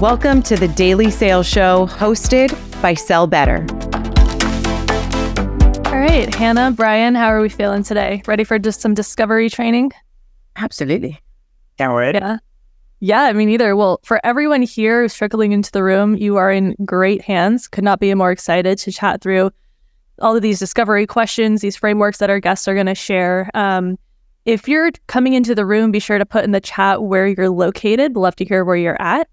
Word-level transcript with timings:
Welcome 0.00 0.42
to 0.42 0.56
the 0.56 0.66
Daily 0.66 1.08
Sales 1.08 1.46
Show 1.46 1.86
hosted 1.86 2.50
by 2.82 2.94
Sell 2.94 3.28
Better. 3.28 3.64
All 5.86 6.00
right, 6.00 6.34
Hannah, 6.34 6.72
Brian, 6.72 7.14
how 7.14 7.28
are 7.28 7.40
we 7.40 7.48
feeling 7.48 7.84
today? 7.84 8.20
Ready 8.26 8.42
for 8.42 8.58
just 8.58 8.80
some 8.80 8.92
discovery 8.92 9.48
training? 9.48 9.92
Absolutely. 10.56 11.20
Can't 11.78 11.94
wait. 11.94 12.16
Yeah. 12.16 12.38
Yeah, 12.98 13.22
I 13.22 13.32
mean, 13.32 13.48
either. 13.48 13.76
Well, 13.76 14.00
for 14.02 14.20
everyone 14.24 14.62
here 14.62 15.00
who's 15.02 15.14
trickling 15.14 15.52
into 15.52 15.70
the 15.70 15.84
room, 15.84 16.16
you 16.16 16.36
are 16.36 16.50
in 16.50 16.74
great 16.84 17.22
hands. 17.22 17.68
Could 17.68 17.84
not 17.84 18.00
be 18.00 18.12
more 18.14 18.32
excited 18.32 18.78
to 18.78 18.90
chat 18.90 19.20
through 19.20 19.52
all 20.20 20.34
of 20.34 20.42
these 20.42 20.58
discovery 20.58 21.06
questions, 21.06 21.60
these 21.60 21.76
frameworks 21.76 22.18
that 22.18 22.30
our 22.30 22.40
guests 22.40 22.66
are 22.66 22.74
going 22.74 22.86
to 22.86 22.96
share. 22.96 23.48
Um, 23.54 23.96
if 24.44 24.66
you're 24.66 24.90
coming 25.06 25.34
into 25.34 25.54
the 25.54 25.64
room, 25.64 25.92
be 25.92 26.00
sure 26.00 26.18
to 26.18 26.26
put 26.26 26.44
in 26.44 26.50
the 26.50 26.60
chat 26.60 27.04
where 27.04 27.28
you're 27.28 27.48
located. 27.48 28.16
Love 28.16 28.34
to 28.36 28.44
hear 28.44 28.64
where 28.64 28.76
you're 28.76 29.00
at. 29.00 29.28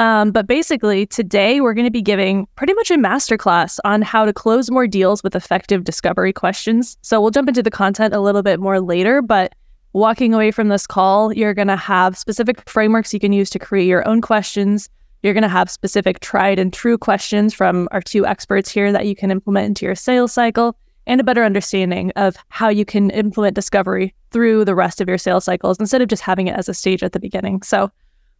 Um, 0.00 0.32
but 0.32 0.46
basically, 0.46 1.04
today 1.04 1.60
we're 1.60 1.74
going 1.74 1.86
to 1.86 1.90
be 1.90 2.00
giving 2.00 2.48
pretty 2.56 2.72
much 2.72 2.90
a 2.90 2.96
masterclass 2.96 3.78
on 3.84 4.00
how 4.00 4.24
to 4.24 4.32
close 4.32 4.70
more 4.70 4.86
deals 4.86 5.22
with 5.22 5.36
effective 5.36 5.84
discovery 5.84 6.32
questions. 6.32 6.96
So 7.02 7.20
we'll 7.20 7.30
jump 7.30 7.48
into 7.48 7.62
the 7.62 7.70
content 7.70 8.14
a 8.14 8.20
little 8.20 8.42
bit 8.42 8.60
more 8.60 8.80
later, 8.80 9.20
but 9.20 9.54
walking 9.92 10.32
away 10.32 10.52
from 10.52 10.68
this 10.68 10.86
call, 10.86 11.34
you're 11.34 11.52
going 11.52 11.68
to 11.68 11.76
have 11.76 12.16
specific 12.16 12.66
frameworks 12.66 13.12
you 13.12 13.20
can 13.20 13.34
use 13.34 13.50
to 13.50 13.58
create 13.58 13.88
your 13.88 14.08
own 14.08 14.22
questions. 14.22 14.88
You're 15.22 15.34
going 15.34 15.42
to 15.42 15.50
have 15.50 15.68
specific 15.68 16.20
tried 16.20 16.58
and 16.58 16.72
true 16.72 16.96
questions 16.96 17.52
from 17.52 17.86
our 17.90 18.00
two 18.00 18.24
experts 18.24 18.70
here 18.70 18.92
that 18.92 19.04
you 19.04 19.14
can 19.14 19.30
implement 19.30 19.66
into 19.66 19.84
your 19.84 19.94
sales 19.94 20.32
cycle 20.32 20.78
and 21.06 21.20
a 21.20 21.24
better 21.24 21.44
understanding 21.44 22.10
of 22.16 22.36
how 22.48 22.70
you 22.70 22.86
can 22.86 23.10
implement 23.10 23.54
discovery 23.54 24.14
through 24.30 24.64
the 24.64 24.74
rest 24.74 25.02
of 25.02 25.08
your 25.10 25.18
sales 25.18 25.44
cycles 25.44 25.78
instead 25.78 26.00
of 26.00 26.08
just 26.08 26.22
having 26.22 26.46
it 26.46 26.56
as 26.56 26.70
a 26.70 26.74
stage 26.74 27.02
at 27.02 27.12
the 27.12 27.20
beginning. 27.20 27.60
So 27.60 27.90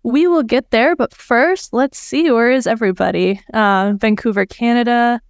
we 0.02 0.26
will 0.26 0.42
get 0.42 0.70
there, 0.70 0.96
but 0.96 1.14
first, 1.14 1.72
let's 1.72 1.98
see 1.98 2.30
where 2.30 2.50
is 2.50 2.66
everybody? 2.66 3.40
Uh, 3.52 3.94
Vancouver, 3.96 4.46
Canada, 4.46 5.20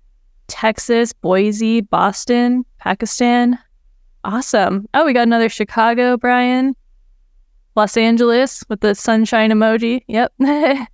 Texas, 0.47 1.13
Boise, 1.13 1.81
Boston, 1.81 2.65
Pakistan. 2.79 3.59
Awesome. 4.25 4.87
Oh, 4.95 5.05
we 5.05 5.13
got 5.13 5.23
another 5.23 5.49
Chicago, 5.49 6.17
Brian. 6.17 6.75
Los 7.77 7.97
Angeles 7.97 8.65
with 8.69 8.81
the 8.81 8.95
sunshine 8.95 9.51
emoji. 9.51 10.03
Yep. 10.09 10.33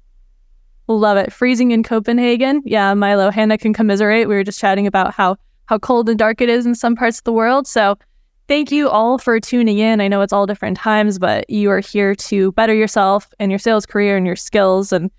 Love 0.88 1.16
it. 1.16 1.32
Freezing 1.32 1.72
in 1.72 1.82
Copenhagen. 1.82 2.62
Yeah, 2.64 2.94
Milo, 2.94 3.30
Hannah 3.30 3.58
can 3.58 3.72
commiserate. 3.72 4.28
We 4.28 4.36
were 4.36 4.44
just 4.44 4.60
chatting 4.60 4.86
about 4.86 5.12
how 5.12 5.36
how 5.66 5.78
cold 5.78 6.08
and 6.08 6.18
dark 6.18 6.40
it 6.40 6.48
is 6.48 6.64
in 6.64 6.76
some 6.76 6.94
parts 6.94 7.18
of 7.18 7.24
the 7.24 7.32
world. 7.32 7.66
So 7.66 7.98
thank 8.48 8.70
you 8.70 8.88
all 8.88 9.18
for 9.18 9.38
tuning 9.40 9.78
in. 9.78 10.00
I 10.00 10.08
know 10.08 10.20
it's 10.20 10.32
all 10.32 10.46
different 10.46 10.76
times, 10.76 11.18
but 11.18 11.48
you 11.50 11.70
are 11.70 11.80
here 11.80 12.14
to 12.14 12.52
better 12.52 12.74
yourself 12.74 13.32
and 13.38 13.50
your 13.50 13.58
sales 13.58 13.86
career 13.86 14.16
and 14.16 14.26
your 14.26 14.36
skills. 14.36 14.92
And 14.92 15.10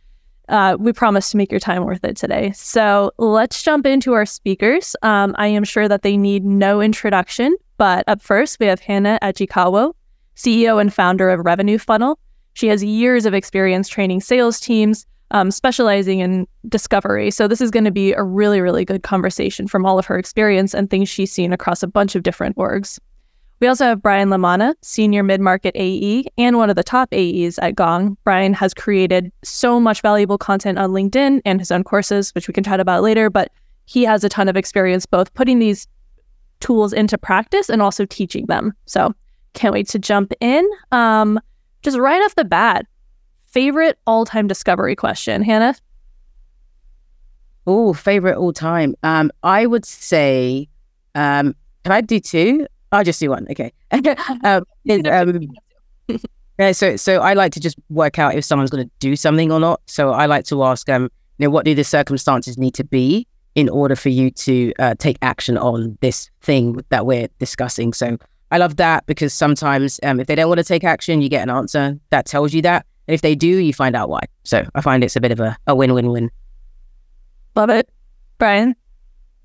uh, 0.49 0.77
we 0.79 0.93
promise 0.93 1.31
to 1.31 1.37
make 1.37 1.51
your 1.51 1.59
time 1.59 1.83
worth 1.83 2.03
it 2.03 2.15
today. 2.15 2.51
So 2.51 3.11
let's 3.17 3.61
jump 3.61 3.85
into 3.85 4.13
our 4.13 4.25
speakers. 4.25 4.95
Um, 5.01 5.35
I 5.37 5.47
am 5.47 5.63
sure 5.63 5.87
that 5.87 6.03
they 6.03 6.15
need 6.15 6.45
no 6.45 6.81
introduction, 6.81 7.55
but 7.77 8.05
up 8.07 8.21
first, 8.21 8.59
we 8.59 8.65
have 8.67 8.79
Hannah 8.79 9.19
Ajikawo, 9.21 9.93
CEO 10.35 10.79
and 10.79 10.93
founder 10.93 11.29
of 11.29 11.45
Revenue 11.45 11.77
Funnel. 11.77 12.17
She 12.53 12.67
has 12.67 12.83
years 12.83 13.25
of 13.25 13.33
experience 13.33 13.89
training 13.89 14.21
sales 14.21 14.59
teams, 14.59 15.05
um, 15.31 15.51
specializing 15.51 16.19
in 16.19 16.47
discovery. 16.69 17.29
So 17.29 17.47
this 17.47 17.59
is 17.59 17.69
going 17.69 17.83
to 17.83 17.91
be 17.91 18.13
a 18.13 18.23
really, 18.23 18.61
really 18.61 18.85
good 18.85 19.03
conversation 19.03 19.67
from 19.67 19.85
all 19.85 19.99
of 19.99 20.05
her 20.05 20.17
experience 20.17 20.73
and 20.73 20.89
things 20.89 21.09
she's 21.09 21.31
seen 21.31 21.51
across 21.51 21.83
a 21.83 21.87
bunch 21.87 22.15
of 22.15 22.23
different 22.23 22.55
orgs. 22.55 22.99
We 23.59 23.67
also 23.67 23.85
have 23.85 24.03
Brian 24.03 24.29
LaManna, 24.29 24.75
senior 24.83 25.23
mid-market 25.23 25.75
AE 25.75 26.25
and 26.37 26.57
one 26.57 26.69
of 26.69 26.75
the 26.75 26.83
top 26.83 27.09
AEs 27.11 27.57
at 27.59 27.75
Gong. 27.75 28.15
Brian 28.23 28.53
has 28.53 28.73
created 28.73 29.31
so 29.43 29.79
much 29.79 30.01
valuable 30.01 30.37
content 30.37 30.77
on 30.77 30.91
LinkedIn 30.91 31.41
and 31.43 31.59
his 31.59 31.71
own 31.71 31.83
courses, 31.83 32.33
which 32.35 32.47
we 32.47 32.53
can 32.53 32.63
chat 32.63 32.79
about 32.79 33.01
later, 33.01 33.29
but 33.31 33.51
he 33.85 34.03
has 34.03 34.23
a 34.23 34.29
ton 34.29 34.47
of 34.47 34.55
experience 34.55 35.05
both 35.07 35.33
putting 35.33 35.57
these 35.57 35.87
tools 36.59 36.93
into 36.93 37.17
practice 37.17 37.69
and 37.69 37.81
also 37.81 38.05
teaching 38.05 38.45
them. 38.45 38.73
So 38.85 39.13
can't 39.53 39.73
wait 39.73 39.87
to 39.89 39.99
jump 39.99 40.33
in. 40.39 40.67
Um, 40.91 41.39
just 41.81 41.97
right 41.97 42.21
off 42.21 42.35
the 42.35 42.45
bat, 42.45 42.85
favorite 43.45 43.97
all-time 44.05 44.47
discovery 44.47 44.95
question, 44.95 45.41
Hannah? 45.41 45.75
Oh, 47.65 47.93
favorite 47.93 48.37
all 48.37 48.53
time. 48.53 48.95
Um, 49.03 49.31
I 49.41 49.65
would 49.65 49.85
say, 49.85 50.69
um, 51.15 51.55
can 51.83 51.91
I 51.91 52.01
do 52.01 52.19
two? 52.19 52.67
I'll 52.91 53.03
just 53.03 53.19
do 53.19 53.29
one. 53.29 53.47
Okay. 53.49 53.71
um, 54.43 54.63
um, 55.05 55.47
yeah, 56.59 56.71
so 56.71 56.95
so 56.95 57.19
I 57.19 57.33
like 57.33 57.51
to 57.53 57.59
just 57.59 57.77
work 57.89 58.17
out 58.17 58.35
if 58.35 58.43
someone's 58.43 58.71
going 58.71 58.85
to 58.85 58.91
do 58.99 59.15
something 59.15 59.51
or 59.51 59.59
not. 59.59 59.81
So 59.85 60.11
I 60.11 60.25
like 60.25 60.45
to 60.45 60.63
ask, 60.63 60.89
um, 60.89 61.03
you 61.37 61.45
know, 61.45 61.49
what 61.49 61.65
do 61.65 61.75
the 61.75 61.83
circumstances 61.83 62.57
need 62.57 62.73
to 62.75 62.83
be 62.83 63.27
in 63.55 63.69
order 63.69 63.95
for 63.95 64.09
you 64.09 64.31
to 64.31 64.73
uh, 64.79 64.95
take 64.97 65.17
action 65.21 65.57
on 65.57 65.97
this 66.01 66.29
thing 66.41 66.83
that 66.89 67.05
we're 67.05 67.27
discussing? 67.39 67.93
So 67.93 68.17
I 68.51 68.57
love 68.57 68.77
that 68.77 69.05
because 69.05 69.33
sometimes 69.33 69.99
um, 70.03 70.19
if 70.19 70.27
they 70.27 70.35
don't 70.35 70.47
want 70.47 70.59
to 70.59 70.63
take 70.63 70.83
action, 70.83 71.21
you 71.21 71.29
get 71.29 71.43
an 71.43 71.49
answer 71.49 71.99
that 72.09 72.25
tells 72.25 72.53
you 72.53 72.61
that. 72.63 72.85
And 73.07 73.13
if 73.13 73.21
they 73.21 73.35
do, 73.35 73.47
you 73.47 73.73
find 73.73 73.95
out 73.95 74.09
why. 74.09 74.21
So 74.43 74.65
I 74.73 74.81
find 74.81 75.03
it's 75.03 75.15
a 75.15 75.21
bit 75.21 75.31
of 75.31 75.39
a, 75.39 75.55
a 75.67 75.75
win 75.75 75.93
win 75.93 76.11
win. 76.11 76.31
Love 77.55 77.69
it. 77.69 77.89
Brian? 78.37 78.75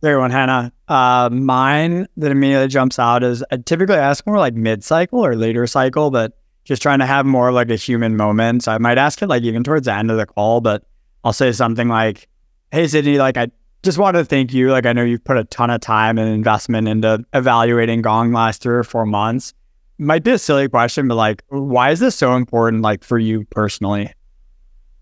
Everyone, 0.02 0.30
Hannah. 0.30 0.72
Uh, 0.88 1.30
mine 1.30 2.08
that 2.16 2.32
immediately 2.32 2.68
jumps 2.68 2.98
out 2.98 3.22
is 3.22 3.44
I 3.52 3.58
typically 3.58 3.96
ask 3.96 4.26
more 4.26 4.38
like 4.38 4.54
mid 4.54 4.82
cycle 4.82 5.24
or 5.24 5.36
later 5.36 5.66
cycle, 5.66 6.10
but 6.10 6.36
just 6.64 6.82
trying 6.82 6.98
to 6.98 7.06
have 7.06 7.24
more 7.24 7.52
like 7.52 7.70
a 7.70 7.76
human 7.76 8.16
moment. 8.16 8.64
So 8.64 8.72
I 8.72 8.78
might 8.78 8.98
ask 8.98 9.22
it 9.22 9.28
like 9.28 9.42
even 9.44 9.62
towards 9.62 9.86
the 9.86 9.94
end 9.94 10.10
of 10.10 10.16
the 10.16 10.26
call, 10.26 10.60
but 10.60 10.84
I'll 11.24 11.32
say 11.32 11.52
something 11.52 11.88
like, 11.88 12.28
Hey, 12.72 12.88
Sydney, 12.88 13.18
like 13.18 13.36
I 13.36 13.48
just 13.82 13.98
wanted 13.98 14.18
to 14.18 14.24
thank 14.24 14.52
you. 14.52 14.70
Like 14.70 14.86
I 14.86 14.92
know 14.92 15.04
you've 15.04 15.24
put 15.24 15.36
a 15.36 15.44
ton 15.44 15.70
of 15.70 15.80
time 15.80 16.18
and 16.18 16.28
investment 16.28 16.88
into 16.88 17.24
evaluating 17.32 18.02
Gong 18.02 18.32
last 18.32 18.62
three 18.62 18.74
or 18.74 18.84
four 18.84 19.06
months 19.06 19.54
might 20.02 20.24
be 20.24 20.32
a 20.32 20.38
silly 20.38 20.68
question, 20.68 21.08
but 21.08 21.14
like, 21.14 21.42
why 21.48 21.90
is 21.90 22.00
this 22.00 22.14
so 22.14 22.34
important, 22.34 22.82
like 22.82 23.04
for 23.04 23.18
you 23.18 23.44
personally? 23.50 24.12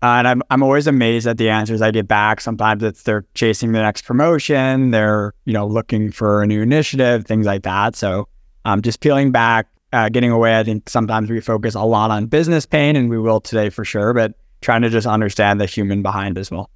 Uh, 0.03 0.17
and 0.17 0.27
I'm 0.27 0.41
I'm 0.49 0.63
always 0.63 0.87
amazed 0.87 1.27
at 1.27 1.37
the 1.37 1.49
answers 1.49 1.81
I 1.81 1.91
get 1.91 2.07
back. 2.07 2.41
Sometimes 2.41 2.81
it's 2.81 3.03
they're 3.03 3.25
chasing 3.35 3.71
the 3.71 3.81
next 3.81 4.03
promotion, 4.03 4.91
they're 4.91 5.33
you 5.45 5.53
know 5.53 5.67
looking 5.67 6.11
for 6.11 6.41
a 6.41 6.47
new 6.47 6.61
initiative, 6.61 7.25
things 7.25 7.45
like 7.45 7.63
that. 7.63 7.95
So 7.95 8.27
um, 8.65 8.81
just 8.81 8.99
peeling 8.99 9.31
back, 9.31 9.67
uh, 9.93 10.09
getting 10.09 10.31
away. 10.31 10.57
I 10.57 10.63
think 10.63 10.89
sometimes 10.89 11.29
we 11.29 11.39
focus 11.39 11.75
a 11.75 11.83
lot 11.83 12.09
on 12.09 12.25
business 12.25 12.65
pain, 12.65 12.95
and 12.95 13.09
we 13.09 13.19
will 13.19 13.39
today 13.39 13.69
for 13.69 13.85
sure. 13.85 14.13
But 14.13 14.33
trying 14.61 14.81
to 14.81 14.89
just 14.89 15.07
understand 15.07 15.61
the 15.61 15.65
human 15.65 16.01
behind 16.01 16.37
as 16.37 16.49
well. 16.49 16.69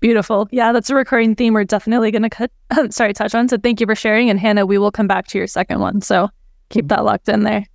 Beautiful. 0.00 0.48
Yeah, 0.50 0.72
that's 0.72 0.90
a 0.90 0.94
recurring 0.94 1.36
theme 1.36 1.54
we're 1.54 1.64
definitely 1.64 2.10
going 2.10 2.22
to 2.22 2.30
cut. 2.30 2.50
sorry, 2.90 3.12
touch 3.12 3.34
on. 3.34 3.48
So 3.48 3.56
thank 3.56 3.80
you 3.80 3.86
for 3.86 3.94
sharing. 3.94 4.30
And 4.30 4.38
Hannah, 4.38 4.66
we 4.66 4.78
will 4.78 4.90
come 4.90 5.06
back 5.06 5.28
to 5.28 5.38
your 5.38 5.46
second 5.46 5.80
one. 5.80 6.00
So 6.00 6.28
keep 6.70 6.88
that 6.88 7.04
locked 7.04 7.28
in 7.28 7.44
there. 7.44 7.66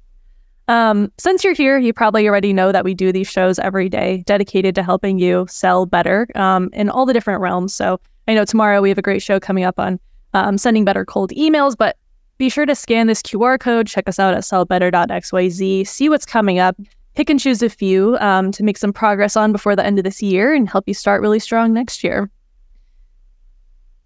Um, 0.68 1.12
since 1.18 1.44
you're 1.44 1.54
here, 1.54 1.78
you 1.78 1.94
probably 1.94 2.28
already 2.28 2.52
know 2.52 2.72
that 2.72 2.84
we 2.84 2.94
do 2.94 3.12
these 3.12 3.28
shows 3.28 3.58
every 3.60 3.88
day 3.88 4.24
dedicated 4.26 4.76
to 4.76 4.84
helping 4.84 5.18
you 5.18 5.46
sell 5.50 5.86
better 5.86 6.28
um, 6.36 6.70
in 6.74 6.90
all 6.90 7.06
the 7.06 7.14
different 7.14 7.42
realms. 7.42 7.74
So 7.74 8.00
I 8.28 8.34
know 8.34 8.44
tomorrow 8.44 8.82
we 8.82 8.90
have 8.90 8.98
a 8.98 9.04
great 9.04 9.22
show 9.22 9.40
coming 9.40 9.64
up 9.64 9.80
on 9.80 10.00
um, 10.34 10.58
sending 10.58 10.84
better 10.84 11.06
cold 11.06 11.32
emails, 11.32 11.76
but 11.78 11.98
be 12.38 12.50
sure 12.50 12.66
to 12.66 12.76
scan 12.76 13.08
this 13.08 13.22
QR 13.22 13.60
code, 13.60 13.88
check 13.88 14.08
us 14.10 14.20
out 14.20 14.34
at 14.34 14.44
sellbetter.xyz, 14.44 15.88
see 15.88 16.10
what's 16.10 16.26
coming 16.26 16.60
up, 16.60 16.76
pick 17.16 17.30
and 17.30 17.40
choose 17.40 17.64
a 17.64 17.70
few 17.70 18.18
um, 18.20 18.52
to 18.52 18.64
make 18.64 18.78
some 18.78 18.94
progress 18.94 19.36
on 19.36 19.52
before 19.52 19.76
the 19.76 19.86
end 19.86 19.98
of 19.98 20.04
this 20.04 20.22
year 20.22 20.54
and 20.54 20.70
help 20.70 20.84
you 20.88 20.94
start 20.94 21.22
really 21.22 21.40
strong 21.40 21.74
next 21.74 22.04
year. 22.04 22.30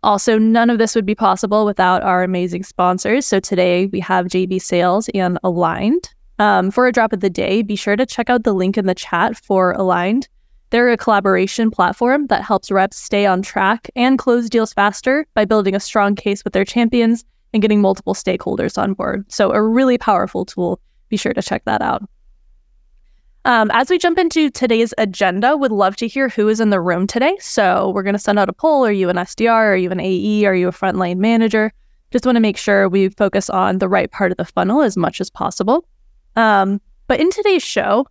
Also, 0.03 0.38
none 0.38 0.69
of 0.69 0.78
this 0.78 0.95
would 0.95 1.05
be 1.05 1.13
possible 1.13 1.66
without 1.66 2.01
our 2.03 2.23
amazing 2.23 2.63
sponsors. 2.63 3.25
So 3.25 3.39
today 3.39 3.88
we 3.88 3.99
have 3.99 4.28
JB 4.28 4.61
Sales 4.61 5.09
and 5.09 5.38
Aligned. 5.43 6.09
Um, 6.41 6.72
for 6.72 6.88
a 6.88 6.91
drop 6.91 7.13
of 7.13 7.19
the 7.19 7.29
day, 7.29 7.62
be 7.62 7.75
sure 7.75 7.96
to 7.96 8.03
check 8.03 8.28
out 8.28 8.46
the 8.46 8.53
link 8.53 8.75
in 8.75 8.88
the 8.88 8.96
chat 8.96 9.38
for 9.38 9.74
Aligned. 9.74 10.28
They're 10.72 10.90
a 10.90 10.97
collaboration 10.97 11.70
platform 11.70 12.26
that 12.28 12.41
helps 12.41 12.72
reps 12.72 12.97
stay 12.97 13.28
on 13.28 13.43
track 13.43 13.91
and 13.96 14.17
close 14.17 14.49
deals 14.49 14.73
faster 14.73 15.28
by 15.35 15.46
building 15.46 15.76
a 15.76 15.79
strong 15.79 16.16
case 16.16 16.43
with 16.43 16.53
their 16.53 16.66
champions 16.66 17.23
and 17.53 17.61
getting 17.61 17.79
multiple 17.79 18.16
stakeholders 18.16 18.76
on 18.76 18.96
board. 18.96 19.32
So, 19.32 19.52
a 19.52 19.61
really 19.61 19.99
powerful 19.99 20.43
tool. 20.43 20.79
Be 21.09 21.17
sure 21.17 21.32
to 21.32 21.43
check 21.43 21.64
that 21.66 21.84
out. 21.84 22.02
Um, 23.46 23.70
as 23.72 23.91
we 23.91 23.99
jump 23.99 24.17
into 24.17 24.49
today's 24.49 24.96
agenda, 24.97 25.55
would 25.55 25.72
love 25.72 25.96
to 25.97 26.08
hear 26.08 26.28
who 26.28 26.49
is 26.49 26.59
in 26.59 26.72
the 26.72 26.82
room 26.82 27.05
today. 27.05 27.37
So 27.40 27.91
we're 27.91 28.02
going 28.02 28.14
to 28.14 28.20
send 28.20 28.40
out 28.40 28.49
a 28.49 28.53
poll. 28.53 28.84
Are 28.84 28.91
you 28.91 29.09
an 29.09 29.17
SDR? 29.17 29.73
Are 29.73 29.76
you 29.76 29.91
an 29.91 29.99
AE? 29.99 30.46
Are 30.46 30.55
you 30.55 30.70
a 30.70 30.72
frontline 30.72 31.17
manager? 31.17 31.72
Just 32.09 32.26
want 32.26 32.35
to 32.35 32.40
make 32.40 32.58
sure 32.58 32.90
we 32.90 33.09
focus 33.09 33.47
on 33.47 33.78
the 33.78 33.87
right 33.87 34.09
part 34.09 34.32
of 34.32 34.37
the 34.37 34.46
funnel 34.46 34.82
as 34.82 34.97
much 34.97 35.22
as 35.22 35.29
possible. 35.29 35.85
Um, 36.35 36.81
but 37.07 37.19
in 37.19 37.29
today's 37.31 37.63
show, 37.63 38.07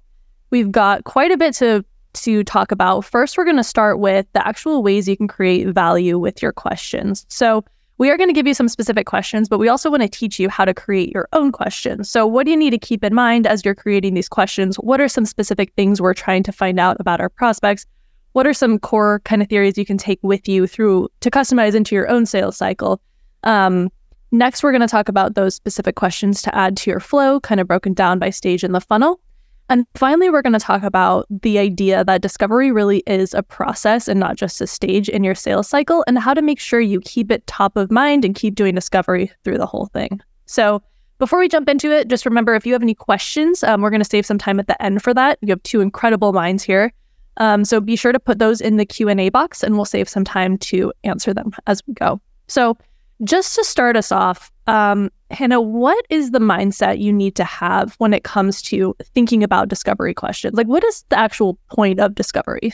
we've 0.51 0.71
got 0.71 1.05
quite 1.05 1.31
a 1.31 1.37
bit 1.37 1.55
to 1.57 1.85
to 2.13 2.43
talk 2.43 2.73
about. 2.73 3.05
First, 3.05 3.39
we're 3.39 3.45
going 3.45 3.57
to 3.57 3.65
start 3.65 4.01
with 4.01 4.27
the 4.33 4.45
actual 4.47 4.83
ways 4.83 5.07
you 5.09 5.17
can 5.17 5.29
create 5.29 5.69
value 5.69 6.19
with 6.19 6.43
your 6.43 6.53
questions. 6.53 7.25
So 7.29 7.65
we 7.99 8.11
are 8.11 8.17
going 8.17 8.29
to 8.29 8.35
give 8.35 8.49
you 8.49 8.55
some 8.55 8.69
specific 8.69 9.07
questions, 9.07 9.49
but 9.49 9.59
we 9.59 9.69
also 9.69 9.91
want 9.91 10.03
to 10.03 10.09
teach 10.09 10.41
you 10.41 10.49
how 10.49 10.65
to 10.65 10.75
create 10.75 11.13
your 11.13 11.29
own 11.33 11.53
questions. 11.53 12.11
So, 12.11 12.27
what 12.27 12.47
do 12.47 12.51
you 12.51 12.57
need 12.57 12.71
to 12.71 12.79
keep 12.79 13.05
in 13.05 13.15
mind 13.15 13.47
as 13.47 13.65
you're 13.65 13.75
creating 13.75 14.15
these 14.15 14.29
questions? 14.29 14.77
What 14.77 15.01
are 15.01 15.09
some 15.09 15.25
specific 15.25 15.73
things 15.75 16.01
we're 16.01 16.15
trying 16.15 16.43
to 16.45 16.53
find 16.53 16.81
out 16.81 16.97
about 16.99 17.21
our 17.21 17.29
prospects? 17.29 17.87
what 18.33 18.47
are 18.47 18.55
some 18.55 18.79
core 18.79 19.21
kind 19.25 19.43
of 19.43 19.49
theories 19.49 19.77
you 19.77 19.85
can 19.85 19.99
take 19.99 20.21
with 20.23 20.49
you 20.49 20.67
through 20.67 21.09
to 21.21 21.31
customize 21.31 21.75
into 21.75 21.95
your 21.95 22.09
own 22.09 22.27
sales 22.27 22.57
cycle? 22.57 23.01
Um, 23.45 23.91
next, 24.33 24.63
we're 24.63 24.73
going 24.73 24.81
to 24.81 24.89
talk 24.89 25.09
about 25.09 25.35
those 25.35 25.55
specific 25.55 25.97
questions 25.97 26.43
to 26.43 26.55
add 26.55 26.77
to 26.79 26.91
your 26.91 27.01
flow, 27.01 27.41
kind 27.41 27.61
of 27.61 27.67
broken 27.67 27.95
down 27.95 28.19
by 28.19 28.31
stage 28.31 28.65
in 28.65 28.73
the 28.73 28.81
funnel. 28.81 29.21
And 29.69 29.87
finally, 29.95 30.31
we're 30.31 30.43
going 30.43 30.53
to 30.53 30.59
talk 30.59 30.83
about 30.83 31.27
the 31.31 31.59
idea 31.59 32.05
that 32.05 32.23
discovery 32.23 32.73
really 32.73 33.05
is 33.07 33.35
a 33.35 33.43
process 33.43 34.09
and 34.09 34.19
not 34.19 34.37
just 34.37 34.61
a 34.61 34.67
stage 34.67 35.09
in 35.09 35.23
your 35.23 35.37
sales 35.37 35.69
cycle, 35.69 36.03
and 36.09 36.19
how 36.19 36.35
to 36.35 36.43
make 36.43 36.59
sure 36.59 36.81
you 36.81 37.01
keep 37.01 37.31
it 37.31 37.47
top 37.47 37.77
of 37.77 37.91
mind 37.91 38.25
and 38.25 38.35
keep 38.35 38.57
doing 38.57 38.75
discovery 38.75 39.31
through 39.45 39.59
the 39.59 39.67
whole 39.67 39.87
thing. 39.87 40.21
So, 40.47 40.83
before 41.19 41.39
we 41.39 41.49
jump 41.49 41.69
into 41.69 41.93
it, 41.93 42.09
just 42.09 42.25
remember 42.25 42.55
if 42.55 42.67
you 42.67 42.73
have 42.73 42.83
any 42.83 42.95
questions, 42.95 43.63
um, 43.63 43.83
we're 43.83 43.91
going 43.91 44.01
to 44.01 44.09
save 44.09 44.25
some 44.25 44.39
time 44.39 44.59
at 44.59 44.67
the 44.67 44.83
end 44.83 45.03
for 45.03 45.13
that. 45.13 45.39
You 45.43 45.51
have 45.51 45.63
two 45.63 45.83
incredible 45.83 46.33
minds 46.33 46.65
here. 46.65 46.93
Um, 47.37 47.65
so 47.65 47.81
be 47.81 47.95
sure 47.95 48.13
to 48.13 48.19
put 48.19 48.39
those 48.39 48.61
in 48.61 48.77
the 48.77 48.87
Q&A 48.87 49.29
box 49.29 49.63
and 49.63 49.77
we'll 49.77 49.85
save 49.85 50.09
some 50.09 50.25
time 50.25 50.59
to 50.59 50.93
answer 51.05 51.33
them 51.35 51.53
as 51.67 51.83
we 51.87 51.95
go. 51.95 52.21
So 52.49 52.77
just 53.25 53.55
to 53.57 53.65
start 53.65 53.97
us 53.97 54.11
off, 54.13 54.51
um, 54.67 55.11
Hannah, 55.31 55.61
what 55.61 56.05
is 56.11 56.31
the 56.31 56.39
mindset 56.39 57.01
you 57.01 57.13
need 57.13 57.35
to 57.37 57.45
have 57.45 57.95
when 57.99 58.13
it 58.13 58.25
comes 58.25 58.63
to 58.63 58.95
thinking 59.15 59.43
about 59.43 59.69
discovery 59.69 60.15
questions? 60.15 60.55
Like, 60.55 60.67
what 60.67 60.85
is 60.85 61.05
the 61.09 61.19
actual 61.19 61.59
point 61.71 62.01
of 62.01 62.15
discovery? 62.15 62.73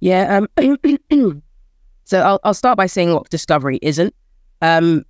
Yeah. 0.00 0.42
Um, 0.58 0.82
so 2.04 2.20
I'll, 2.20 2.40
I'll 2.44 2.54
start 2.54 2.76
by 2.76 2.86
saying 2.86 3.12
what 3.12 3.30
discovery 3.30 3.78
isn't, 3.82 4.14
um, 4.62 5.04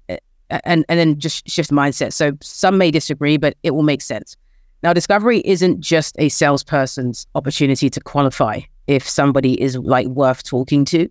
and 0.51 0.85
and 0.89 0.99
then 0.99 1.19
just 1.19 1.49
shift 1.49 1.71
mindset. 1.71 2.13
So 2.13 2.33
some 2.41 2.79
may 2.79 2.91
disagree, 2.91 3.37
but 3.37 3.57
it 3.63 3.73
will 3.73 3.83
make 3.83 4.03
sense. 4.03 4.37
Now, 4.83 4.93
discovery 4.93 5.41
isn't 5.47 5.81
just 5.81 6.15
a 6.19 6.29
salesperson's 6.29 7.27
opportunity 7.35 7.89
to 7.89 8.01
qualify 8.01 8.61
if 8.87 9.09
somebody 9.09 9.61
is 9.61 9.79
like 9.79 10.07
worth 10.09 10.45
talking 10.45 10.85
to. 10.87 11.09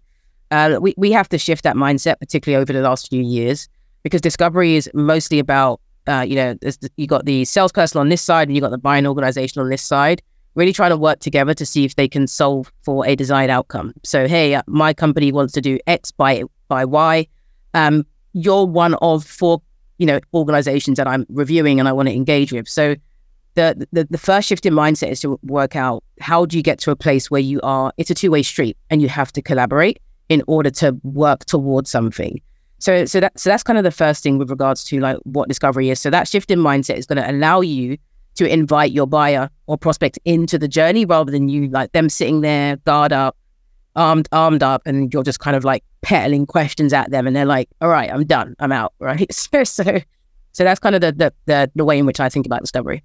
Uh, 0.53 0.79
we, 0.79 0.93
we 0.97 1.11
have 1.11 1.27
to 1.29 1.39
shift 1.39 1.63
that 1.63 1.75
mindset, 1.75 2.19
particularly 2.19 2.61
over 2.61 2.71
the 2.71 2.81
last 2.81 3.09
few 3.09 3.23
years, 3.23 3.67
because 4.03 4.21
discovery 4.21 4.75
is 4.75 4.87
mostly 4.93 5.39
about, 5.39 5.81
uh, 6.07 6.23
you 6.27 6.35
know, 6.35 6.55
you 6.95 7.07
got 7.07 7.25
the 7.25 7.43
salesperson 7.43 7.99
on 7.99 8.09
this 8.09 8.21
side 8.21 8.47
and 8.47 8.55
you 8.55 8.61
got 8.61 8.69
the 8.69 8.77
buying 8.77 9.07
organization 9.07 9.63
on 9.63 9.69
this 9.69 9.81
side, 9.81 10.21
really 10.53 10.71
trying 10.71 10.91
to 10.91 10.97
work 10.97 11.19
together 11.19 11.55
to 11.55 11.65
see 11.65 11.85
if 11.85 11.95
they 11.95 12.07
can 12.07 12.27
solve 12.27 12.71
for 12.83 13.03
a 13.07 13.15
desired 13.15 13.49
outcome. 13.49 13.93
So, 14.03 14.27
hey, 14.27 14.53
uh, 14.53 14.61
my 14.67 14.93
company 14.93 15.31
wants 15.31 15.53
to 15.53 15.61
do 15.61 15.79
X 15.87 16.11
by, 16.11 16.43
by 16.67 16.85
Y. 16.85 17.25
Um, 17.73 18.05
you're 18.33 18.65
one 18.65 18.93
of 19.01 19.25
four, 19.25 19.59
you 19.97 20.05
know, 20.05 20.19
organizations 20.35 20.97
that 20.97 21.07
I'm 21.07 21.25
reviewing 21.29 21.79
and 21.79 21.89
I 21.89 21.93
want 21.93 22.09
to 22.09 22.13
engage 22.13 22.53
with. 22.53 22.67
So, 22.67 22.95
the, 23.55 23.87
the 23.91 24.05
the 24.09 24.17
first 24.17 24.47
shift 24.47 24.65
in 24.65 24.73
mindset 24.73 25.09
is 25.09 25.19
to 25.21 25.39
work 25.43 25.75
out 25.75 26.03
how 26.19 26.43
do 26.43 26.57
you 26.57 26.63
get 26.63 26.79
to 26.79 26.91
a 26.91 26.95
place 26.95 27.29
where 27.29 27.39
you 27.39 27.59
are 27.61 27.93
it's 27.97 28.09
a 28.09 28.15
two-way 28.15 28.41
street 28.41 28.75
and 28.89 28.99
you 28.99 29.07
have 29.07 29.31
to 29.33 29.43
collaborate 29.43 29.99
in 30.29 30.43
order 30.47 30.69
to 30.69 30.97
work 31.03 31.45
towards 31.45 31.89
something. 31.89 32.41
So 32.79 33.05
so 33.05 33.19
that 33.21 33.39
so 33.39 33.49
that's 33.49 33.63
kind 33.63 33.77
of 33.77 33.83
the 33.83 33.91
first 33.91 34.23
thing 34.23 34.37
with 34.37 34.49
regards 34.49 34.83
to 34.85 34.99
like 34.99 35.17
what 35.23 35.47
discovery 35.47 35.89
is. 35.89 35.99
So 35.99 36.09
that 36.09 36.27
shift 36.27 36.51
in 36.51 36.59
mindset 36.59 36.97
is 36.97 37.05
going 37.05 37.21
to 37.21 37.31
allow 37.31 37.61
you 37.61 37.97
to 38.35 38.45
invite 38.45 38.91
your 38.91 39.07
buyer 39.07 39.49
or 39.67 39.77
prospect 39.77 40.19
into 40.25 40.57
the 40.57 40.67
journey 40.67 41.05
rather 41.05 41.31
than 41.31 41.49
you 41.49 41.67
like 41.69 41.91
them 41.91 42.09
sitting 42.09 42.41
there 42.41 42.77
guard 42.77 43.13
up 43.13 43.37
armed 43.95 44.27
armed 44.31 44.63
up 44.63 44.81
and 44.85 45.13
you're 45.13 45.23
just 45.23 45.39
kind 45.39 45.55
of 45.55 45.63
like 45.63 45.83
peddling 46.01 46.47
questions 46.47 46.93
at 46.93 47.11
them 47.11 47.27
and 47.27 47.35
they're 47.35 47.45
like 47.45 47.69
all 47.79 47.89
right 47.89 48.11
i'm 48.11 48.25
done. 48.25 48.55
I'm 48.59 48.71
out. 48.71 48.93
Right? 48.99 49.31
So 49.33 49.63
so, 49.63 49.99
so 50.51 50.63
that's 50.63 50.79
kind 50.79 50.95
of 50.95 51.01
the, 51.01 51.11
the 51.11 51.33
the 51.45 51.71
the 51.75 51.85
way 51.85 51.97
in 51.99 52.05
which 52.05 52.19
i 52.19 52.27
think 52.29 52.45
about 52.45 52.61
discovery 52.61 53.03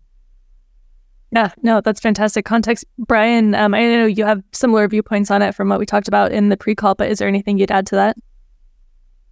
yeah, 1.31 1.53
no, 1.63 1.81
that's 1.81 2.01
fantastic 2.01 2.45
context. 2.45 2.85
Brian, 2.99 3.55
um, 3.55 3.75
I 3.75 3.81
know 3.81 4.07
you 4.07 4.25
have 4.25 4.43
similar 4.53 4.89
viewpoints 4.89 5.31
on 5.31 5.43
it 5.43 5.55
from 5.55 5.69
what 5.69 5.79
we 5.79 5.87
talked 5.87 6.09
about 6.09 6.33
in 6.33 6.49
the 6.49 6.57
pre 6.57 6.75
call, 6.75 6.95
but 6.95 7.11
is 7.11 7.19
there 7.19 7.29
anything 7.29 7.59
you'd 7.59 7.71
add 7.71 7.87
to 7.89 7.97
that? 7.97 8.17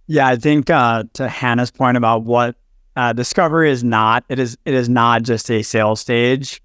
Yeah, 0.05 0.27
I 0.27 0.35
think 0.35 0.69
uh, 0.69 1.03
to 1.13 1.27
Hannah's 1.27 1.71
point 1.71 1.97
about 1.97 2.23
what 2.23 2.55
uh, 2.95 3.13
discovery 3.13 3.71
is 3.71 3.83
not, 3.83 4.23
it 4.29 4.39
is 4.39 4.57
it 4.65 4.73
is 4.73 4.89
not 4.89 5.23
just 5.23 5.49
a 5.49 5.63
sales 5.63 5.99
stage. 5.99 6.61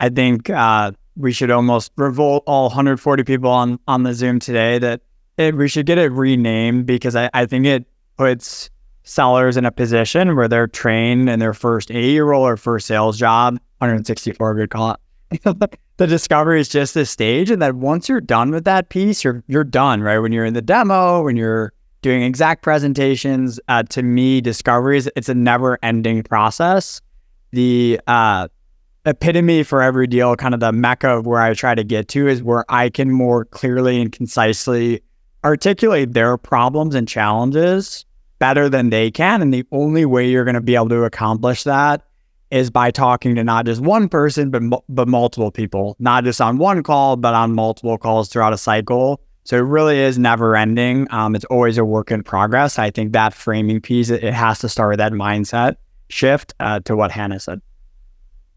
I 0.00 0.08
think 0.08 0.48
uh, 0.48 0.92
we 1.16 1.32
should 1.32 1.50
almost 1.50 1.92
revolt 1.96 2.42
all 2.46 2.64
140 2.64 3.22
people 3.24 3.50
on 3.50 3.78
on 3.86 4.02
the 4.02 4.14
Zoom 4.14 4.40
today 4.40 4.78
that 4.78 5.02
it, 5.36 5.56
we 5.56 5.68
should 5.68 5.86
get 5.86 5.98
it 5.98 6.10
renamed 6.10 6.86
because 6.86 7.14
I, 7.14 7.30
I 7.34 7.46
think 7.46 7.66
it 7.66 7.86
puts 8.16 8.70
sellers 9.04 9.56
in 9.56 9.64
a 9.64 9.72
position 9.72 10.36
where 10.36 10.48
they're 10.48 10.66
trained 10.66 11.28
in 11.28 11.38
their 11.38 11.54
first 11.54 11.90
AE 11.90 12.20
role 12.20 12.46
or 12.46 12.56
first 12.56 12.86
sales 12.86 13.18
job 13.18 13.54
164 13.78 14.54
good 14.54 14.70
call. 14.70 14.96
the 15.44 16.06
discovery 16.06 16.60
is 16.60 16.68
just 16.68 16.94
this 16.94 17.10
stage, 17.10 17.50
and 17.50 17.62
then 17.62 17.80
once 17.80 18.08
you're 18.08 18.20
done 18.20 18.50
with 18.50 18.64
that 18.64 18.88
piece, 18.88 19.22
you're 19.22 19.44
you're 19.46 19.64
done, 19.64 20.02
right? 20.02 20.18
When 20.18 20.32
you're 20.32 20.44
in 20.44 20.54
the 20.54 20.62
demo, 20.62 21.22
when 21.22 21.36
you're 21.36 21.72
doing 22.02 22.22
exact 22.22 22.62
presentations, 22.62 23.60
uh, 23.68 23.84
to 23.84 24.02
me, 24.02 24.40
discovery 24.40 24.98
is 24.98 25.10
it's 25.14 25.28
a 25.28 25.34
never-ending 25.34 26.24
process. 26.24 27.00
The 27.52 28.00
uh, 28.06 28.48
epitome 29.06 29.62
for 29.62 29.82
every 29.82 30.06
deal, 30.06 30.34
kind 30.36 30.54
of 30.54 30.60
the 30.60 30.72
mecca 30.72 31.08
of 31.10 31.26
where 31.26 31.40
I 31.40 31.54
try 31.54 31.74
to 31.74 31.84
get 31.84 32.08
to, 32.08 32.26
is 32.26 32.42
where 32.42 32.64
I 32.68 32.90
can 32.90 33.10
more 33.10 33.44
clearly 33.44 34.00
and 34.00 34.10
concisely 34.10 35.02
articulate 35.44 36.12
their 36.12 36.36
problems 36.36 36.94
and 36.94 37.06
challenges 37.06 38.04
better 38.40 38.68
than 38.68 38.90
they 38.90 39.12
can, 39.12 39.40
and 39.40 39.54
the 39.54 39.64
only 39.70 40.04
way 40.04 40.28
you're 40.28 40.44
going 40.44 40.54
to 40.56 40.60
be 40.60 40.74
able 40.74 40.88
to 40.88 41.04
accomplish 41.04 41.62
that 41.62 42.02
is 42.50 42.70
by 42.70 42.90
talking 42.90 43.36
to 43.36 43.44
not 43.44 43.64
just 43.64 43.80
one 43.80 44.08
person, 44.08 44.50
but 44.50 44.82
but 44.88 45.06
multiple 45.06 45.52
people, 45.52 45.94
not 46.00 46.24
just 46.24 46.40
on 46.40 46.58
one 46.58 46.82
call, 46.82 47.16
but 47.16 47.34
on 47.34 47.54
multiple 47.54 47.96
calls 47.96 48.28
throughout 48.28 48.52
a 48.52 48.58
cycle. 48.58 49.20
So 49.44 49.56
it 49.56 49.60
really 49.60 49.98
is 49.98 50.18
never 50.18 50.56
ending. 50.56 51.06
Um, 51.10 51.34
it's 51.34 51.44
always 51.46 51.78
a 51.78 51.84
work 51.84 52.10
in 52.10 52.22
progress. 52.22 52.78
I 52.78 52.90
think 52.90 53.12
that 53.12 53.32
framing 53.32 53.80
piece 53.80 54.10
it, 54.10 54.22
has 54.22 54.58
to 54.60 54.68
start 54.68 54.90
with 54.90 54.98
that 54.98 55.12
mindset 55.12 55.76
shift 56.08 56.54
uh, 56.60 56.80
to 56.80 56.96
what 56.96 57.10
Hannah 57.10 57.40
said. 57.40 57.60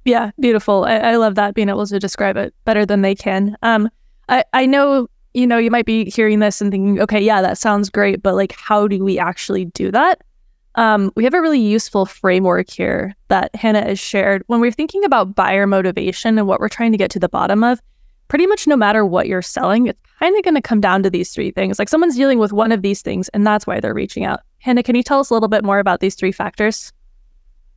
Yeah, 0.05 0.31
beautiful. 0.39 0.83
I, 0.83 0.97
I, 0.97 1.15
love 1.15 1.35
that 1.35 1.55
being 1.55 1.69
able 1.69 1.87
to 1.87 1.97
describe 1.97 2.35
it 2.35 2.53
better 2.65 2.85
than 2.85 3.01
they 3.01 3.15
can. 3.15 3.55
Um, 3.61 3.89
I 4.27 4.43
I 4.51 4.65
know 4.65 5.07
you 5.33 5.47
know 5.47 5.57
you 5.57 5.71
might 5.71 5.85
be 5.85 6.09
hearing 6.09 6.39
this 6.39 6.61
and 6.61 6.71
thinking, 6.71 6.99
okay, 7.01 7.21
yeah, 7.21 7.41
that 7.41 7.57
sounds 7.57 7.89
great, 7.89 8.21
but 8.21 8.35
like, 8.35 8.53
how 8.53 8.87
do 8.87 9.03
we 9.03 9.17
actually 9.19 9.65
do 9.65 9.91
that? 9.91 10.21
Um, 10.75 11.11
we 11.15 11.23
have 11.23 11.33
a 11.33 11.41
really 11.41 11.59
useful 11.59 12.05
framework 12.05 12.69
here 12.69 13.15
that 13.27 13.55
Hannah 13.55 13.83
has 13.83 13.99
shared. 13.99 14.43
When 14.47 14.59
we're 14.59 14.71
thinking 14.71 15.03
about 15.03 15.35
buyer 15.35 15.67
motivation 15.67 16.37
and 16.37 16.47
what 16.47 16.59
we're 16.59 16.69
trying 16.69 16.91
to 16.91 16.97
get 16.97 17.11
to 17.11 17.19
the 17.19 17.29
bottom 17.29 17.63
of, 17.63 17.79
pretty 18.27 18.47
much 18.47 18.65
no 18.65 18.75
matter 18.75 19.05
what 19.05 19.27
you're 19.27 19.43
selling, 19.43 19.87
it's 19.87 19.99
kind 20.19 20.35
of 20.35 20.43
going 20.43 20.55
to 20.55 20.61
come 20.61 20.81
down 20.81 21.03
to 21.03 21.09
these 21.09 21.31
three 21.31 21.51
things. 21.51 21.77
Like 21.77 21.89
someone's 21.89 22.15
dealing 22.15 22.39
with 22.39 22.53
one 22.53 22.71
of 22.71 22.81
these 22.81 23.01
things, 23.01 23.29
and 23.29 23.45
that's 23.45 23.67
why 23.67 23.79
they're 23.79 23.93
reaching 23.93 24.25
out. 24.25 24.39
Hannah, 24.59 24.81
can 24.81 24.95
you 24.95 25.03
tell 25.03 25.19
us 25.19 25.29
a 25.29 25.33
little 25.33 25.49
bit 25.49 25.63
more 25.63 25.79
about 25.79 25.99
these 25.99 26.15
three 26.15 26.31
factors? 26.31 26.91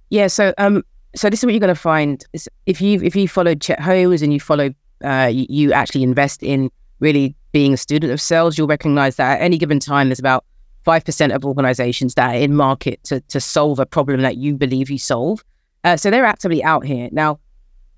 Yeah. 0.08 0.28
So, 0.28 0.54
um, 0.56 0.82
so 1.14 1.28
this 1.28 1.40
is 1.40 1.44
what 1.44 1.52
you're 1.52 1.60
going 1.60 1.74
to 1.74 1.80
find 1.80 2.24
if 2.66 2.80
you 2.80 3.02
if 3.02 3.16
you 3.16 3.26
follow 3.26 3.54
Chet 3.54 3.80
Holmes 3.80 4.22
and 4.22 4.32
you 4.32 4.40
follow, 4.40 4.70
uh, 5.04 5.30
you, 5.32 5.46
you 5.48 5.72
actually 5.72 6.02
invest 6.02 6.42
in 6.42 6.70
really 7.00 7.34
being 7.52 7.72
a 7.72 7.76
student 7.76 8.12
of 8.12 8.20
sales, 8.20 8.58
you'll 8.58 8.66
recognize 8.66 9.16
that 9.16 9.38
at 9.38 9.42
any 9.42 9.58
given 9.58 9.80
time 9.80 10.08
there's 10.08 10.18
about 10.18 10.44
5% 10.86 11.34
of 11.34 11.44
organizations 11.44 12.14
that 12.14 12.34
are 12.34 12.38
in 12.38 12.54
market 12.54 13.02
to, 13.04 13.20
to 13.22 13.40
solve 13.40 13.78
a 13.78 13.86
problem 13.86 14.22
that 14.22 14.36
you 14.36 14.54
believe 14.54 14.88
you 14.88 14.98
solve. 14.98 15.44
Uh, 15.84 15.96
so 15.96 16.10
they're 16.10 16.24
actively 16.24 16.62
out 16.62 16.84
here. 16.84 17.08
Now, 17.12 17.40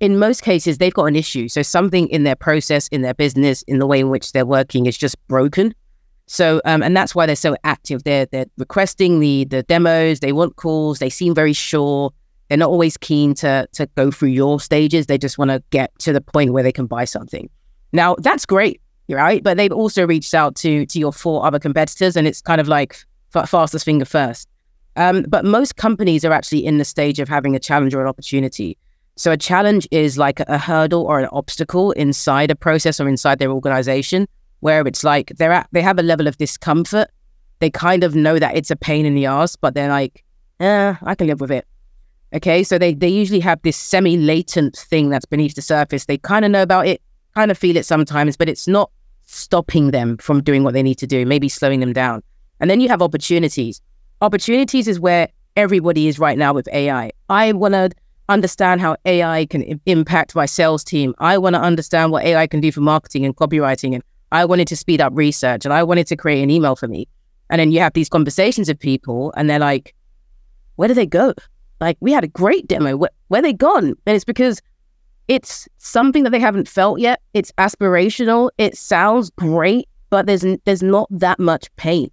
in 0.01 0.19
most 0.19 0.43
cases, 0.43 0.79
they've 0.79 0.95
got 0.95 1.05
an 1.05 1.17
issue. 1.17 1.49
So 1.49 1.63
something 1.63 2.09
in 2.09 2.23
their 2.25 2.37
process, 2.37 2.89
in 2.89 3.03
their 3.03 3.15
business, 3.15 3.63
in 3.63 3.79
the 3.79 3.87
way 3.87 4.01
in 4.01 4.11
which 4.11 4.33
they're 4.33 4.47
working 4.47 4.87
is 4.87 4.97
just 4.97 5.17
broken. 5.29 5.75
So, 6.27 6.61
um, 6.65 6.83
and 6.83 6.97
that's 6.97 7.15
why 7.15 7.27
they're 7.27 7.37
so 7.37 7.57
active. 7.65 8.05
They're, 8.05 8.27
they're 8.27 8.47
requesting 8.59 9.21
the, 9.21 9.45
the 9.45 9.63
demos, 9.65 10.21
they 10.21 10.33
want 10.33 10.57
calls, 10.57 10.99
they 10.99 11.11
seem 11.11 11.35
very 11.35 11.53
sure. 11.53 12.13
They're 12.49 12.59
not 12.59 12.71
always 12.71 12.97
keen 12.97 13.35
to, 13.35 13.69
to 13.73 13.87
go 13.97 14.11
through 14.11 14.31
your 14.31 14.61
stages. 14.61 15.07
They 15.07 15.19
just 15.19 15.37
want 15.37 15.51
to 15.51 15.63
get 15.71 15.99
to 16.01 16.13
the 16.13 16.21
point 16.21 16.53
where 16.53 16.63
they 16.63 16.73
can 16.73 16.87
buy 16.87 17.05
something. 17.05 17.51
Now, 17.93 18.17
that's 18.21 18.47
great 18.47 18.81
right? 19.17 19.43
But 19.43 19.57
they've 19.57 19.73
also 19.73 20.07
reached 20.07 20.35
out 20.35 20.55
to 20.57 20.87
to 20.87 20.99
your 20.99 21.13
four 21.13 21.45
other 21.45 21.59
competitors, 21.59 22.17
and 22.17 22.27
it's 22.27 22.41
kind 22.41 22.61
of 22.61 22.69
like 22.69 23.05
f- 23.35 23.49
fastest 23.49 23.85
finger 23.85 24.05
first. 24.05 24.49
Um, 24.97 25.25
but 25.29 25.45
most 25.45 25.77
companies 25.77 26.25
are 26.25 26.33
actually 26.33 26.67
in 26.67 26.79
the 26.79 26.85
stage 26.85 27.21
of 27.21 27.29
having 27.29 27.55
a 27.55 27.61
challenge 27.61 27.95
or 27.95 28.01
an 28.01 28.09
opportunity. 28.09 28.77
So 29.17 29.33
a 29.33 29.37
challenge 29.37 29.87
is 29.91 30.19
like 30.19 30.41
a 30.41 30.59
hurdle 30.59 31.03
or 31.03 31.21
an 31.21 31.29
obstacle 31.33 31.93
inside 31.93 32.51
a 32.51 32.57
process 32.57 33.01
or 33.01 33.09
inside 33.09 33.39
their 33.39 33.51
organization, 33.51 34.29
where 34.61 34.87
it's 34.87 35.05
like 35.05 35.33
they're 35.37 35.53
at, 35.53 35.69
they 35.73 35.83
have 35.83 35.99
a 35.99 36.03
level 36.03 36.27
of 36.27 36.37
discomfort. 36.37 37.09
They 37.61 37.71
kind 37.71 38.05
of 38.05 38.15
know 38.15 38.39
that 38.39 38.57
it's 38.57 38.71
a 38.71 38.77
pain 38.77 39.07
in 39.07 39.15
the 39.15 39.27
ass, 39.27 39.57
but 39.57 39.75
they're 39.75 39.89
like, 39.89 40.25
eh, 40.61 40.95
I 41.03 41.15
can 41.15 41.27
live 41.27 41.41
with 41.41 41.51
it. 41.51 41.67
Okay, 42.35 42.63
so 42.63 42.79
they 42.79 42.93
they 42.93 43.09
usually 43.09 43.41
have 43.41 43.61
this 43.63 43.77
semi 43.77 44.17
latent 44.17 44.77
thing 44.77 45.09
that's 45.09 45.25
beneath 45.25 45.55
the 45.55 45.63
surface. 45.63 46.05
They 46.05 46.19
kind 46.19 46.45
of 46.45 46.51
know 46.51 46.63
about 46.63 46.87
it, 46.87 47.01
kind 47.35 47.51
of 47.51 47.57
feel 47.57 47.77
it 47.77 47.87
sometimes, 47.87 48.37
but 48.37 48.49
it's 48.49 48.69
not 48.69 48.91
stopping 49.29 49.91
them 49.91 50.17
from 50.17 50.43
doing 50.43 50.65
what 50.65 50.75
they 50.75 50.83
need 50.83 50.97
to 50.97 51.07
do, 51.07 51.27
maybe 51.27 51.49
slowing 51.49 51.81
them 51.81 51.93
down. 51.93 52.23
And 52.61 52.71
then 52.71 52.81
you 52.81 52.89
have 52.89 53.03
opportunities. 53.03 53.81
Opportunities 54.23 54.89
is 54.89 54.99
where 54.99 55.29
everybody 55.55 56.09
is 56.09 56.19
right 56.19 56.39
now 56.39 56.55
with 56.55 56.67
AI. 56.73 57.13
I 57.29 57.53
want 57.53 57.75
to 57.75 57.91
understand 58.29 58.81
how 58.81 58.97
AI 59.05 59.47
can 59.47 59.81
impact 59.87 60.35
my 60.35 60.47
sales 60.47 60.83
team. 60.83 61.15
I 61.19 61.39
want 61.39 61.55
to 61.55 61.61
understand 61.61 62.11
what 62.11 62.25
AI 62.25 62.47
can 62.47 62.61
do 62.61 62.73
for 62.73 62.81
marketing 62.81 63.25
and 63.25 63.37
copywriting 63.37 63.95
and 63.95 64.03
I 64.33 64.45
wanted 64.45 64.69
to 64.69 64.77
speed 64.77 65.01
up 65.01 65.13
research 65.15 65.65
and 65.65 65.73
I 65.73 65.83
wanted 65.83 66.07
to 66.09 66.17
create 66.17 66.43
an 66.43 66.51
email 66.51 66.77
for 66.77 66.89
me. 66.89 67.07
And 67.51 67.61
then 67.61 67.71
you 67.71 67.81
have 67.81 67.93
these 67.95 68.09
conversations 68.09 68.69
with 68.69 68.79
people 68.79 69.33
and 69.37 69.49
they're 69.49 69.59
like, 69.59 69.95
where 70.77 70.89
do 70.89 70.95
they 70.95 71.07
go? 71.07 71.35
Like, 71.81 71.97
we 72.01 72.13
had 72.13 72.25
a 72.25 72.29
great 72.29 72.67
demo. 72.67 72.97
Where, 72.97 73.11
where 73.29 73.41
they 73.41 73.53
gone? 73.53 73.95
And 74.07 74.17
it's 74.17 74.25
because 74.25 74.61
it's 75.29 75.69
something 75.77 76.25
that 76.25 76.31
they 76.31 76.41
haven't 76.41 76.69
felt 76.69 76.99
yet. 76.99 77.21
It's 77.35 77.53
aspirational. 77.53 78.51
It 78.57 78.77
sounds 78.77 79.31
great, 79.31 79.87
but 80.11 80.27
there's 80.27 80.45
there's 80.65 80.83
not 80.83 81.07
that 81.11 81.39
much 81.39 81.75
pain. 81.77 82.11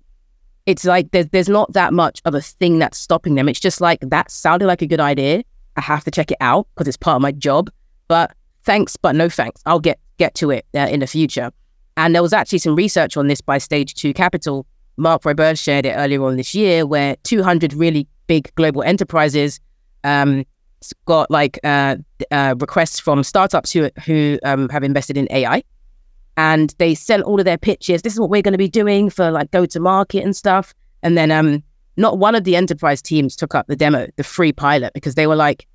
It's 0.65 0.83
like 0.83 1.11
there's 1.11 1.27
there's 1.27 1.49
not 1.49 1.71
that 1.73 1.93
much 1.93 2.21
of 2.25 2.35
a 2.35 2.41
thing 2.41 2.77
that's 2.77 2.97
stopping 2.97 3.35
them. 3.35 3.47
It's 3.47 3.59
just 3.59 3.79
like 3.79 3.99
that 4.01 4.29
sounded 4.29 4.67
like 4.67 4.81
a 4.81 4.87
good 4.87 4.99
idea. 4.99 5.43
I 5.77 5.81
have 5.81 6.03
to 6.03 6.11
check 6.11 6.31
it 6.31 6.37
out 6.41 6.67
because 6.75 6.87
it's 6.87 6.97
part 6.97 7.15
of 7.15 7.21
my 7.21 7.31
job. 7.31 7.69
But 8.07 8.35
thanks, 8.63 8.97
but 8.97 9.15
no 9.15 9.29
thanks. 9.29 9.61
I'll 9.65 9.79
get 9.79 9.99
get 10.17 10.35
to 10.35 10.51
it 10.51 10.65
uh, 10.75 10.87
in 10.91 10.99
the 10.99 11.07
future. 11.07 11.51
And 11.97 12.13
there 12.13 12.21
was 12.21 12.33
actually 12.33 12.59
some 12.59 12.75
research 12.75 13.15
on 13.15 13.27
this 13.27 13.39
by 13.39 13.57
Stage 13.59 13.95
Two 13.95 14.13
Capital. 14.13 14.65
Mark 14.97 15.23
Roberge 15.23 15.59
shared 15.59 15.85
it 15.85 15.93
earlier 15.95 16.23
on 16.23 16.35
this 16.35 16.53
year, 16.53 16.85
where 16.85 17.15
200 17.23 17.73
really 17.73 18.07
big 18.27 18.53
global 18.55 18.81
enterprises 18.83 19.59
um, 20.03 20.45
got 21.05 21.29
like 21.31 21.59
uh, 21.63 21.97
uh, 22.31 22.55
requests 22.59 22.99
from 22.99 23.23
startups 23.23 23.71
who 23.71 23.89
who 24.05 24.39
um, 24.43 24.69
have 24.69 24.83
invested 24.83 25.17
in 25.17 25.27
AI, 25.31 25.63
and 26.37 26.73
they 26.77 26.95
sent 26.95 27.23
all 27.23 27.39
of 27.39 27.45
their 27.45 27.57
pitches. 27.57 28.01
This 28.01 28.13
is 28.13 28.19
what 28.19 28.29
we're 28.29 28.41
going 28.41 28.53
to 28.53 28.57
be 28.57 28.69
doing 28.69 29.09
for 29.09 29.31
like 29.31 29.51
go 29.51 29.65
to 29.65 29.79
market 29.79 30.23
and 30.23 30.35
stuff. 30.35 30.73
And 31.03 31.17
then 31.17 31.31
um, 31.31 31.63
not 31.97 32.17
one 32.17 32.35
of 32.35 32.43
the 32.43 32.55
enterprise 32.55 33.01
teams 33.01 33.35
took 33.35 33.55
up 33.55 33.67
the 33.67 33.75
demo, 33.75 34.07
the 34.15 34.23
free 34.23 34.51
pilot, 34.51 34.93
because 34.93 35.15
they 35.15 35.27
were 35.27 35.35
like, 35.35 35.67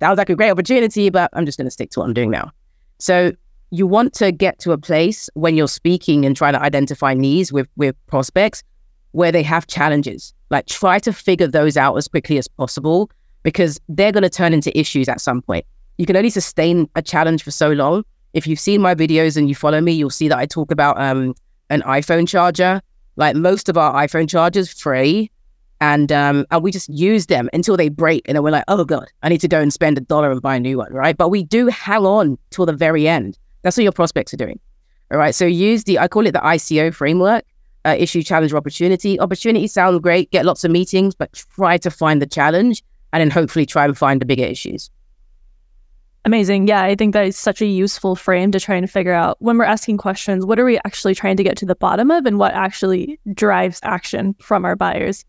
that 0.00 0.10
was 0.10 0.18
like 0.18 0.30
a 0.30 0.36
great 0.36 0.50
opportunity, 0.50 1.10
but 1.10 1.30
I'm 1.32 1.46
just 1.46 1.58
going 1.58 1.66
to 1.66 1.70
stick 1.70 1.90
to 1.90 2.00
what 2.00 2.06
I'm 2.06 2.14
doing 2.14 2.30
now. 2.30 2.50
So 2.98 3.32
you 3.70 3.86
want 3.86 4.12
to 4.14 4.32
get 4.32 4.58
to 4.60 4.72
a 4.72 4.78
place 4.78 5.30
when 5.34 5.56
you're 5.56 5.68
speaking 5.68 6.24
and 6.24 6.36
trying 6.36 6.54
to 6.54 6.62
identify 6.62 7.14
needs 7.14 7.52
with 7.52 7.68
with 7.76 7.94
prospects 8.06 8.62
where 9.12 9.32
they 9.32 9.42
have 9.42 9.66
challenges. 9.66 10.34
Like 10.50 10.66
try 10.66 10.98
to 11.00 11.12
figure 11.12 11.46
those 11.46 11.76
out 11.76 11.96
as 11.96 12.08
quickly 12.08 12.38
as 12.38 12.48
possible 12.48 13.10
because 13.42 13.80
they're 13.88 14.12
going 14.12 14.22
to 14.22 14.30
turn 14.30 14.52
into 14.52 14.76
issues 14.78 15.08
at 15.08 15.20
some 15.20 15.42
point. 15.42 15.64
You 15.98 16.06
can 16.06 16.16
only 16.16 16.30
sustain 16.30 16.88
a 16.94 17.02
challenge 17.02 17.42
for 17.42 17.50
so 17.50 17.70
long. 17.72 18.04
If 18.32 18.46
you've 18.46 18.60
seen 18.60 18.80
my 18.80 18.94
videos 18.94 19.36
and 19.36 19.48
you 19.48 19.54
follow 19.54 19.80
me, 19.80 19.92
you'll 19.92 20.10
see 20.10 20.28
that 20.28 20.38
I 20.38 20.46
talk 20.46 20.70
about 20.70 21.00
um, 21.00 21.34
an 21.68 21.82
iPhone 21.82 22.28
charger. 22.28 22.80
Like 23.16 23.36
most 23.36 23.68
of 23.68 23.76
our 23.76 23.92
iPhone 23.94 24.28
chargers, 24.28 24.72
free, 24.72 25.30
and 25.80 26.12
um, 26.12 26.46
and 26.50 26.62
we 26.62 26.70
just 26.70 26.88
use 26.88 27.26
them 27.26 27.50
until 27.52 27.76
they 27.76 27.88
break, 27.88 28.22
and 28.26 28.36
then 28.36 28.42
we're 28.42 28.50
like, 28.50 28.64
oh 28.68 28.84
god, 28.84 29.08
I 29.22 29.28
need 29.28 29.40
to 29.40 29.48
go 29.48 29.60
and 29.60 29.72
spend 29.72 29.98
a 29.98 30.00
dollar 30.00 30.30
and 30.30 30.40
buy 30.40 30.56
a 30.56 30.60
new 30.60 30.78
one, 30.78 30.92
right? 30.92 31.16
But 31.16 31.28
we 31.28 31.42
do 31.42 31.66
hang 31.66 32.06
on 32.06 32.38
till 32.50 32.66
the 32.66 32.72
very 32.72 33.08
end. 33.08 33.38
That's 33.62 33.76
what 33.76 33.82
your 33.82 33.92
prospects 33.92 34.32
are 34.32 34.38
doing. 34.38 34.60
All 35.10 35.18
right. 35.18 35.34
So 35.34 35.44
use 35.44 35.84
the 35.84 35.98
I 35.98 36.08
call 36.08 36.26
it 36.26 36.32
the 36.32 36.38
ICO 36.38 36.94
framework 36.94 37.44
uh, 37.84 37.96
issue, 37.98 38.22
challenge, 38.22 38.52
or 38.52 38.56
opportunity. 38.56 39.18
Opportunity 39.18 39.66
sounds 39.66 39.98
great, 40.00 40.30
get 40.30 40.44
lots 40.44 40.64
of 40.64 40.70
meetings, 40.70 41.14
but 41.14 41.32
try 41.32 41.78
to 41.78 41.90
find 41.90 42.20
the 42.20 42.26
challenge 42.26 42.82
and 43.12 43.20
then 43.20 43.30
hopefully 43.30 43.66
try 43.66 43.84
and 43.84 43.96
find 43.96 44.20
the 44.20 44.26
bigger 44.26 44.44
issues. 44.44 44.90
Amazing. 46.24 46.68
Yeah, 46.68 46.82
I 46.82 46.94
think 46.94 47.14
that 47.14 47.26
is 47.26 47.36
such 47.36 47.62
a 47.62 47.66
useful 47.66 48.14
frame 48.14 48.52
to 48.52 48.60
try 48.60 48.76
and 48.76 48.90
figure 48.90 49.14
out 49.14 49.38
when 49.40 49.56
we're 49.56 49.64
asking 49.64 49.96
questions, 49.96 50.44
what 50.44 50.58
are 50.58 50.66
we 50.66 50.78
actually 50.84 51.14
trying 51.14 51.36
to 51.38 51.42
get 51.42 51.56
to 51.58 51.66
the 51.66 51.74
bottom 51.74 52.10
of 52.10 52.26
and 52.26 52.38
what 52.38 52.52
actually 52.52 53.18
drives 53.32 53.80
action 53.82 54.34
from 54.38 54.66
our 54.66 54.76
buyers. 54.76 55.24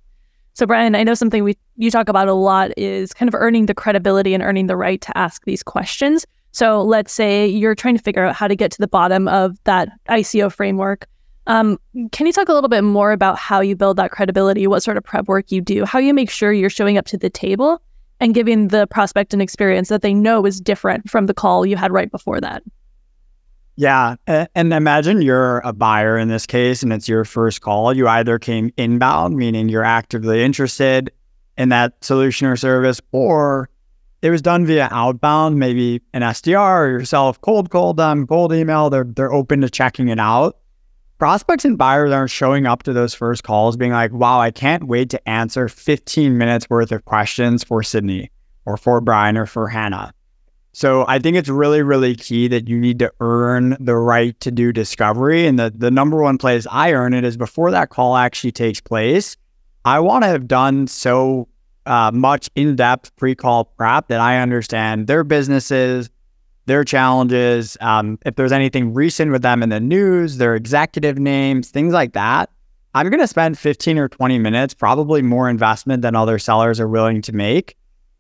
So 0.53 0.65
Brian, 0.65 0.95
I 0.95 1.03
know 1.03 1.13
something 1.13 1.45
we 1.45 1.57
you 1.77 1.89
talk 1.89 2.09
about 2.09 2.27
a 2.27 2.33
lot 2.33 2.71
is 2.77 3.13
kind 3.13 3.29
of 3.29 3.35
earning 3.35 3.67
the 3.67 3.73
credibility 3.73 4.33
and 4.33 4.43
earning 4.43 4.67
the 4.67 4.75
right 4.75 4.99
to 5.01 5.17
ask 5.17 5.45
these 5.45 5.63
questions. 5.63 6.25
So 6.51 6.83
let's 6.83 7.13
say 7.13 7.47
you're 7.47 7.75
trying 7.75 7.95
to 7.95 8.03
figure 8.03 8.25
out 8.25 8.35
how 8.35 8.49
to 8.49 8.55
get 8.55 8.71
to 8.71 8.77
the 8.77 8.87
bottom 8.87 9.29
of 9.29 9.57
that 9.63 9.89
ICO 10.09 10.51
framework. 10.51 11.07
Um, 11.51 11.77
can 12.13 12.27
you 12.27 12.31
talk 12.31 12.47
a 12.47 12.53
little 12.53 12.69
bit 12.69 12.81
more 12.81 13.11
about 13.11 13.37
how 13.37 13.59
you 13.59 13.75
build 13.75 13.97
that 13.97 14.11
credibility, 14.11 14.67
what 14.67 14.83
sort 14.83 14.95
of 14.95 15.03
prep 15.03 15.27
work 15.27 15.51
you 15.51 15.59
do, 15.59 15.83
how 15.83 15.99
you 15.99 16.13
make 16.13 16.29
sure 16.29 16.53
you're 16.53 16.69
showing 16.69 16.97
up 16.97 17.05
to 17.07 17.17
the 17.17 17.29
table 17.29 17.81
and 18.21 18.33
giving 18.33 18.69
the 18.69 18.87
prospect 18.87 19.33
an 19.33 19.41
experience 19.41 19.89
that 19.89 20.01
they 20.01 20.13
know 20.13 20.45
is 20.45 20.61
different 20.61 21.09
from 21.09 21.25
the 21.25 21.33
call 21.33 21.65
you 21.65 21.75
had 21.75 21.91
right 21.91 22.09
before 22.09 22.39
that? 22.39 22.63
Yeah. 23.75 24.15
And 24.27 24.73
imagine 24.73 25.21
you're 25.21 25.59
a 25.65 25.73
buyer 25.73 26.17
in 26.17 26.29
this 26.29 26.45
case 26.45 26.83
and 26.83 26.93
it's 26.93 27.09
your 27.09 27.25
first 27.25 27.59
call. 27.59 27.93
You 27.93 28.07
either 28.07 28.39
came 28.39 28.71
inbound, 28.77 29.35
meaning 29.35 29.67
you're 29.67 29.83
actively 29.83 30.41
interested 30.41 31.11
in 31.57 31.67
that 31.67 32.01
solution 32.01 32.47
or 32.47 32.55
service, 32.55 33.01
or 33.11 33.69
it 34.21 34.29
was 34.29 34.41
done 34.41 34.65
via 34.65 34.87
outbound, 34.89 35.59
maybe 35.59 35.99
an 36.13 36.21
SDR 36.21 36.85
or 36.85 36.87
yourself, 36.91 37.41
cold 37.41 37.71
called 37.71 37.97
them, 37.97 38.25
cold 38.25 38.53
email. 38.53 38.89
They're, 38.89 39.03
they're 39.03 39.33
open 39.33 39.59
to 39.61 39.69
checking 39.69 40.07
it 40.07 40.19
out 40.19 40.55
prospects 41.21 41.65
and 41.65 41.77
buyers 41.77 42.11
aren't 42.11 42.31
showing 42.31 42.65
up 42.65 42.81
to 42.81 42.93
those 42.93 43.13
first 43.13 43.43
calls 43.43 43.77
being 43.77 43.91
like, 43.91 44.11
wow, 44.11 44.39
I 44.39 44.49
can't 44.49 44.85
wait 44.85 45.11
to 45.11 45.29
answer 45.29 45.69
15 45.69 46.35
minutes 46.35 46.67
worth 46.67 46.91
of 46.91 47.05
questions 47.05 47.63
for 47.63 47.83
Sydney 47.83 48.31
or 48.65 48.75
for 48.75 48.99
Brian 49.01 49.37
or 49.37 49.45
for 49.45 49.67
Hannah. 49.67 50.15
So 50.73 51.05
I 51.07 51.19
think 51.19 51.37
it's 51.37 51.47
really, 51.47 51.83
really 51.83 52.15
key 52.15 52.47
that 52.47 52.67
you 52.67 52.79
need 52.79 52.97
to 52.97 53.13
earn 53.19 53.77
the 53.79 53.97
right 53.97 54.39
to 54.39 54.49
do 54.49 54.73
discovery. 54.73 55.45
And 55.45 55.59
the, 55.59 55.69
the 55.69 55.91
number 55.91 56.23
one 56.23 56.39
place 56.39 56.65
I 56.71 56.91
earn 56.93 57.13
it 57.13 57.23
is 57.23 57.37
before 57.37 57.69
that 57.69 57.89
call 57.89 58.17
actually 58.17 58.53
takes 58.53 58.81
place. 58.81 59.37
I 59.85 59.99
want 59.99 60.23
to 60.23 60.27
have 60.27 60.47
done 60.47 60.87
so 60.87 61.47
uh, 61.85 62.09
much 62.11 62.49
in 62.55 62.75
depth 62.75 63.15
pre 63.17 63.35
call 63.35 63.65
prep 63.65 64.07
that 64.07 64.19
I 64.19 64.39
understand 64.39 65.05
their 65.05 65.23
businesses, 65.23 66.09
their 66.71 66.85
challenges, 66.85 67.75
um, 67.81 68.17
if 68.25 68.35
there's 68.35 68.53
anything 68.53 68.93
recent 68.93 69.29
with 69.29 69.41
them 69.41 69.61
in 69.61 69.67
the 69.67 69.79
news, 69.81 70.37
their 70.37 70.55
executive 70.55 71.19
names, 71.19 71.69
things 71.69 71.91
like 71.91 72.13
that. 72.13 72.49
I'm 72.93 73.09
going 73.09 73.19
to 73.19 73.27
spend 73.27 73.59
15 73.59 73.97
or 73.97 74.07
20 74.07 74.39
minutes, 74.39 74.73
probably 74.73 75.21
more 75.21 75.49
investment 75.49 76.01
than 76.01 76.15
other 76.15 76.39
sellers 76.39 76.79
are 76.79 76.87
willing 76.87 77.21
to 77.23 77.33
make. 77.33 77.75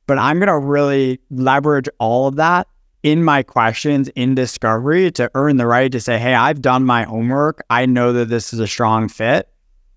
But 0.05 0.17
I'm 0.17 0.37
going 0.37 0.49
to 0.49 0.57
really 0.57 1.21
leverage 1.29 1.87
all 1.97 2.27
of 2.27 2.35
that 2.35 2.67
in 3.03 3.23
my 3.23 3.41
questions 3.41 4.09
in 4.09 4.35
discovery 4.35 5.11
to 5.11 5.31
earn 5.33 5.55
the 5.55 5.65
right 5.65 5.89
to 5.89 6.01
say, 6.01 6.19
hey, 6.19 6.33
I've 6.33 6.61
done 6.61 6.83
my 6.83 7.03
homework. 7.03 7.63
I 7.69 7.85
know 7.85 8.11
that 8.11 8.27
this 8.27 8.51
is 8.51 8.59
a 8.59 8.67
strong 8.67 9.07
fit 9.07 9.47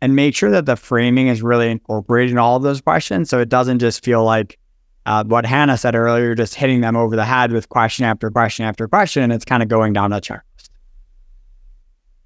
and 0.01 0.15
make 0.15 0.37
sure 0.37 0.53
that 0.53 0.67
the 0.67 0.77
framing 0.77 1.27
is 1.27 1.43
really 1.43 1.73
incorporated 1.73 2.31
in 2.31 2.39
all 2.39 2.55
of 2.55 2.63
those 2.63 2.81
questions. 2.81 3.31
So 3.31 3.41
it 3.41 3.49
doesn't 3.49 3.81
just 3.81 4.05
feel 4.05 4.23
like 4.23 4.61
uh, 5.07 5.25
what 5.25 5.45
Hannah 5.47 5.77
said 5.77 5.95
earlier, 5.95 6.35
just 6.35 6.55
hitting 6.55 6.81
them 6.81 6.97
over 6.97 7.17
the 7.17 7.25
head 7.25 7.53
with 7.53 7.69
question 7.69 8.05
after 8.05 8.31
question 8.31 8.65
after 8.65 8.89
question, 8.89 9.31
it's 9.31 9.45
kind 9.45 9.63
of 9.63 9.69
going 9.69 9.93
down 9.93 10.13
a 10.13 10.21
checklist. 10.21 10.71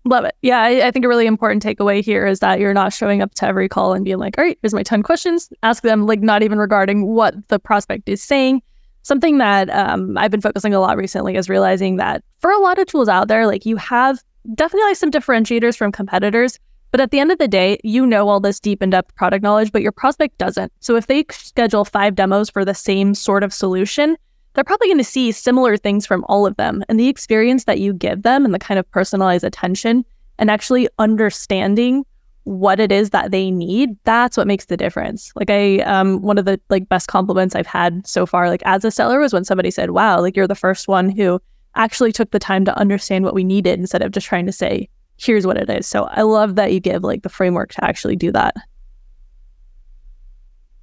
Love 0.05 0.25
it. 0.25 0.35
Yeah, 0.43 0.61
I, 0.61 0.87
I, 0.87 0.91
think 0.91 1.05
a 1.05 1.09
really 1.09 1.27
important 1.27 1.63
takeaway 1.63 2.03
here 2.03 2.25
is 2.27 2.39
that 2.39 2.61
you're 2.61 2.73
not 2.73 2.93
showing 2.93 3.21
up 3.21 3.35
to 3.35 3.47
every 3.47 3.69
call 3.69 3.93
and 3.93 4.05
being 4.05 4.19
like, 4.19 4.39
all 4.39 4.45
right, 4.45 4.59
here's 4.63 4.73
my 4.73 4.83
10 4.83 5.03
questions. 5.03 5.51
Ask 5.63 5.83
them, 5.83 6.07
like, 6.07 6.21
not 6.21 6.43
even 6.43 6.59
regarding 6.59 7.07
what 7.07 7.35
the 7.49 7.59
prospect 7.59 8.09
is 8.09 8.23
saying. 8.23 8.63
Something 9.03 9.39
that 9.39 9.69
um, 9.71 10.17
I've 10.17 10.31
been 10.31 10.41
focusing 10.41 10.73
a 10.73 10.81
lot 10.81 10.97
recently 10.97 11.37
is 11.37 11.49
realizing 11.49 11.97
that 11.97 12.23
for 12.39 12.51
a 12.51 12.59
lot 12.59 12.79
of 12.79 12.87
tools 12.87 13.09
out 13.09 13.29
there, 13.29 13.47
like, 13.47 13.67
you 13.67 13.77
have 13.77 14.23
definitely 14.55 14.89
like 14.89 14.97
some 14.97 15.11
differentiators 15.11 15.77
from 15.77 15.93
competitors, 15.93 16.59
but 16.91 17.01
at 17.01 17.11
the 17.11 17.21
end 17.21 17.31
of 17.31 17.39
the 17.39 17.49
day, 17.49 17.79
you 17.85 18.07
know 18.07 18.29
all 18.29 18.41
this 18.41 18.61
deep 18.61 18.83
in 18.83 18.91
depth 18.91 19.15
product 19.15 19.43
knowledge, 19.43 19.73
but 19.73 19.83
your 19.83 19.93
prospect 19.93 20.39
doesn't. 20.39 20.73
So 20.81 20.97
if 20.97 21.07
they 21.07 21.25
schedule 21.31 21.85
five 21.85 22.15
demos 22.15 22.51
for 22.51 22.65
the 22.65 22.75
same 22.75 23.15
sort 23.15 23.43
of 23.43 23.53
solution, 23.53 24.17
they're 24.55 24.65
probably 24.65 24.89
going 24.89 24.99
to 24.99 25.05
see 25.05 25.31
similar 25.31 25.77
things 25.77 26.07
from 26.07 26.25
all 26.29 26.47
of 26.47 26.57
them. 26.57 26.83
And 26.89 26.99
the 26.99 27.09
experience 27.09 27.65
that 27.65 27.81
you 27.81 27.93
give 27.93 28.23
them 28.23 28.45
and 28.45 28.55
the 28.55 28.59
kind 28.59 28.79
of 28.79 28.91
personalized 28.91 29.45
attention 29.45 30.05
and 30.39 30.51
actually 30.51 30.89
understanding 30.99 32.05
what 32.45 32.81
it 32.81 32.91
is 32.91 33.11
that 33.11 33.31
they 33.31 33.51
need, 33.51 33.91
that's 34.05 34.37
what 34.37 34.47
makes 34.47 34.65
the 34.65 34.77
difference. 34.77 35.33
Like 35.37 35.51
I 35.51 35.81
um 35.81 36.23
one 36.23 36.39
of 36.39 36.47
the 36.47 36.59
like 36.71 36.89
best 36.89 37.07
compliments 37.09 37.55
I've 37.55 37.67
had 37.67 38.07
so 38.07 38.25
far 38.25 38.49
like 38.49 38.63
as 38.65 38.85
a 38.85 38.91
seller 38.91 39.21
was 39.21 39.35
when 39.35 39.45
somebody 39.45 39.71
said, 39.71 39.91
"Wow, 39.91 40.21
like 40.21 40.35
you're 40.35 40.47
the 40.47 40.55
first 40.55 40.89
one 40.89 41.11
who 41.11 41.41
actually 41.75 42.11
took 42.11 42.31
the 42.31 42.39
time 42.39 42.65
to 42.65 42.77
understand 42.79 43.25
what 43.25 43.35
we 43.35 43.45
needed 43.45 43.79
instead 43.79 44.03
of 44.03 44.13
just 44.13 44.27
trying 44.27 44.47
to 44.47 44.53
say, 44.53 44.89
here's 45.19 45.47
what 45.47 45.57
it 45.59 45.69
is. 45.69 45.87
So 45.87 46.05
I 46.05 46.23
love 46.23 46.55
that 46.55 46.73
you 46.73 46.81
give 46.81 47.03
like 47.03 47.23
the 47.23 47.29
framework 47.29 47.73
to 47.73 47.85
actually 47.85 48.17
do 48.17 48.33
that. 48.33 48.55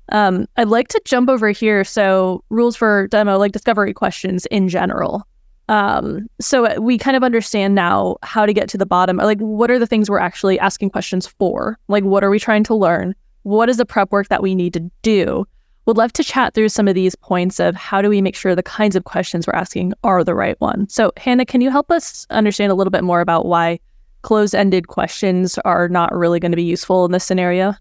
Um, 0.10 0.46
I'd 0.58 0.68
like 0.68 0.90
to 0.90 1.02
jump 1.06 1.30
over 1.30 1.50
here. 1.50 1.84
So 1.84 2.44
rules 2.50 2.76
for 2.76 3.08
demo, 3.08 3.38
like 3.38 3.54
discovery 3.54 3.94
questions 3.94 4.46
in 4.48 4.70
general. 4.70 5.28
Um, 5.68 6.28
so 6.40 6.80
we 6.80 6.98
kind 6.98 7.18
of 7.18 7.24
understand 7.24 7.74
now 7.74 8.18
how 8.22 8.46
to 8.46 8.54
get 8.54 8.70
to 8.70 8.78
the 8.78 8.86
bottom. 8.86 9.18
Like, 9.18 9.40
what 9.40 9.72
are 9.72 9.80
the 9.80 9.88
things 9.88 10.10
we're 10.10 10.20
actually 10.20 10.60
asking 10.60 10.92
questions 10.92 11.26
for? 11.26 11.80
Like, 11.88 12.04
what 12.04 12.24
are 12.24 12.30
we 12.30 12.40
trying 12.40 12.64
to 12.66 12.76
learn? 12.76 13.16
What 13.44 13.68
is 13.70 13.78
the 13.78 13.86
prep 13.86 14.12
work 14.12 14.28
that 14.28 14.44
we 14.44 14.54
need 14.54 14.74
to 14.74 14.92
do? 15.02 15.48
Would 15.88 15.98
love 15.98 16.14
to 16.14 16.24
chat 16.24 16.54
through 16.54 16.70
some 16.70 16.88
of 16.88 16.96
these 16.96 17.16
points 17.16 17.60
of 17.60 17.76
how 17.76 18.02
do 18.02 18.10
we 18.10 18.22
make 18.22 18.36
sure 18.36 18.56
the 18.56 18.64
kinds 18.64 18.96
of 18.96 19.06
questions 19.06 19.48
we're 19.48 19.54
asking 19.54 19.94
are 20.04 20.24
the 20.24 20.36
right 20.36 20.60
one. 20.60 20.88
So, 20.90 21.12
Hannah, 21.18 21.46
can 21.46 21.62
you 21.62 21.72
help 21.72 21.92
us 21.92 22.28
understand 22.30 22.72
a 22.72 22.76
little 22.76 22.92
bit 22.92 23.04
more 23.04 23.22
about 23.22 23.46
why 23.46 23.80
closed-ended 24.26 24.88
questions 24.88 25.60
are 25.66 25.88
not 25.88 26.12
really 26.12 26.40
going 26.40 26.52
to 26.52 26.56
be 26.56 26.64
useful 26.64 27.06
in 27.06 27.12
this 27.12 27.24
scenario? 27.24 27.76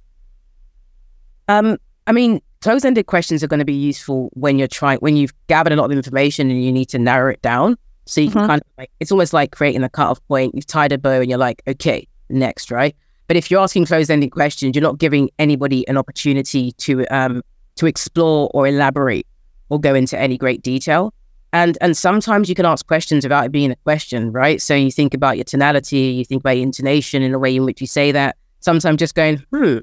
Um, 1.49 1.79
I 2.07 2.13
mean, 2.13 2.43
closed-ended 2.61 3.07
questions 3.07 3.43
are 3.43 3.47
going 3.49 3.61
to 3.61 3.65
be 3.65 3.73
useful 3.73 4.29
when 4.35 4.59
you're 4.59 4.69
trying 4.69 4.99
when 4.99 5.17
you've 5.17 5.33
gathered 5.47 5.73
a 5.73 5.77
lot 5.77 5.87
of 5.91 5.97
information 5.97 6.51
and 6.51 6.63
you 6.63 6.71
need 6.71 6.91
to 6.91 6.99
narrow 6.99 7.31
it 7.33 7.41
down. 7.41 7.77
So 8.05 8.21
you 8.21 8.31
can 8.31 8.43
Mhm. 8.43 8.47
kind 8.47 8.61
of 8.61 8.67
like, 8.77 8.91
it's 9.01 9.11
almost 9.11 9.33
like 9.33 9.53
creating 9.53 9.83
a 9.83 9.89
cutoff 9.89 10.21
point. 10.29 10.55
You've 10.55 10.67
tied 10.67 10.93
a 10.93 10.99
bow 10.99 11.21
and 11.23 11.31
you're 11.31 11.39
like, 11.39 11.63
okay, 11.67 12.07
next, 12.29 12.71
right? 12.71 12.95
But 13.27 13.39
if 13.39 13.51
you're 13.51 13.63
asking 13.63 13.87
closed-ended 13.87 14.31
questions, 14.31 14.77
you're 14.77 14.83
not 14.83 14.99
giving 14.99 15.31
anybody 15.39 15.89
an 15.89 15.97
opportunity 15.97 16.73
to 16.73 17.07
um 17.07 17.43
to 17.77 17.87
explore 17.87 18.51
or 18.53 18.67
elaborate 18.67 19.27
or 19.71 19.81
go 19.81 19.95
into 19.95 20.19
any 20.19 20.37
great 20.37 20.61
detail. 20.63 21.15
And 21.55 21.79
and 21.81 21.97
sometimes 21.97 22.49
you 22.49 22.57
can 22.57 22.67
ask 22.67 22.85
questions 22.85 23.25
without 23.25 23.47
it 23.47 23.53
being 23.53 23.71
a 23.71 23.77
question, 23.77 24.33
right? 24.33 24.61
So 24.61 24.75
you 24.75 24.91
think 24.91 25.15
about 25.15 25.37
your 25.37 25.45
tonality, 25.45 25.99
you 25.99 26.25
think 26.25 26.41
about 26.41 26.57
your 26.57 26.65
intonation 26.65 27.23
and 27.23 27.33
the 27.33 27.39
way 27.39 27.55
in 27.55 27.65
which 27.65 27.81
you 27.81 27.87
say 27.87 28.11
that. 28.11 28.37
Sometimes 28.59 28.99
just 28.99 29.15
going, 29.15 29.37
hmm. 29.53 29.79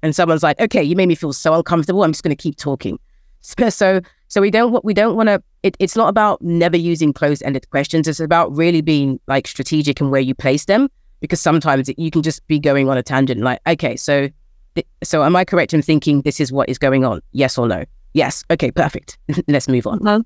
And 0.00 0.14
someone's 0.14 0.44
like, 0.44 0.60
okay, 0.60 0.80
you 0.80 0.94
made 0.94 1.08
me 1.08 1.16
feel 1.16 1.32
so 1.32 1.54
uncomfortable. 1.54 2.04
I'm 2.04 2.12
just 2.12 2.22
going 2.22 2.36
to 2.36 2.40
keep 2.40 2.56
talking. 2.56 3.00
So, 3.40 3.68
so, 3.70 4.00
so 4.28 4.40
we 4.40 4.52
don't, 4.52 4.84
we 4.84 4.94
don't 4.94 5.16
want 5.16 5.28
to, 5.28 5.42
it, 5.64 5.76
it's 5.80 5.96
not 5.96 6.08
about 6.08 6.40
never 6.40 6.76
using 6.76 7.12
closed 7.12 7.42
ended 7.42 7.68
questions. 7.70 8.06
It's 8.06 8.20
about 8.20 8.54
really 8.56 8.80
being 8.80 9.18
like 9.26 9.48
strategic 9.48 10.00
in 10.00 10.10
where 10.10 10.20
you 10.20 10.36
place 10.36 10.66
them 10.66 10.88
because 11.18 11.40
sometimes 11.40 11.90
you 11.98 12.12
can 12.12 12.22
just 12.22 12.46
be 12.46 12.60
going 12.60 12.88
on 12.88 12.96
a 12.96 13.02
tangent 13.02 13.40
like, 13.40 13.58
okay, 13.66 13.96
so, 13.96 14.28
th- 14.76 14.86
so 15.02 15.24
am 15.24 15.34
I 15.34 15.44
correct 15.44 15.74
in 15.74 15.82
thinking 15.82 16.22
this 16.22 16.38
is 16.38 16.52
what 16.52 16.68
is 16.68 16.78
going 16.78 17.04
on? 17.04 17.22
Yes 17.32 17.58
or 17.58 17.66
no? 17.66 17.84
Yes. 18.18 18.42
Okay, 18.50 18.72
perfect. 18.72 19.16
Let's 19.48 19.68
move 19.68 19.86
on. 19.86 20.04
Uh-huh. 20.04 20.22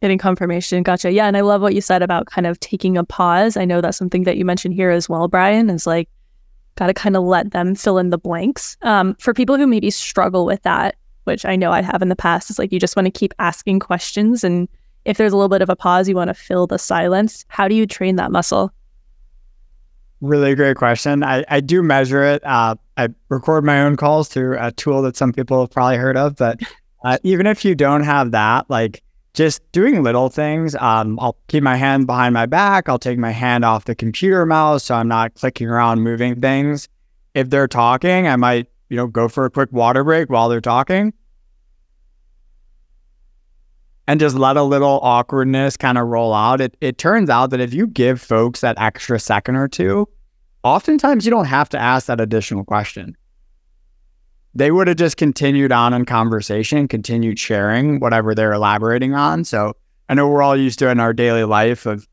Getting 0.00 0.16
confirmation. 0.16 0.82
Gotcha. 0.82 1.12
Yeah. 1.12 1.26
And 1.26 1.36
I 1.36 1.42
love 1.42 1.60
what 1.60 1.74
you 1.74 1.82
said 1.82 2.00
about 2.00 2.24
kind 2.24 2.46
of 2.46 2.58
taking 2.60 2.96
a 2.96 3.04
pause. 3.04 3.58
I 3.58 3.66
know 3.66 3.82
that's 3.82 3.98
something 3.98 4.24
that 4.24 4.38
you 4.38 4.46
mentioned 4.46 4.72
here 4.72 4.90
as 4.90 5.06
well, 5.06 5.28
Brian, 5.28 5.68
is 5.68 5.86
like, 5.86 6.08
got 6.76 6.86
to 6.86 6.94
kind 6.94 7.16
of 7.16 7.22
let 7.22 7.50
them 7.50 7.74
fill 7.74 7.98
in 7.98 8.08
the 8.08 8.16
blanks. 8.16 8.78
Um, 8.80 9.14
for 9.16 9.34
people 9.34 9.58
who 9.58 9.66
maybe 9.66 9.90
struggle 9.90 10.46
with 10.46 10.62
that, 10.62 10.96
which 11.24 11.44
I 11.44 11.54
know 11.54 11.70
I 11.70 11.82
have 11.82 12.00
in 12.00 12.08
the 12.08 12.16
past, 12.16 12.48
is 12.48 12.58
like 12.58 12.72
you 12.72 12.80
just 12.80 12.96
want 12.96 13.06
to 13.06 13.10
keep 13.10 13.34
asking 13.38 13.80
questions. 13.80 14.42
And 14.42 14.66
if 15.04 15.18
there's 15.18 15.34
a 15.34 15.36
little 15.36 15.50
bit 15.50 15.60
of 15.60 15.68
a 15.68 15.76
pause, 15.76 16.08
you 16.08 16.16
want 16.16 16.28
to 16.28 16.34
fill 16.34 16.66
the 16.66 16.78
silence. 16.78 17.44
How 17.48 17.68
do 17.68 17.74
you 17.74 17.86
train 17.86 18.16
that 18.16 18.32
muscle? 18.32 18.72
Really 20.24 20.54
great 20.54 20.78
question. 20.78 21.22
I, 21.22 21.44
I 21.50 21.60
do 21.60 21.82
measure 21.82 22.22
it. 22.24 22.42
Uh, 22.46 22.76
I 22.96 23.08
record 23.28 23.62
my 23.62 23.82
own 23.82 23.98
calls 23.98 24.26
through 24.26 24.56
a 24.58 24.72
tool 24.72 25.02
that 25.02 25.18
some 25.18 25.34
people 25.34 25.60
have 25.60 25.70
probably 25.70 25.98
heard 25.98 26.16
of. 26.16 26.36
But 26.36 26.62
uh, 27.04 27.18
even 27.24 27.46
if 27.46 27.62
you 27.62 27.74
don't 27.74 28.04
have 28.04 28.30
that, 28.30 28.64
like 28.70 29.02
just 29.34 29.60
doing 29.72 30.02
little 30.02 30.30
things, 30.30 30.74
um, 30.76 31.18
I'll 31.20 31.36
keep 31.48 31.62
my 31.62 31.76
hand 31.76 32.06
behind 32.06 32.32
my 32.32 32.46
back. 32.46 32.88
I'll 32.88 32.98
take 32.98 33.18
my 33.18 33.32
hand 33.32 33.66
off 33.66 33.84
the 33.84 33.94
computer 33.94 34.46
mouse 34.46 34.84
so 34.84 34.94
I'm 34.94 35.08
not 35.08 35.34
clicking 35.34 35.68
around 35.68 36.00
moving 36.00 36.40
things. 36.40 36.88
If 37.34 37.50
they're 37.50 37.68
talking, 37.68 38.26
I 38.26 38.36
might, 38.36 38.66
you 38.88 38.96
know, 38.96 39.06
go 39.06 39.28
for 39.28 39.44
a 39.44 39.50
quick 39.50 39.72
water 39.72 40.04
break 40.04 40.30
while 40.30 40.48
they're 40.48 40.62
talking. 40.62 41.12
And 44.06 44.18
just 44.18 44.36
let 44.36 44.56
a 44.56 44.62
little 44.62 45.00
awkwardness 45.02 45.76
kind 45.76 45.98
of 45.98 46.06
roll 46.06 46.32
out. 46.32 46.62
It 46.62 46.78
it 46.80 46.96
turns 46.96 47.28
out 47.28 47.50
that 47.50 47.60
if 47.60 47.74
you 47.74 47.86
give 47.86 48.22
folks 48.22 48.62
that 48.62 48.78
extra 48.78 49.20
second 49.20 49.56
or 49.56 49.68
two, 49.68 50.08
oftentimes 50.64 51.24
you 51.24 51.30
don't 51.30 51.44
have 51.44 51.68
to 51.68 51.78
ask 51.78 52.06
that 52.06 52.20
additional 52.20 52.64
question. 52.64 53.16
They 54.54 54.70
would 54.70 54.88
have 54.88 54.96
just 54.96 55.16
continued 55.16 55.72
on 55.72 55.92
in 55.92 56.04
conversation, 56.04 56.88
continued 56.88 57.38
sharing 57.38 58.00
whatever 58.00 58.34
they're 58.34 58.52
elaborating 58.52 59.14
on. 59.14 59.44
So 59.44 59.74
I 60.08 60.14
know 60.14 60.28
we're 60.28 60.42
all 60.42 60.56
used 60.56 60.78
to 60.80 60.88
it 60.88 60.92
in 60.92 61.00
our 61.00 61.12
daily 61.12 61.44
life 61.44 61.86
of, 61.86 62.06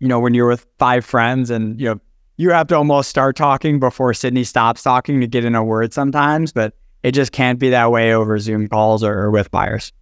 you 0.00 0.08
know, 0.08 0.20
when 0.20 0.34
you're 0.34 0.48
with 0.48 0.66
five 0.78 1.04
friends 1.04 1.50
and, 1.50 1.80
you 1.80 1.86
know, 1.86 2.00
you 2.36 2.50
have 2.50 2.66
to 2.68 2.76
almost 2.76 3.08
start 3.08 3.36
talking 3.36 3.80
before 3.80 4.14
Sydney 4.14 4.44
stops 4.44 4.82
talking 4.82 5.20
to 5.20 5.26
get 5.26 5.44
in 5.44 5.54
a 5.54 5.64
word 5.64 5.92
sometimes, 5.92 6.52
but 6.52 6.74
it 7.02 7.12
just 7.12 7.32
can't 7.32 7.58
be 7.58 7.70
that 7.70 7.90
way 7.90 8.12
over 8.12 8.38
Zoom 8.38 8.68
calls 8.68 9.02
or, 9.02 9.16
or 9.16 9.30
with 9.30 9.50
buyers. 9.50 9.92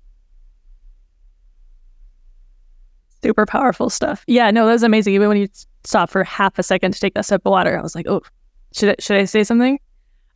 Super 3.22 3.46
powerful 3.46 3.90
stuff. 3.90 4.24
Yeah, 4.26 4.50
no, 4.50 4.66
that 4.66 4.72
was 4.72 4.82
amazing. 4.82 5.14
Even 5.14 5.28
when 5.28 5.38
you 5.38 5.48
stop 5.86 6.10
for 6.10 6.24
half 6.24 6.58
a 6.58 6.62
second 6.62 6.92
to 6.92 7.00
take 7.00 7.14
that 7.14 7.24
sip 7.24 7.42
of 7.44 7.50
water, 7.50 7.78
I 7.78 7.82
was 7.82 7.94
like, 7.94 8.06
oh, 8.08 8.22
should 8.72 8.90
I, 8.90 8.96
should 8.98 9.16
I 9.16 9.24
say 9.24 9.44
something? 9.44 9.78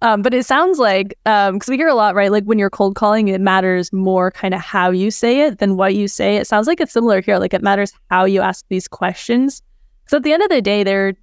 Um, 0.02 0.22
but 0.22 0.32
it 0.32 0.46
sounds 0.46 0.78
like 0.78 1.10
because 1.24 1.68
we 1.68 1.76
hear 1.76 1.88
a 1.88 1.94
lot, 1.94 2.14
right? 2.14 2.32
Like 2.32 2.44
when 2.44 2.58
you're 2.58 2.70
cold 2.70 2.94
calling, 2.94 3.28
it 3.28 3.40
matters 3.40 3.92
more 3.92 4.30
kind 4.30 4.54
of 4.54 4.60
how 4.60 4.90
you 4.90 5.10
say 5.10 5.42
it 5.42 5.58
than 5.58 5.76
what 5.76 5.94
you 5.94 6.08
say. 6.08 6.36
It 6.36 6.46
sounds 6.46 6.66
like 6.66 6.80
it's 6.80 6.92
similar 6.92 7.20
here. 7.20 7.38
Like 7.38 7.52
it 7.52 7.62
matters 7.62 7.92
how 8.08 8.24
you 8.24 8.40
ask 8.40 8.64
these 8.68 8.88
questions. 8.88 9.60
So 10.06 10.16
at 10.16 10.22
the 10.22 10.32
end 10.32 10.42
of 10.42 10.48
the 10.48 10.62
day, 10.62 10.84
there, 10.84 11.14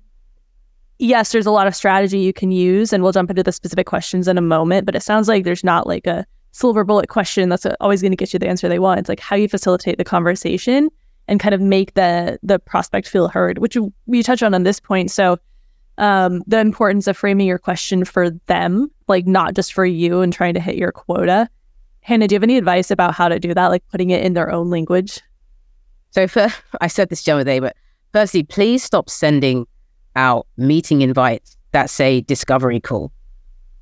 yes, 0.99 1.32
there's 1.32 1.47
a 1.47 1.52
lot 1.52 1.65
of 1.65 1.75
strategy 1.75 2.19
you 2.19 2.34
can 2.34 2.52
use, 2.52 2.93
and 2.93 3.02
we'll 3.02 3.12
jump 3.12 3.32
into 3.32 3.41
the 3.41 3.52
specific 3.52 3.88
questions 3.88 4.28
in 4.28 4.38
a 4.38 4.41
moment. 4.41 4.86
But 4.86 4.95
it 4.95 5.02
sounds 5.02 5.28
like 5.28 5.43
there's 5.43 5.63
not 5.63 5.88
like 5.88 6.06
a 6.06 6.23
silver 6.52 6.84
bullet 6.84 7.10
question 7.10 7.49
that's 7.49 7.65
always 7.82 8.02
going 8.02 8.12
to 8.12 8.15
get 8.15 8.32
you 8.32 8.38
the 8.38 8.47
answer 8.47 8.69
they 8.69 8.80
want. 8.80 8.99
It's 8.99 9.10
like 9.10 9.19
how 9.19 9.36
you 9.36 9.47
facilitate 9.49 9.97
the 9.97 10.04
conversation 10.04 10.89
and 11.28 11.40
kind 11.40 11.54
of 11.54 11.62
make 11.62 11.94
the 11.94 12.40
the 12.44 12.60
prospect 12.60 13.08
feel 13.08 13.28
heard, 13.28 13.58
which 13.60 13.78
we 14.06 14.24
touch 14.24 14.42
on 14.42 14.54
on 14.54 14.63
this 14.63 14.80
point. 14.80 15.12
So 15.12 15.38
um, 15.98 16.44
the 16.48 16.60
importance 16.60 17.08
of 17.08 17.18
framing 17.18 17.48
your 17.48 17.58
question 17.58 18.06
for 18.06 18.30
them, 18.48 18.90
like 19.08 19.26
not 19.26 19.56
just 19.56 19.74
for 19.74 19.86
you 19.86 20.22
and 20.22 20.32
trying 20.32 20.54
to 20.54 20.60
hit 20.60 20.76
your 20.76 20.92
quota. 20.92 21.50
Hannah, 22.02 22.28
do 22.28 22.36
you 22.36 22.38
have 22.38 22.44
any 22.44 22.58
advice 22.58 22.92
about 22.92 23.16
how 23.16 23.28
to 23.28 23.40
do 23.40 23.54
that, 23.54 23.68
like 23.68 23.84
putting 23.90 24.12
it 24.12 24.24
in 24.24 24.34
their 24.34 24.52
own 24.52 24.70
language? 24.70 25.22
So 26.12 26.28
for, 26.28 26.48
I 26.82 26.88
said 26.88 27.10
this 27.10 27.24
the 27.24 27.32
other 27.32 27.44
day, 27.44 27.60
but 27.60 27.76
firstly, 28.13 28.44
please 28.44 28.84
stop 28.84 29.10
sending 29.10 29.66
out 30.16 30.48
meeting 30.58 31.02
invites 31.02 31.58
that 31.72 31.90
say 31.90 32.22
discovery 32.22 32.80
call. 32.80 33.12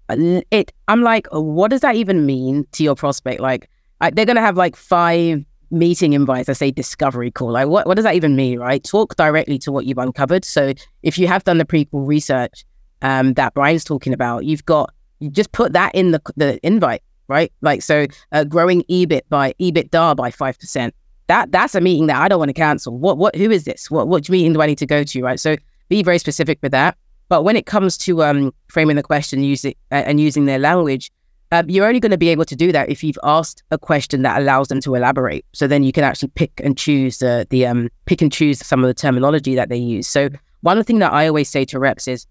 It, 0.09 0.71
I'm 0.87 1.01
like, 1.01 1.27
what 1.31 1.71
does 1.71 1.81
that 1.81 1.95
even 1.95 2.25
mean 2.25 2.65
to 2.73 2.83
your 2.83 2.95
prospect? 2.95 3.41
Like, 3.41 3.69
I, 4.01 4.11
they're 4.11 4.25
gonna 4.25 4.41
have 4.41 4.57
like 4.57 4.75
five 4.75 5.43
meeting 5.75 6.13
invites 6.13 6.49
I 6.49 6.53
say 6.53 6.71
discovery 6.71 7.29
call. 7.29 7.51
Like, 7.51 7.67
what, 7.67 7.85
what 7.85 7.95
does 7.95 8.03
that 8.03 8.15
even 8.15 8.35
mean, 8.35 8.59
right? 8.59 8.83
Talk 8.83 9.15
directly 9.15 9.59
to 9.59 9.71
what 9.71 9.85
you've 9.85 9.97
uncovered. 9.97 10.45
So 10.45 10.73
if 11.03 11.17
you 11.17 11.27
have 11.27 11.43
done 11.43 11.57
the 11.57 11.65
prequel 11.65 12.07
research 12.07 12.65
um, 13.01 13.33
that 13.33 13.53
Brian's 13.53 13.83
talking 13.83 14.13
about, 14.13 14.45
you've 14.45 14.65
got, 14.65 14.93
you 15.19 15.29
just 15.29 15.51
put 15.51 15.73
that 15.73 15.93
in 15.93 16.11
the, 16.11 16.21
the 16.35 16.65
invite, 16.65 17.03
right? 17.27 17.51
Like, 17.61 17.81
so 17.81 18.07
uh, 18.31 18.45
growing 18.45 18.83
EBIT 18.83 19.23
by 19.29 19.53
EBITDA 19.59 20.15
by 20.15 20.31
5%. 20.31 20.91
That, 21.27 21.51
that's 21.51 21.75
a 21.75 21.81
meeting 21.81 22.07
that 22.07 22.21
I 22.21 22.27
don't 22.27 22.39
want 22.39 22.49
to 22.49 22.53
cancel. 22.53 22.97
What, 22.97 23.17
what, 23.17 23.35
who 23.35 23.51
is 23.51 23.65
this? 23.65 23.91
What, 23.91 24.07
what 24.07 24.29
meeting 24.29 24.53
do 24.53 24.61
I 24.61 24.67
need 24.67 24.77
to 24.77 24.85
go 24.85 25.03
to, 25.03 25.21
right? 25.21 25.39
So 25.39 25.57
be 25.89 26.03
very 26.03 26.19
specific 26.19 26.59
with 26.61 26.71
that. 26.71 26.97
But 27.27 27.43
when 27.43 27.55
it 27.55 27.65
comes 27.65 27.97
to 27.99 28.23
um, 28.23 28.53
framing 28.67 28.95
the 28.95 29.03
question 29.03 29.43
use 29.43 29.65
it, 29.65 29.77
uh, 29.91 29.95
and 29.95 30.19
using 30.19 30.45
their 30.45 30.59
language, 30.59 31.11
uh, 31.55 31.63
you're 31.67 31.87
only 31.87 31.99
going 31.99 32.11
to 32.11 32.17
be 32.17 32.29
able 32.29 32.45
to 32.45 32.55
do 32.55 32.71
that 32.71 32.89
if 32.89 33.03
you've 33.03 33.17
asked 33.23 33.63
a 33.71 33.77
question 33.77 34.21
that 34.23 34.41
allows 34.41 34.67
them 34.67 34.81
to 34.81 34.95
elaborate. 34.95 35.45
So 35.53 35.67
then 35.67 35.83
you 35.83 35.91
can 35.91 36.03
actually 36.03 36.31
pick 36.35 36.51
and 36.63 36.77
choose 36.77 37.19
the 37.19 37.47
the 37.49 37.65
um, 37.65 37.89
pick 38.05 38.21
and 38.21 38.31
choose 38.31 38.65
some 38.65 38.83
of 38.83 38.87
the 38.87 38.93
terminology 38.93 39.55
that 39.55 39.69
they 39.69 39.77
use. 39.77 40.07
So 40.07 40.29
one 40.61 40.83
thing 40.83 40.99
that 40.99 41.13
I 41.13 41.27
always 41.27 41.49
say 41.49 41.65
to 41.65 41.79
reps 41.79 42.07
is, 42.07 42.27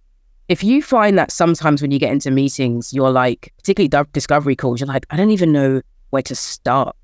if 0.49 0.63
you 0.63 0.83
find 0.83 1.17
that 1.19 1.31
sometimes 1.31 1.81
when 1.81 1.91
you 1.91 1.99
get 1.99 2.13
into 2.13 2.31
meetings, 2.31 2.93
you're 2.93 3.11
like, 3.11 3.53
particularly 3.59 4.07
discovery 4.13 4.57
calls, 4.57 4.81
you're 4.81 4.89
like, 4.89 5.07
I 5.11 5.17
don't 5.17 5.31
even 5.31 5.53
know 5.53 5.81
where 6.11 6.23
to 6.23 6.35
start. 6.35 6.95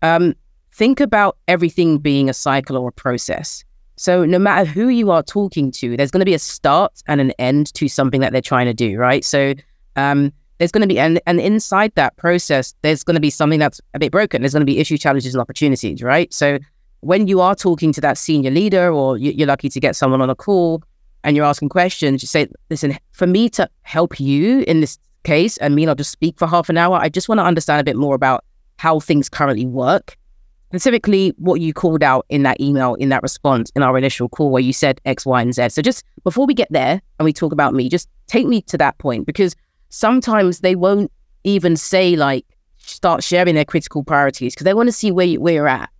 Um, 0.00 0.34
think 0.72 1.00
about 1.00 1.36
everything 1.48 1.98
being 1.98 2.30
a 2.30 2.34
cycle 2.34 2.76
or 2.76 2.88
a 2.88 2.92
process. 2.92 3.64
So 3.96 4.24
no 4.24 4.38
matter 4.38 4.64
who 4.64 4.88
you 4.88 5.10
are 5.10 5.24
talking 5.24 5.72
to, 5.72 5.96
there's 5.96 6.12
going 6.12 6.20
to 6.20 6.24
be 6.24 6.34
a 6.34 6.38
start 6.38 7.02
and 7.08 7.20
an 7.20 7.32
end 7.32 7.74
to 7.74 7.88
something 7.88 8.20
that 8.20 8.32
they're 8.32 8.40
trying 8.40 8.66
to 8.66 8.74
do, 8.74 8.96
right? 8.96 9.24
So 9.24 9.54
um, 9.96 10.32
there's 10.58 10.72
going 10.72 10.82
to 10.82 10.88
be, 10.88 10.98
and, 10.98 11.20
and 11.26 11.40
inside 11.40 11.92
that 11.94 12.16
process, 12.16 12.74
there's 12.82 13.04
going 13.04 13.14
to 13.14 13.20
be 13.20 13.30
something 13.30 13.58
that's 13.58 13.80
a 13.94 13.98
bit 13.98 14.12
broken. 14.12 14.42
There's 14.42 14.52
going 14.52 14.60
to 14.60 14.66
be 14.66 14.78
issues, 14.78 15.00
challenges, 15.00 15.34
and 15.34 15.40
opportunities, 15.40 16.02
right? 16.02 16.32
So 16.32 16.58
when 17.00 17.28
you 17.28 17.40
are 17.40 17.54
talking 17.54 17.92
to 17.92 18.00
that 18.00 18.18
senior 18.18 18.50
leader, 18.50 18.92
or 18.92 19.16
you, 19.16 19.32
you're 19.32 19.46
lucky 19.46 19.68
to 19.68 19.80
get 19.80 19.96
someone 19.96 20.20
on 20.20 20.30
a 20.30 20.34
call 20.34 20.82
and 21.24 21.36
you're 21.36 21.46
asking 21.46 21.68
questions, 21.68 22.22
you 22.22 22.28
say, 22.28 22.48
listen, 22.70 22.96
for 23.12 23.26
me 23.26 23.48
to 23.50 23.68
help 23.82 24.18
you 24.18 24.64
in 24.66 24.80
this 24.80 24.98
case, 25.24 25.56
and 25.58 25.74
me 25.74 25.86
not 25.86 25.98
just 25.98 26.10
speak 26.10 26.38
for 26.38 26.46
half 26.46 26.68
an 26.68 26.76
hour, 26.76 26.96
I 26.96 27.08
just 27.08 27.28
want 27.28 27.38
to 27.38 27.44
understand 27.44 27.80
a 27.80 27.84
bit 27.84 27.96
more 27.96 28.14
about 28.14 28.44
how 28.78 29.00
things 29.00 29.28
currently 29.28 29.66
work 29.66 30.16
specifically 30.68 31.32
what 31.38 31.60
you 31.60 31.72
called 31.72 32.02
out 32.02 32.26
in 32.28 32.42
that 32.42 32.60
email, 32.60 32.94
in 32.96 33.08
that 33.08 33.22
response, 33.22 33.72
in 33.74 33.82
our 33.82 33.96
initial 33.96 34.28
call 34.28 34.50
where 34.50 34.62
you 34.62 34.72
said 34.72 35.00
X, 35.06 35.24
Y, 35.24 35.40
and 35.40 35.54
Z. 35.54 35.70
So 35.70 35.82
just 35.82 36.04
before 36.24 36.46
we 36.46 36.52
get 36.52 36.68
there 36.70 37.00
and 37.18 37.24
we 37.24 37.32
talk 37.32 37.52
about 37.52 37.72
me, 37.72 37.88
just 37.88 38.08
take 38.26 38.46
me 38.46 38.60
to 38.62 38.76
that 38.76 38.98
point 38.98 39.26
because 39.26 39.56
sometimes 39.88 40.60
they 40.60 40.74
won't 40.74 41.10
even 41.44 41.76
say 41.76 42.16
like 42.16 42.44
start 42.76 43.22
sharing 43.22 43.54
their 43.54 43.64
critical 43.64 44.02
priorities 44.02 44.54
because 44.54 44.64
they 44.64 44.74
want 44.74 44.88
to 44.88 44.92
see 44.92 45.10
where 45.10 45.26
you, 45.26 45.40
where 45.40 45.54
you're 45.54 45.68
at. 45.68 45.90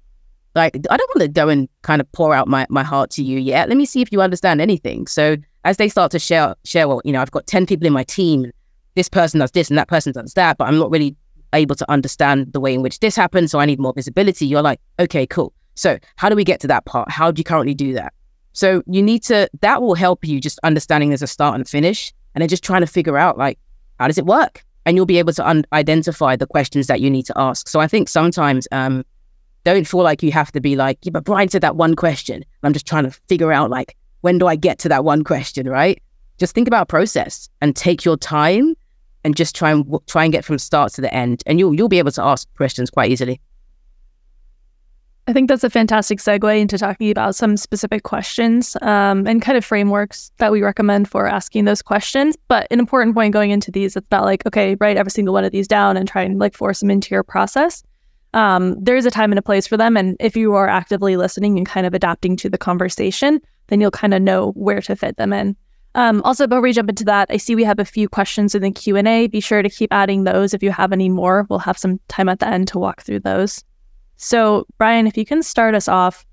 Like 0.55 0.77
I 0.91 0.97
don't 0.97 1.11
want 1.15 1.21
to 1.21 1.29
go 1.29 1.49
and 1.49 1.69
kind 1.83 2.01
of 2.01 2.11
pour 2.13 2.35
out 2.35 2.49
my, 2.49 2.67
my 2.69 2.83
heart 2.83 3.11
to 3.11 3.23
you 3.23 3.39
yet. 3.39 3.69
Let 3.69 3.77
me 3.77 3.87
see 3.87 4.01
if 4.01 4.11
you 4.11 4.21
understand 4.21 4.61
anything. 4.61 5.07
So 5.07 5.37
as 5.65 5.77
they 5.77 5.89
start 5.89 6.11
to 6.13 6.19
share 6.19 6.55
share, 6.65 6.89
well, 6.89 7.03
you 7.05 7.13
know, 7.13 7.21
I've 7.21 7.31
got 7.31 7.47
ten 7.47 7.67
people 7.67 7.87
in 7.87 7.93
my 7.93 8.05
team. 8.05 8.51
This 8.95 9.09
person 9.09 9.41
does 9.41 9.53
this 9.53 9.69
and 9.69 9.79
that 9.79 9.89
person 9.89 10.13
does 10.13 10.35
that, 10.35 10.59
but 10.59 10.65
I'm 10.67 10.79
not 10.79 10.91
really 10.91 11.15
able 11.53 11.77
to 11.77 11.91
understand 11.91 12.53
the 12.53 12.61
way 12.61 12.75
in 12.75 12.83
which 12.83 13.01
this 13.01 13.15
happens. 13.15 13.53
So 13.53 13.61
I 13.61 13.67
need 13.67 13.79
more 13.79 13.93
visibility. 13.93 14.47
You're 14.47 14.63
like, 14.63 14.81
okay, 14.99 15.27
cool. 15.27 15.53
So 15.75 15.99
how 16.17 16.29
do 16.29 16.35
we 16.35 16.45
get 16.45 16.61
to 16.61 16.67
that 16.67 16.85
part? 16.85 17.11
How 17.11 17.31
do 17.31 17.39
you 17.39 17.45
currently 17.45 17.75
do 17.75 17.93
that? 17.95 18.13
So 18.53 18.83
you 18.87 19.03
need 19.03 19.23
to, 19.25 19.49
that 19.61 19.81
will 19.81 19.95
help 19.95 20.27
you 20.27 20.41
just 20.41 20.59
understanding 20.65 21.11
there's 21.11 21.23
a 21.23 21.29
start 21.29 21.55
and 21.55 21.69
finish 21.69 22.13
and 22.35 22.43
then 22.43 22.49
just 22.49 22.65
trying 22.65 22.81
to 22.81 22.89
figure 22.89 23.17
out 23.17 23.39
like, 23.39 23.59
how 23.99 24.07
does 24.07 24.19
it 24.19 24.27
work? 24.27 24.65
And 24.87 24.97
you'll 24.97 25.07
be 25.07 25.19
able 25.19 25.33
to 25.35 25.47
un- 25.47 25.65
identify 25.73 26.37
the 26.37 26.47
questions 26.47 26.87
that 26.87 27.01
you 27.01 27.11
need 27.11 27.27
to 27.27 27.35
ask. 27.37 27.69
So 27.69 27.81
I 27.81 27.87
think 27.87 28.09
sometimes 28.09 28.67
um, 28.73 29.05
don't 29.65 29.87
feel 29.87 30.03
like 30.03 30.23
you 30.23 30.33
have 30.33 30.51
to 30.53 30.61
be 30.61 30.77
like, 30.77 30.99
yeah, 31.03 31.11
but 31.11 31.25
Brian 31.25 31.49
said 31.49 31.63
that 31.63 31.77
one 31.77 31.95
question. 31.95 32.45
I'm 32.63 32.73
just 32.73 32.87
trying 32.87 33.05
to 33.05 33.11
figure 33.29 33.53
out 33.53 33.71
like, 33.71 33.97
when 34.23 34.39
do 34.39 34.47
I 34.47 34.57
get 34.57 34.79
to 34.81 34.89
that 34.89 35.05
one 35.05 35.25
question, 35.25 35.69
right? 35.69 36.03
Just 36.39 36.55
think 36.55 36.69
about 36.69 36.89
process 36.89 37.49
and 37.61 37.75
take 37.75 38.05
your 38.05 38.17
time 38.17 38.75
and 39.25 39.37
just 39.37 39.55
try 39.55 39.71
and 39.73 39.85
try 40.07 40.25
and 40.25 40.33
get 40.33 40.45
from 40.45 40.59
start 40.59 40.93
to 40.95 41.01
the 41.01 41.13
end, 41.13 41.43
and 41.45 41.59
you'll 41.59 41.75
you'll 41.75 41.89
be 41.89 41.99
able 41.99 42.13
to 42.13 42.23
ask 42.23 42.49
questions 42.57 42.89
quite 42.91 43.11
easily. 43.11 43.41
I 45.29 45.35
think 45.35 45.51
that's 45.51 45.63
a 45.63 45.69
fantastic 45.69 46.21
segue 46.21 46.59
into 46.59 46.79
talking 46.79 47.11
about 47.11 47.37
some 47.37 47.59
specific 47.59 48.03
questions 48.03 48.79
um, 48.81 49.27
and 49.27 49.43
kind 49.43 49.59
of 49.59 49.65
frameworks 49.65 50.33
that 50.39 50.51
we 50.51 50.63
recommend 50.63 51.07
for 51.07 51.27
asking 51.27 51.67
those 51.67 51.83
questions. 51.83 52.35
But 52.49 52.67
an 52.71 52.79
important 52.79 53.15
point 53.15 53.35
going 53.35 53.51
into 53.51 53.71
these, 53.71 53.95
it's 53.95 54.11
not 54.11 54.25
like, 54.25 54.47
okay, 54.47 54.75
write 54.81 54.97
every 54.97 55.11
single 55.11 55.35
one 55.35 55.45
of 55.45 55.53
these 55.53 55.69
down 55.69 55.99
and 55.99 56.09
try 56.09 56.23
and 56.23 56.39
like 56.39 56.55
force 56.55 56.81
them 56.81 56.91
into 56.91 57.15
your 57.15 57.23
process. 57.23 57.83
Um, 58.33 58.83
there's 58.83 59.05
a 59.05 59.11
time 59.11 59.31
and 59.31 59.39
a 59.39 59.43
place 59.43 59.67
for 59.67 59.77
them. 59.77 59.99
And 59.99 60.17
if 60.19 60.35
you 60.35 60.55
are 60.55 60.67
actively 60.67 61.19
listening 61.19 61.59
and 61.59 61.67
kind 61.67 61.87
of 61.87 61.93
adapting 61.93 62.35
to 62.39 62.49
the 62.49 62.57
conversation, 62.57 63.39
then 63.67 63.83
you'll 63.83 63.91
kind 63.91 64.15
of 64.15 64.23
know 64.23 64.53
where 64.53 64.81
to 64.81 64.97
fit 64.97 65.19
them 65.19 65.35
in. 65.35 65.55
Um, 65.95 66.23
also, 66.23 66.47
before 66.47 66.63
we 66.63 66.73
jump 66.73 66.89
into 66.89 67.05
that, 67.05 67.29
I 67.29 67.37
see 67.37 67.55
we 67.55 67.65
have 67.65 67.79
a 67.79 67.85
few 67.85 68.09
questions 68.09 68.55
in 68.55 68.63
the 68.63 68.71
Q&A. 68.71 69.27
Be 69.27 69.41
sure 69.41 69.61
to 69.61 69.69
keep 69.69 69.93
adding 69.93 70.25
those 70.25 70.55
if 70.55 70.63
you 70.63 70.71
have 70.71 70.91
any 70.91 71.11
more. 71.11 71.47
We'll 71.51 71.59
have 71.59 71.77
some 71.77 72.01
time 72.09 72.31
at 72.31 72.39
the 72.39 72.49
end 72.49 72.69
to 72.69 72.79
walk 72.79 73.03
through 73.03 73.21
those. 73.21 73.63
So, 74.19 74.67
Brian, 74.77 75.07
if 75.07 75.17
you 75.17 75.25
can 75.25 75.43
start 75.43 75.75
us 75.75 75.89
off, 75.89 76.27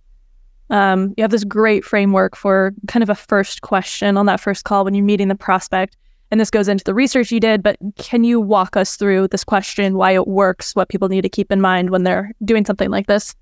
um, 0.71 1.13
you 1.15 1.21
have 1.21 1.31
this 1.31 1.43
great 1.43 1.85
framework 1.85 2.35
for 2.35 2.73
kind 2.87 3.03
of 3.03 3.09
a 3.09 3.15
first 3.15 3.61
question 3.61 4.17
on 4.17 4.25
that 4.25 4.39
first 4.39 4.65
call 4.65 4.83
when 4.83 4.95
you're 4.95 5.05
meeting 5.05 5.27
the 5.27 5.35
prospect. 5.35 5.95
And 6.31 6.41
this 6.41 6.49
goes 6.49 6.67
into 6.67 6.83
the 6.83 6.95
research 6.95 7.31
you 7.31 7.39
did, 7.39 7.61
but 7.61 7.77
can 7.97 8.23
you 8.23 8.41
walk 8.41 8.75
us 8.75 8.95
through 8.95 9.27
this 9.27 9.43
question, 9.43 9.95
why 9.95 10.11
it 10.11 10.27
works, 10.27 10.75
what 10.75 10.89
people 10.89 11.07
need 11.07 11.21
to 11.21 11.29
keep 11.29 11.51
in 11.51 11.61
mind 11.61 11.91
when 11.91 12.03
they're 12.03 12.31
doing 12.43 12.65
something 12.65 12.89
like 12.89 13.05
this? 13.05 13.35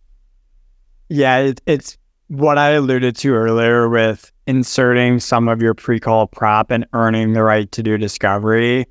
Yeah, 1.07 1.37
it, 1.37 1.61
it's 1.65 1.97
what 2.27 2.57
I 2.57 2.71
alluded 2.71 3.15
to 3.17 3.33
earlier 3.33 3.87
with 3.87 4.29
inserting 4.45 5.19
some 5.19 5.47
of 5.47 5.61
your 5.61 5.73
pre 5.73 6.01
call 6.01 6.27
prop 6.27 6.69
and 6.69 6.85
earning 6.91 7.31
the 7.31 7.43
right 7.43 7.71
to 7.71 7.81
do 7.81 7.97
discovery 7.97 8.85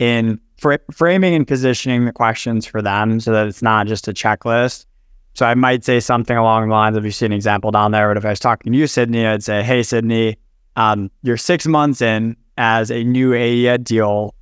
in 0.00 0.40
fr- 0.58 0.74
framing 0.90 1.34
and 1.34 1.46
positioning 1.46 2.04
the 2.04 2.12
questions 2.12 2.66
for 2.66 2.82
them 2.82 3.20
so 3.20 3.32
that 3.32 3.46
it's 3.46 3.62
not 3.62 3.86
just 3.86 4.08
a 4.08 4.12
checklist. 4.12 4.86
So 5.34 5.46
I 5.46 5.54
might 5.54 5.84
say 5.84 6.00
something 6.00 6.36
along 6.36 6.68
the 6.68 6.74
lines 6.74 6.96
of 6.96 7.04
you 7.04 7.10
see 7.10 7.26
an 7.26 7.32
example 7.32 7.70
down 7.70 7.92
there, 7.92 8.08
but 8.08 8.16
if 8.16 8.24
I 8.24 8.30
was 8.30 8.40
talking 8.40 8.72
to 8.72 8.78
you, 8.78 8.86
Sydney, 8.86 9.26
I'd 9.26 9.44
say, 9.44 9.62
Hey, 9.62 9.82
Sydney, 9.82 10.36
um, 10.76 11.10
you're 11.22 11.36
six 11.36 11.66
months 11.66 12.02
in 12.02 12.36
as 12.56 12.90
a 12.90 13.04
new 13.04 13.34
AE 13.34 13.78
deal. 13.78 14.34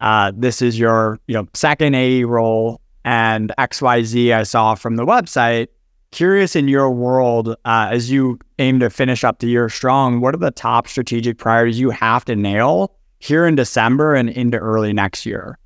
Uh, 0.00 0.32
this 0.34 0.62
is 0.62 0.78
your 0.78 1.18
you 1.26 1.34
know 1.34 1.48
second 1.54 1.94
AE 1.94 2.24
role 2.24 2.80
and 3.04 3.52
XYZ 3.56 4.34
I 4.34 4.42
saw 4.42 4.74
from 4.74 4.96
the 4.96 5.06
website. 5.06 5.68
Curious 6.10 6.56
in 6.56 6.68
your 6.68 6.90
world, 6.90 7.50
uh, 7.64 7.88
as 7.90 8.10
you 8.10 8.38
aim 8.58 8.80
to 8.80 8.90
finish 8.90 9.22
up 9.22 9.38
the 9.38 9.48
year 9.48 9.68
strong, 9.68 10.20
what 10.20 10.34
are 10.34 10.38
the 10.38 10.50
top 10.50 10.88
strategic 10.88 11.38
priorities 11.38 11.78
you 11.78 11.90
have 11.90 12.24
to 12.24 12.34
nail 12.34 12.96
here 13.18 13.46
in 13.46 13.54
December 13.54 14.14
and 14.14 14.28
into 14.30 14.58
early 14.58 14.92
next 14.92 15.24
year? 15.24 15.58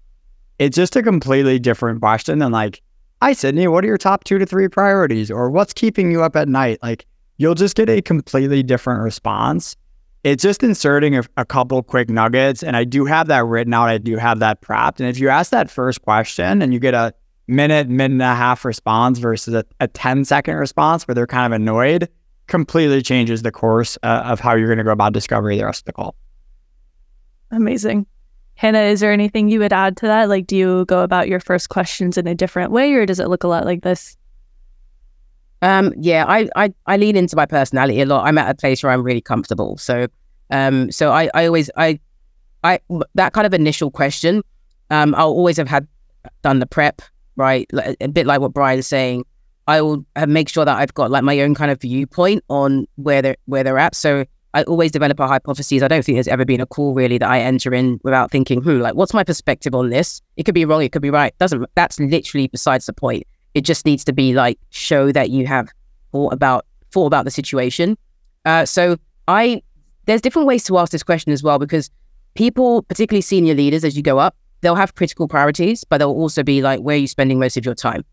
It's 0.58 0.76
just 0.76 0.96
a 0.96 1.02
completely 1.02 1.58
different 1.58 2.00
question 2.00 2.40
than 2.40 2.52
like, 2.52 2.82
hi, 3.22 3.32
Sydney, 3.32 3.68
what 3.68 3.84
are 3.84 3.86
your 3.86 3.98
top 3.98 4.24
two 4.24 4.38
to 4.38 4.46
three 4.46 4.68
priorities? 4.68 5.30
Or 5.30 5.50
what's 5.50 5.72
keeping 5.72 6.10
you 6.10 6.22
up 6.22 6.36
at 6.36 6.48
night? 6.48 6.78
Like, 6.82 7.06
you'll 7.36 7.54
just 7.54 7.76
get 7.76 7.88
a 7.88 8.00
completely 8.00 8.62
different 8.62 9.02
response. 9.02 9.76
It's 10.24 10.42
just 10.42 10.62
inserting 10.62 11.16
a, 11.16 11.22
a 11.36 11.44
couple 11.44 11.82
quick 11.82 12.10
nuggets. 12.10 12.62
And 12.62 12.76
I 12.76 12.84
do 12.84 13.04
have 13.04 13.26
that 13.28 13.44
written 13.44 13.72
out. 13.74 13.88
I 13.88 13.98
do 13.98 14.16
have 14.16 14.38
that 14.40 14.60
prepped. 14.60 15.00
And 15.00 15.08
if 15.08 15.18
you 15.18 15.28
ask 15.28 15.50
that 15.50 15.70
first 15.70 16.02
question 16.02 16.62
and 16.62 16.72
you 16.72 16.80
get 16.80 16.94
a 16.94 17.14
minute, 17.46 17.88
minute 17.88 18.14
and 18.14 18.22
a 18.22 18.34
half 18.34 18.64
response 18.64 19.18
versus 19.18 19.54
a, 19.54 19.64
a 19.80 19.88
10 19.88 20.24
second 20.24 20.56
response 20.56 21.06
where 21.06 21.14
they're 21.14 21.26
kind 21.26 21.52
of 21.52 21.60
annoyed, 21.60 22.08
completely 22.46 23.02
changes 23.02 23.42
the 23.42 23.52
course 23.52 23.96
uh, 24.02 24.22
of 24.24 24.40
how 24.40 24.54
you're 24.54 24.68
going 24.68 24.78
to 24.78 24.84
go 24.84 24.92
about 24.92 25.12
discovery 25.12 25.56
the 25.56 25.64
rest 25.64 25.82
of 25.82 25.86
the 25.86 25.92
call. 25.92 26.14
Amazing. 27.50 28.06
Hannah, 28.60 28.82
is 28.82 29.00
there 29.00 29.10
anything 29.10 29.48
you 29.48 29.58
would 29.60 29.72
add 29.72 29.96
to 29.96 30.06
that? 30.06 30.28
Like, 30.28 30.46
do 30.46 30.54
you 30.54 30.84
go 30.84 31.02
about 31.02 31.28
your 31.28 31.40
first 31.40 31.70
questions 31.70 32.18
in 32.18 32.26
a 32.26 32.34
different 32.34 32.72
way, 32.72 32.92
or 32.92 33.06
does 33.06 33.18
it 33.18 33.28
look 33.28 33.42
a 33.42 33.48
lot 33.48 33.64
like 33.64 33.82
this? 33.82 34.18
Um, 35.62 35.94
yeah, 35.96 36.26
I, 36.28 36.46
I 36.54 36.74
I 36.84 36.98
lean 36.98 37.16
into 37.16 37.36
my 37.36 37.46
personality 37.46 38.02
a 38.02 38.04
lot. 38.04 38.26
I'm 38.26 38.36
at 38.36 38.50
a 38.50 38.54
place 38.54 38.82
where 38.82 38.92
I'm 38.92 39.02
really 39.02 39.22
comfortable. 39.22 39.78
So, 39.78 40.08
um, 40.50 40.92
so 40.92 41.10
I, 41.10 41.30
I 41.32 41.46
always 41.46 41.70
I, 41.78 41.98
I 42.62 42.80
that 43.14 43.32
kind 43.32 43.46
of 43.46 43.54
initial 43.54 43.90
question, 43.90 44.42
um, 44.90 45.14
I'll 45.14 45.28
always 45.28 45.56
have 45.56 45.68
had 45.68 45.88
done 46.42 46.58
the 46.58 46.66
prep 46.66 47.00
right, 47.36 47.66
a 47.98 48.08
bit 48.08 48.26
like 48.26 48.42
what 48.42 48.52
Brian's 48.52 48.86
saying. 48.86 49.24
I 49.68 49.80
will 49.80 50.04
make 50.26 50.50
sure 50.50 50.66
that 50.66 50.76
I've 50.76 50.92
got 50.92 51.10
like 51.10 51.24
my 51.24 51.40
own 51.40 51.54
kind 51.54 51.70
of 51.70 51.80
viewpoint 51.80 52.44
on 52.50 52.86
where 52.96 53.22
they're 53.22 53.36
where 53.46 53.64
they're 53.64 53.78
at. 53.78 53.94
So 53.94 54.26
I 54.52 54.62
always 54.64 54.90
develop 54.90 55.20
a 55.20 55.28
hypothesis. 55.28 55.82
I 55.82 55.88
don't 55.88 56.04
think 56.04 56.16
there's 56.16 56.28
ever 56.28 56.44
been 56.44 56.60
a 56.60 56.66
call 56.66 56.94
really 56.94 57.18
that 57.18 57.30
I 57.30 57.40
enter 57.40 57.72
in 57.72 58.00
without 58.02 58.30
thinking, 58.30 58.62
hmm, 58.62 58.80
like 58.80 58.94
what's 58.94 59.14
my 59.14 59.22
perspective 59.22 59.74
on 59.74 59.90
this? 59.90 60.20
It 60.36 60.44
could 60.44 60.54
be 60.54 60.64
wrong, 60.64 60.82
it 60.82 60.92
could 60.92 61.02
be 61.02 61.10
right. 61.10 61.36
Doesn't 61.38 61.64
that's 61.74 62.00
literally 62.00 62.48
besides 62.48 62.86
the 62.86 62.92
point. 62.92 63.24
It 63.54 63.62
just 63.62 63.86
needs 63.86 64.04
to 64.04 64.12
be 64.12 64.34
like 64.34 64.58
show 64.70 65.12
that 65.12 65.30
you 65.30 65.46
have 65.46 65.68
thought 66.12 66.32
about 66.32 66.66
thought 66.90 67.06
about 67.06 67.24
the 67.24 67.30
situation. 67.30 67.96
Uh, 68.44 68.64
so 68.64 68.96
I 69.28 69.62
there's 70.06 70.20
different 70.20 70.48
ways 70.48 70.64
to 70.64 70.78
ask 70.78 70.90
this 70.90 71.02
question 71.02 71.32
as 71.32 71.42
well 71.42 71.58
because 71.58 71.90
people, 72.34 72.82
particularly 72.82 73.20
senior 73.20 73.54
leaders, 73.54 73.84
as 73.84 73.96
you 73.96 74.02
go 74.02 74.18
up, 74.18 74.34
they'll 74.60 74.74
have 74.74 74.94
critical 74.94 75.28
priorities, 75.28 75.84
but 75.84 75.98
they'll 75.98 76.10
also 76.10 76.42
be 76.42 76.62
like, 76.62 76.80
where 76.80 76.96
are 76.96 76.98
you 76.98 77.06
spending 77.06 77.38
most 77.38 77.56
of 77.56 77.64
your 77.64 77.74
time? 77.74 78.04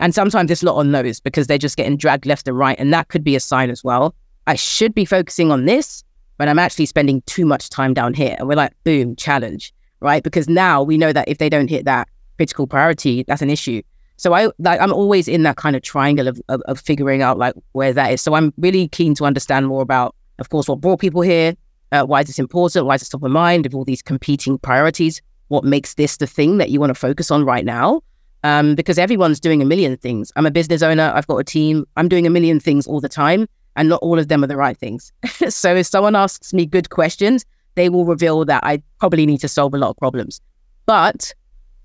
And 0.00 0.14
sometimes 0.14 0.50
it's 0.50 0.62
not 0.62 0.76
on 0.76 0.90
those 0.92 1.20
because 1.20 1.46
they're 1.46 1.58
just 1.58 1.76
getting 1.76 1.96
dragged 1.96 2.26
left 2.26 2.48
and 2.48 2.58
right, 2.58 2.78
and 2.78 2.92
that 2.92 3.08
could 3.08 3.22
be 3.22 3.36
a 3.36 3.40
sign 3.40 3.70
as 3.70 3.84
well. 3.84 4.14
I 4.46 4.54
should 4.54 4.94
be 4.94 5.04
focusing 5.04 5.50
on 5.50 5.64
this, 5.64 6.04
but 6.38 6.48
I'm 6.48 6.58
actually 6.58 6.86
spending 6.86 7.22
too 7.22 7.46
much 7.46 7.70
time 7.70 7.94
down 7.94 8.14
here. 8.14 8.36
And 8.38 8.48
we're 8.48 8.56
like, 8.56 8.72
boom, 8.84 9.16
challenge, 9.16 9.72
right? 10.00 10.22
Because 10.22 10.48
now 10.48 10.82
we 10.82 10.98
know 10.98 11.12
that 11.12 11.28
if 11.28 11.38
they 11.38 11.48
don't 11.48 11.68
hit 11.68 11.84
that 11.84 12.08
critical 12.36 12.66
priority, 12.66 13.24
that's 13.24 13.42
an 13.42 13.50
issue. 13.50 13.82
So 14.16 14.32
I 14.32 14.50
like 14.58 14.80
I'm 14.80 14.92
always 14.92 15.26
in 15.26 15.42
that 15.42 15.56
kind 15.56 15.74
of 15.74 15.82
triangle 15.82 16.28
of, 16.28 16.40
of, 16.48 16.60
of 16.62 16.78
figuring 16.78 17.22
out 17.22 17.38
like 17.38 17.54
where 17.72 17.92
that 17.92 18.12
is. 18.12 18.20
So 18.20 18.34
I'm 18.34 18.52
really 18.58 18.88
keen 18.88 19.14
to 19.16 19.24
understand 19.24 19.66
more 19.66 19.82
about, 19.82 20.14
of 20.38 20.50
course, 20.50 20.68
what 20.68 20.80
brought 20.80 21.00
people 21.00 21.22
here, 21.22 21.54
uh, 21.90 22.04
why 22.04 22.20
is 22.20 22.28
this 22.28 22.38
important, 22.38 22.86
why 22.86 22.94
is 22.94 23.02
it 23.02 23.10
top 23.10 23.22
of 23.22 23.30
mind, 23.30 23.66
of 23.66 23.74
all 23.74 23.84
these 23.84 24.02
competing 24.02 24.58
priorities, 24.58 25.20
what 25.48 25.64
makes 25.64 25.94
this 25.94 26.16
the 26.18 26.26
thing 26.26 26.58
that 26.58 26.70
you 26.70 26.78
want 26.78 26.90
to 26.90 26.94
focus 26.94 27.30
on 27.30 27.44
right 27.44 27.64
now. 27.64 28.02
Um, 28.44 28.74
because 28.74 28.98
everyone's 28.98 29.40
doing 29.40 29.62
a 29.62 29.64
million 29.64 29.96
things. 29.96 30.30
I'm 30.36 30.44
a 30.44 30.50
business 30.50 30.82
owner. 30.82 31.10
I've 31.14 31.26
got 31.26 31.38
a 31.38 31.44
team. 31.44 31.86
I'm 31.96 32.08
doing 32.08 32.26
a 32.26 32.30
million 32.30 32.60
things 32.60 32.86
all 32.86 33.00
the 33.00 33.08
time 33.08 33.48
and 33.76 33.88
not 33.88 34.00
all 34.02 34.18
of 34.18 34.28
them 34.28 34.44
are 34.44 34.46
the 34.46 34.56
right 34.56 34.76
things. 34.76 35.12
so 35.48 35.74
if 35.74 35.86
someone 35.86 36.16
asks 36.16 36.52
me 36.52 36.66
good 36.66 36.90
questions, 36.90 37.44
they 37.74 37.88
will 37.88 38.04
reveal 38.04 38.44
that 38.44 38.62
I 38.64 38.82
probably 39.00 39.26
need 39.26 39.40
to 39.40 39.48
solve 39.48 39.74
a 39.74 39.78
lot 39.78 39.90
of 39.90 39.96
problems. 39.96 40.40
But 40.86 41.34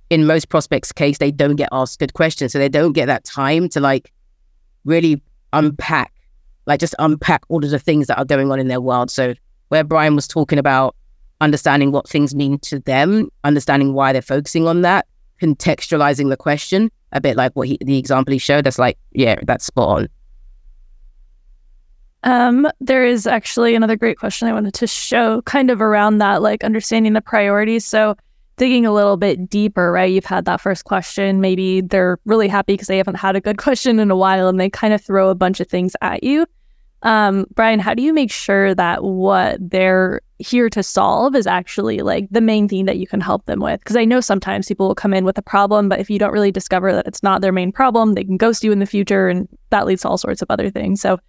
in 0.09 0.25
most 0.25 0.49
prospects' 0.49 0.91
case, 0.91 1.17
they 1.17 1.31
don't 1.31 1.55
get 1.55 1.69
asked 1.71 1.99
good 1.99 2.13
questions. 2.13 2.53
So 2.53 2.59
they 2.59 2.69
don't 2.69 2.93
get 2.93 3.07
that 3.07 3.23
time 3.23 3.69
to 3.69 3.79
like 3.79 4.11
really 4.85 5.21
unpack, 5.53 6.13
like 6.65 6.79
just 6.79 6.95
unpack 6.99 7.43
all 7.49 7.63
of 7.63 7.71
the 7.71 7.79
things 7.79 8.07
that 8.07 8.17
are 8.17 8.25
going 8.25 8.51
on 8.51 8.59
in 8.59 8.67
their 8.67 8.81
world. 8.81 9.09
So 9.11 9.33
where 9.69 9.83
Brian 9.83 10.15
was 10.15 10.27
talking 10.27 10.59
about 10.59 10.95
understanding 11.41 11.91
what 11.91 12.07
things 12.07 12.35
mean 12.35 12.59
to 12.59 12.79
them, 12.79 13.29
understanding 13.43 13.93
why 13.93 14.13
they're 14.13 14.21
focusing 14.21 14.67
on 14.67 14.81
that, 14.81 15.07
contextualizing 15.41 16.29
the 16.29 16.37
question, 16.37 16.91
a 17.11 17.21
bit 17.21 17.35
like 17.35 17.53
what 17.53 17.67
he, 17.67 17.77
the 17.81 17.97
example 17.97 18.31
he 18.31 18.37
showed, 18.37 18.65
that's 18.65 18.79
like, 18.79 18.97
yeah, 19.11 19.39
that's 19.43 19.65
spot 19.65 19.99
on. 19.99 20.09
Um, 22.23 22.67
there 22.81 23.05
is 23.05 23.25
actually 23.25 23.75
another 23.75 23.95
great 23.95 24.17
question 24.17 24.47
I 24.47 24.53
wanted 24.53 24.73
to 24.75 24.87
show 24.87 25.41
kind 25.43 25.71
of 25.71 25.81
around 25.81 26.17
that, 26.17 26.41
like 26.41 26.63
understanding 26.63 27.13
the 27.13 27.21
priorities. 27.21 27.85
So 27.85 28.15
digging 28.57 28.85
a 28.85 28.91
little 28.91 29.17
bit 29.17 29.49
deeper, 29.49 29.91
right? 29.91 30.11
You've 30.11 30.25
had 30.25 30.45
that 30.45 30.59
first 30.61 30.83
question. 30.83 31.39
Maybe 31.39 31.81
they're 31.81 32.19
really 32.25 32.49
happy 32.49 32.73
because 32.73 32.87
they 32.87 32.97
haven't 32.97 33.15
had 33.15 33.35
a 33.35 33.41
good 33.41 33.57
question 33.65 33.99
in 33.99 34.11
a 34.11 34.17
while 34.17 34.47
and 34.49 34.59
they 34.59 34.69
kind 34.69 34.93
of 34.93 35.01
throw 35.01 35.29
a 35.29 35.35
bunch 35.35 35.59
of 35.59 35.67
things 35.67 35.95
at 36.01 36.23
you. 36.23 36.45
Um, 37.01 37.45
Brian, 37.55 37.79
how 37.79 37.93
do 37.93 38.03
you 38.03 38.13
make 38.13 38.29
sure 38.29 38.75
that 38.75 39.05
what 39.05 39.57
they're 39.61 40.19
here 40.39 40.69
to 40.69 40.83
solve 40.83 41.33
is 41.33 41.47
actually 41.47 41.99
like 41.99 42.27
the 42.29 42.41
main 42.41 42.67
thing 42.67 42.85
that 42.85 42.97
you 42.97 43.07
can 43.07 43.21
help 43.21 43.45
them 43.45 43.61
with? 43.61 43.79
Because 43.79 43.95
I 43.95 44.03
know 44.03 44.19
sometimes 44.19 44.67
people 44.67 44.89
will 44.89 44.95
come 44.95 45.13
in 45.13 45.23
with 45.23 45.37
a 45.37 45.41
problem, 45.41 45.87
but 45.87 46.01
if 46.01 46.09
you 46.09 46.19
don't 46.19 46.33
really 46.33 46.51
discover 46.51 46.91
that 46.91 47.07
it's 47.07 47.23
not 47.23 47.39
their 47.39 47.53
main 47.53 47.71
problem, 47.71 48.13
they 48.13 48.25
can 48.25 48.35
ghost 48.35 48.65
you 48.65 48.73
in 48.73 48.79
the 48.79 48.85
future 48.85 49.29
and 49.29 49.47
that 49.69 49.85
leads 49.85 50.01
to 50.01 50.09
all 50.09 50.17
sorts 50.17 50.41
of 50.41 50.51
other 50.51 50.69
things. 50.69 50.99
So 50.99 51.19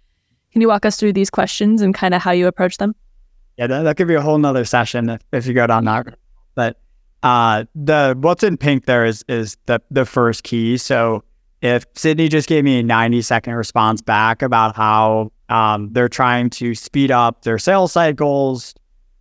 can 0.51 0.61
you 0.61 0.67
walk 0.67 0.85
us 0.85 0.97
through 0.97 1.13
these 1.13 1.29
questions 1.29 1.81
and 1.81 1.93
kind 1.93 2.13
of 2.13 2.21
how 2.21 2.31
you 2.31 2.47
approach 2.47 2.77
them? 2.77 2.95
Yeah, 3.57 3.67
that, 3.67 3.83
that 3.83 3.97
could 3.97 4.07
be 4.07 4.15
a 4.15 4.21
whole 4.21 4.37
nother 4.37 4.65
session 4.65 5.09
if, 5.09 5.21
if 5.31 5.45
you 5.45 5.53
go 5.53 5.67
down 5.67 5.85
that. 5.85 6.17
But 6.55 6.79
uh, 7.23 7.65
the 7.75 8.17
what's 8.19 8.43
in 8.43 8.57
pink 8.57 8.85
there 8.85 9.05
is 9.05 9.23
is 9.27 9.57
the 9.65 9.81
the 9.91 10.05
first 10.05 10.43
key. 10.43 10.77
So 10.77 11.23
if 11.61 11.85
Sydney 11.93 12.27
just 12.27 12.49
gave 12.49 12.63
me 12.63 12.79
a 12.79 12.83
90 12.83 13.21
second 13.21 13.53
response 13.53 14.01
back 14.01 14.41
about 14.41 14.75
how 14.75 15.31
um, 15.49 15.89
they're 15.93 16.09
trying 16.09 16.49
to 16.51 16.73
speed 16.73 17.11
up 17.11 17.43
their 17.43 17.59
sales 17.59 17.91
cycles, 17.91 18.73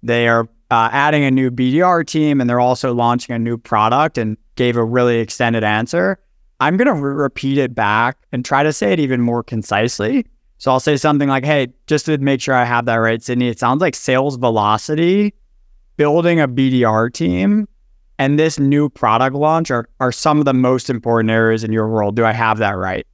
they 0.03 0.27
are 0.29 0.49
uh, 0.71 0.89
adding 0.93 1.25
a 1.25 1.31
new 1.31 1.51
BDR 1.51 2.07
team, 2.07 2.41
and 2.41 2.49
they're 2.49 2.61
also 2.61 2.95
launching 2.95 3.35
a 3.35 3.39
new 3.39 3.59
product, 3.59 4.17
and 4.17 4.37
gave 4.57 4.77
a 4.77 4.85
really 4.85 5.19
extended 5.19 5.65
answer. 5.65 6.19
I'm 6.61 6.77
going 6.77 6.87
to 6.87 6.95
re- 6.95 7.15
repeat 7.15 7.59
it 7.59 7.75
back 7.75 8.19
and 8.33 8.45
try 8.45 8.63
to 8.63 8.73
say 8.73 8.93
it 8.93 9.01
even 9.01 9.21
more 9.21 9.43
concisely. 9.43 10.27
So 10.61 10.71
I'll 10.71 10.79
say 10.79 10.99
something 10.99 11.31
like, 11.31 11.47
hey, 11.47 11.69
just 11.87 12.05
to 12.05 12.19
make 12.19 12.43
sure 12.43 12.55
I 12.55 12.67
have 12.67 12.85
that 12.85 12.97
right, 12.97 13.23
Sydney, 13.23 13.49
it 13.49 13.59
sounds 13.59 13.81
like 13.81 13.97
sales 13.97 14.37
velocity, 14.37 15.33
building 15.97 16.39
a 16.39 16.47
BDR 16.47 17.11
team, 17.11 17.67
and 18.19 18.39
this 18.39 18.59
new 18.59 18.91
product 18.91 19.35
launch 19.35 19.71
are, 19.71 19.89
are 20.01 20.13
some 20.13 20.39
of 20.39 20.45
the 20.45 20.53
most 20.53 20.91
important 20.91 21.31
areas 21.31 21.65
in 21.65 21.73
your 21.73 21.89
world. 21.89 22.15
Do 22.15 22.27
I 22.27 22.33
have 22.33 22.59
that 22.59 22.77
right? 22.77 23.07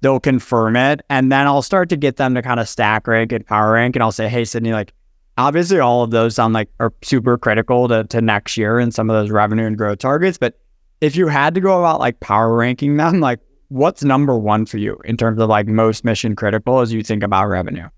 They'll 0.00 0.18
confirm 0.18 0.74
it. 0.74 1.00
And 1.08 1.30
then 1.30 1.46
I'll 1.46 1.62
start 1.62 1.88
to 1.90 1.96
get 1.96 2.16
them 2.16 2.34
to 2.34 2.42
kind 2.42 2.58
of 2.58 2.68
stack 2.68 3.06
rank 3.06 3.30
and 3.30 3.46
power 3.46 3.74
rank. 3.74 3.94
And 3.94 4.02
I'll 4.02 4.10
say, 4.10 4.28
hey, 4.28 4.44
Sydney, 4.44 4.72
like, 4.72 4.92
obviously 5.38 5.78
all 5.78 6.02
of 6.02 6.10
those 6.10 6.34
sound 6.34 6.54
like 6.54 6.68
are 6.80 6.92
super 7.02 7.38
critical 7.38 7.86
to, 7.86 8.02
to 8.02 8.20
next 8.20 8.56
year 8.56 8.80
and 8.80 8.92
some 8.92 9.08
of 9.08 9.14
those 9.14 9.30
revenue 9.30 9.66
and 9.66 9.78
growth 9.78 9.98
targets. 9.98 10.38
But 10.38 10.58
if 11.00 11.14
you 11.14 11.28
had 11.28 11.54
to 11.54 11.60
go 11.60 11.78
about 11.78 12.00
like 12.00 12.18
power 12.18 12.56
ranking 12.56 12.96
them, 12.96 13.20
like 13.20 13.38
what's 13.68 14.02
number 14.02 14.38
one 14.38 14.66
for 14.66 14.78
you 14.78 14.98
in 15.04 15.16
terms 15.16 15.40
of 15.40 15.48
like 15.48 15.66
most 15.66 16.04
mission 16.04 16.36
critical 16.36 16.80
as 16.80 16.92
you 16.92 17.02
think 17.02 17.22
about 17.22 17.46
revenue? 17.46 17.88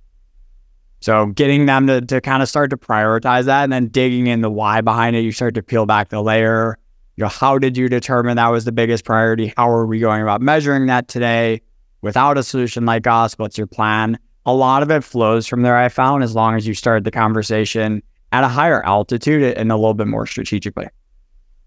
So 1.00 1.26
getting 1.26 1.66
them 1.66 1.87
to, 1.87 2.00
to 2.00 2.20
kind 2.20 2.42
of 2.42 2.48
start 2.48 2.70
to 2.70 2.76
prioritize 2.76 3.44
that 3.44 3.64
and 3.64 3.72
then 3.72 3.87
digging 3.88 4.26
in 4.26 4.40
the 4.40 4.50
why 4.50 4.81
behind 4.81 5.14
it, 5.14 5.20
you 5.20 5.33
start 5.33 5.54
to 5.54 5.62
peel 5.62 5.87
back 5.87 6.09
the 6.09 6.22
layer. 6.22 6.76
You 7.16 7.24
know, 7.24 7.28
how 7.28 7.59
did 7.59 7.76
you 7.76 7.88
determine 7.88 8.37
that 8.37 8.48
was 8.48 8.64
the 8.64 8.72
biggest 8.72 9.04
priority? 9.04 9.52
How 9.57 9.70
are 9.70 9.87
we 9.87 10.00
going 10.00 10.22
about 10.22 10.40
measuring 10.40 10.87
that 10.87 11.09
today 11.09 11.61
without 12.00 12.38
a 12.38 12.42
solution 12.42 12.85
like 12.85 13.07
us? 13.07 13.38
What's 13.38 13.59
your 13.59 13.66
plan? 13.66 14.18
A 14.46 14.52
lot 14.52 14.83
of 14.83 14.90
it 14.90 15.04
flows 15.04 15.46
from 15.46 15.62
there, 15.62 15.76
I 15.76 15.88
found, 15.88 16.24
as 16.24 16.35
long 16.35 16.57
as 16.57 16.66
you 16.66 16.74
start 16.74 17.04
the 17.04 17.11
conversation 17.11 18.02
at 18.33 18.44
a 18.44 18.48
higher 18.48 18.85
altitude 18.85 19.42
and 19.57 19.70
a 19.70 19.76
little 19.76 19.94
bit 19.94 20.07
more 20.07 20.26
strategically. 20.26 20.87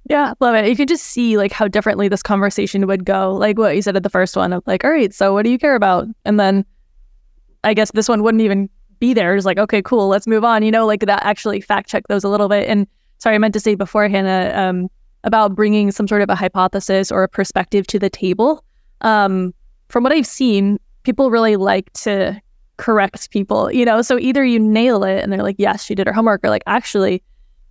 Yeah, 0.10 0.34
love 0.40 0.56
it. 0.56 0.68
You 0.68 0.76
can 0.76 0.88
just 0.88 1.06
see 1.06 1.38
like 1.38 1.52
how 1.52 1.68
differently 1.68 2.08
this 2.08 2.24
conversation 2.24 2.88
would 2.88 3.06
go. 3.06 3.34
Like 3.34 3.58
what 3.58 3.76
you 3.76 3.82
said 3.82 3.96
at 3.96 4.04
the 4.04 4.10
first 4.10 4.36
one 4.36 4.52
of 4.52 4.64
like, 4.66 4.84
all 4.84 4.92
right, 4.92 5.14
so 5.14 5.34
what 5.34 5.44
do 5.46 5.52
you 5.52 5.60
care 5.60 5.76
about? 5.76 6.08
And 6.26 6.40
then 6.40 6.66
I 7.64 7.74
guess 7.74 7.92
this 7.92 8.10
one 8.10 8.24
wouldn't 8.24 8.42
even 8.42 8.70
be 9.00 9.14
there. 9.14 9.36
It's 9.36 9.46
like, 9.46 9.58
okay, 9.58 9.82
cool, 9.82 10.08
let's 10.08 10.28
move 10.28 10.44
on. 10.44 10.64
You 10.64 10.72
know, 10.72 10.86
like 10.86 11.02
that 11.02 11.24
actually 11.24 11.62
fact 11.62 11.90
check 11.90 12.08
those 12.08 12.24
a 12.24 12.30
little 12.30 12.50
bit. 12.50 12.68
And 12.68 12.88
sorry, 13.20 13.36
I 13.36 13.38
meant 13.38 13.54
to 13.54 13.60
say 13.60 13.76
before, 13.76 14.08
Hannah, 14.08 14.52
um, 14.56 14.90
about 15.24 15.56
bringing 15.56 15.92
some 15.92 16.08
sort 16.08 16.24
of 16.24 16.30
a 16.30 16.36
hypothesis 16.36 17.12
or 17.12 17.24
a 17.24 17.28
perspective 17.30 17.86
to 17.88 18.00
the 18.00 18.10
table. 18.10 18.64
Um, 19.02 19.54
from 19.90 20.04
what 20.04 20.12
I've 20.12 20.28
seen, 20.28 20.80
people 21.04 21.30
really 21.30 21.56
like 21.56 21.92
to 21.94 22.42
correct 22.78 23.30
people, 23.30 23.72
you 23.72 23.86
know, 23.86 24.02
so 24.02 24.18
either 24.18 24.44
you 24.44 24.58
nail 24.58 25.04
it 25.04 25.22
and 25.22 25.32
they're 25.32 25.44
like, 25.44 25.58
yes, 25.60 25.84
she 25.84 25.94
did 25.94 26.08
her 26.08 26.14
homework, 26.14 26.44
or 26.44 26.50
like, 26.50 26.64
actually, 26.66 27.22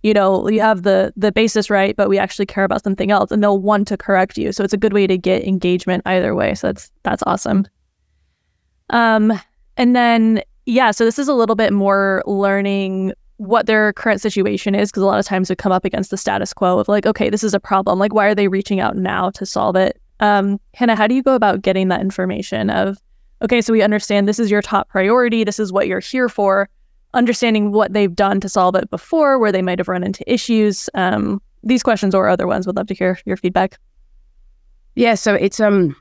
you 0.03 0.13
know, 0.13 0.47
you 0.49 0.61
have 0.61 0.83
the 0.83 1.13
the 1.15 1.31
basis 1.31 1.69
right, 1.69 1.95
but 1.95 2.09
we 2.09 2.17
actually 2.17 2.45
care 2.45 2.63
about 2.63 2.83
something 2.83 3.11
else, 3.11 3.31
and 3.31 3.41
they'll 3.43 3.59
want 3.59 3.87
to 3.89 3.97
correct 3.97 4.37
you. 4.37 4.51
So 4.51 4.63
it's 4.63 4.73
a 4.73 4.77
good 4.77 4.93
way 4.93 5.07
to 5.07 5.17
get 5.17 5.43
engagement 5.43 6.03
either 6.05 6.33
way. 6.33 6.55
So 6.55 6.67
that's 6.67 6.91
that's 7.03 7.23
awesome. 7.27 7.67
Um, 8.89 9.31
and 9.77 9.95
then 9.95 10.41
yeah, 10.65 10.91
so 10.91 11.05
this 11.05 11.19
is 11.19 11.27
a 11.27 11.33
little 11.33 11.55
bit 11.55 11.73
more 11.73 12.23
learning 12.25 13.13
what 13.37 13.65
their 13.65 13.91
current 13.93 14.21
situation 14.21 14.75
is 14.75 14.91
because 14.91 15.01
a 15.01 15.05
lot 15.05 15.19
of 15.19 15.25
times 15.25 15.49
we 15.49 15.55
come 15.55 15.71
up 15.71 15.83
against 15.83 16.11
the 16.11 16.17
status 16.17 16.53
quo 16.53 16.77
of 16.77 16.87
like, 16.87 17.07
okay, 17.07 17.29
this 17.29 17.43
is 17.43 17.55
a 17.55 17.59
problem. 17.59 17.97
Like, 17.97 18.13
why 18.13 18.27
are 18.27 18.35
they 18.35 18.47
reaching 18.47 18.79
out 18.79 18.95
now 18.95 19.31
to 19.31 19.45
solve 19.45 19.75
it? 19.75 19.99
Um, 20.19 20.59
Hannah, 20.75 20.95
how 20.95 21.07
do 21.07 21.15
you 21.15 21.23
go 21.23 21.33
about 21.33 21.63
getting 21.63 21.87
that 21.87 22.01
information 22.01 22.69
of, 22.69 22.99
okay, 23.41 23.59
so 23.61 23.73
we 23.73 23.81
understand 23.81 24.27
this 24.27 24.37
is 24.37 24.51
your 24.51 24.61
top 24.61 24.89
priority, 24.89 25.43
this 25.43 25.59
is 25.59 25.73
what 25.73 25.87
you're 25.87 25.99
here 25.99 26.29
for 26.29 26.69
understanding 27.13 27.71
what 27.71 27.93
they've 27.93 28.15
done 28.15 28.39
to 28.41 28.49
solve 28.49 28.75
it 28.75 28.89
before, 28.89 29.39
where 29.39 29.51
they 29.51 29.61
might 29.61 29.79
have 29.79 29.87
run 29.87 30.03
into 30.03 30.29
issues. 30.31 30.89
Um, 30.93 31.41
these 31.63 31.83
questions 31.83 32.15
or 32.15 32.27
other 32.27 32.47
ones, 32.47 32.65
would 32.65 32.75
love 32.75 32.87
to 32.87 32.93
hear 32.93 33.19
your 33.25 33.37
feedback. 33.37 33.77
Yeah, 34.95 35.15
so 35.15 35.33
it's 35.33 35.59
um, 35.59 35.95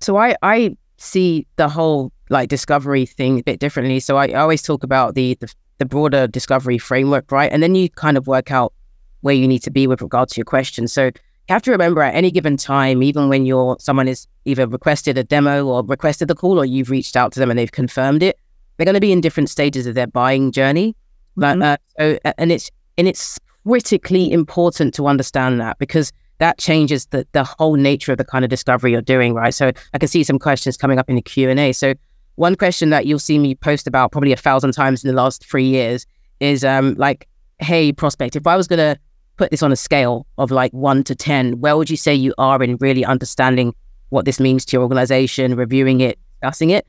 so 0.00 0.16
I 0.16 0.36
I 0.42 0.76
see 0.96 1.46
the 1.56 1.68
whole 1.68 2.12
like 2.30 2.48
discovery 2.48 3.06
thing 3.06 3.38
a 3.38 3.42
bit 3.42 3.60
differently. 3.60 4.00
So 4.00 4.16
I, 4.16 4.32
always 4.32 4.62
talk 4.62 4.82
about 4.82 5.14
the, 5.14 5.34
the 5.40 5.52
the 5.78 5.86
broader 5.86 6.26
discovery 6.26 6.76
framework, 6.76 7.30
right? 7.30 7.50
And 7.50 7.62
then 7.62 7.74
you 7.74 7.88
kind 7.88 8.16
of 8.16 8.26
work 8.26 8.50
out 8.50 8.72
where 9.20 9.34
you 9.34 9.48
need 9.48 9.60
to 9.60 9.70
be 9.70 9.86
with 9.86 10.02
regard 10.02 10.28
to 10.30 10.36
your 10.36 10.44
question. 10.44 10.88
So 10.88 11.06
you 11.06 11.12
have 11.54 11.62
to 11.62 11.70
remember 11.70 12.02
at 12.02 12.14
any 12.14 12.30
given 12.30 12.56
time, 12.56 13.02
even 13.02 13.28
when 13.28 13.46
you're 13.46 13.76
someone 13.78 14.08
is 14.08 14.26
either 14.44 14.66
requested 14.66 15.16
a 15.16 15.24
demo 15.24 15.66
or 15.66 15.84
requested 15.84 16.28
the 16.28 16.34
call, 16.34 16.60
or 16.60 16.64
you've 16.64 16.90
reached 16.90 17.16
out 17.16 17.32
to 17.32 17.40
them 17.40 17.50
and 17.50 17.58
they've 17.58 17.72
confirmed 17.72 18.22
it, 18.22 18.38
they're 18.78 18.84
going 18.84 18.94
to 18.94 19.00
be 19.00 19.12
in 19.12 19.20
different 19.20 19.50
stages 19.50 19.86
of 19.86 19.94
their 19.94 20.06
buying 20.06 20.52
journey. 20.52 20.96
Mm-hmm. 21.36 21.62
Uh, 21.62 21.76
so, 21.98 22.18
and 22.38 22.50
it's 22.50 22.70
and 22.96 23.06
it's 23.06 23.38
critically 23.66 24.32
important 24.32 24.94
to 24.94 25.06
understand 25.06 25.60
that 25.60 25.78
because 25.78 26.12
that 26.38 26.58
changes 26.58 27.06
the 27.06 27.26
the 27.32 27.44
whole 27.44 27.74
nature 27.74 28.12
of 28.12 28.18
the 28.18 28.24
kind 28.24 28.44
of 28.44 28.48
discovery 28.48 28.92
you're 28.92 29.02
doing, 29.02 29.34
right? 29.34 29.52
So 29.52 29.72
I 29.92 29.98
can 29.98 30.08
see 30.08 30.24
some 30.24 30.38
questions 30.38 30.76
coming 30.76 30.98
up 30.98 31.10
in 31.10 31.16
the 31.16 31.22
Q 31.22 31.50
and 31.50 31.60
A. 31.60 31.72
So 31.72 31.94
one 32.36 32.54
question 32.54 32.90
that 32.90 33.06
you'll 33.06 33.18
see 33.18 33.38
me 33.38 33.54
post 33.54 33.86
about 33.86 34.12
probably 34.12 34.32
a 34.32 34.36
thousand 34.36 34.72
times 34.72 35.04
in 35.04 35.08
the 35.08 35.16
last 35.16 35.44
three 35.44 35.66
years 35.66 36.06
is 36.40 36.64
um 36.64 36.94
like, 36.94 37.28
hey 37.58 37.92
prospect, 37.92 38.36
if 38.36 38.46
I 38.46 38.56
was 38.56 38.68
gonna 38.68 38.96
put 39.36 39.50
this 39.50 39.62
on 39.62 39.72
a 39.72 39.76
scale 39.76 40.26
of 40.38 40.50
like 40.50 40.72
one 40.72 41.02
to 41.04 41.14
ten, 41.14 41.60
where 41.60 41.76
would 41.76 41.90
you 41.90 41.96
say 41.96 42.14
you 42.14 42.34
are 42.38 42.62
in 42.62 42.76
really 42.76 43.04
understanding 43.04 43.74
what 44.10 44.24
this 44.24 44.40
means 44.40 44.64
to 44.64 44.76
your 44.76 44.82
organization, 44.82 45.54
reviewing 45.56 46.00
it, 46.00 46.18
discussing 46.40 46.70
it? 46.70 46.86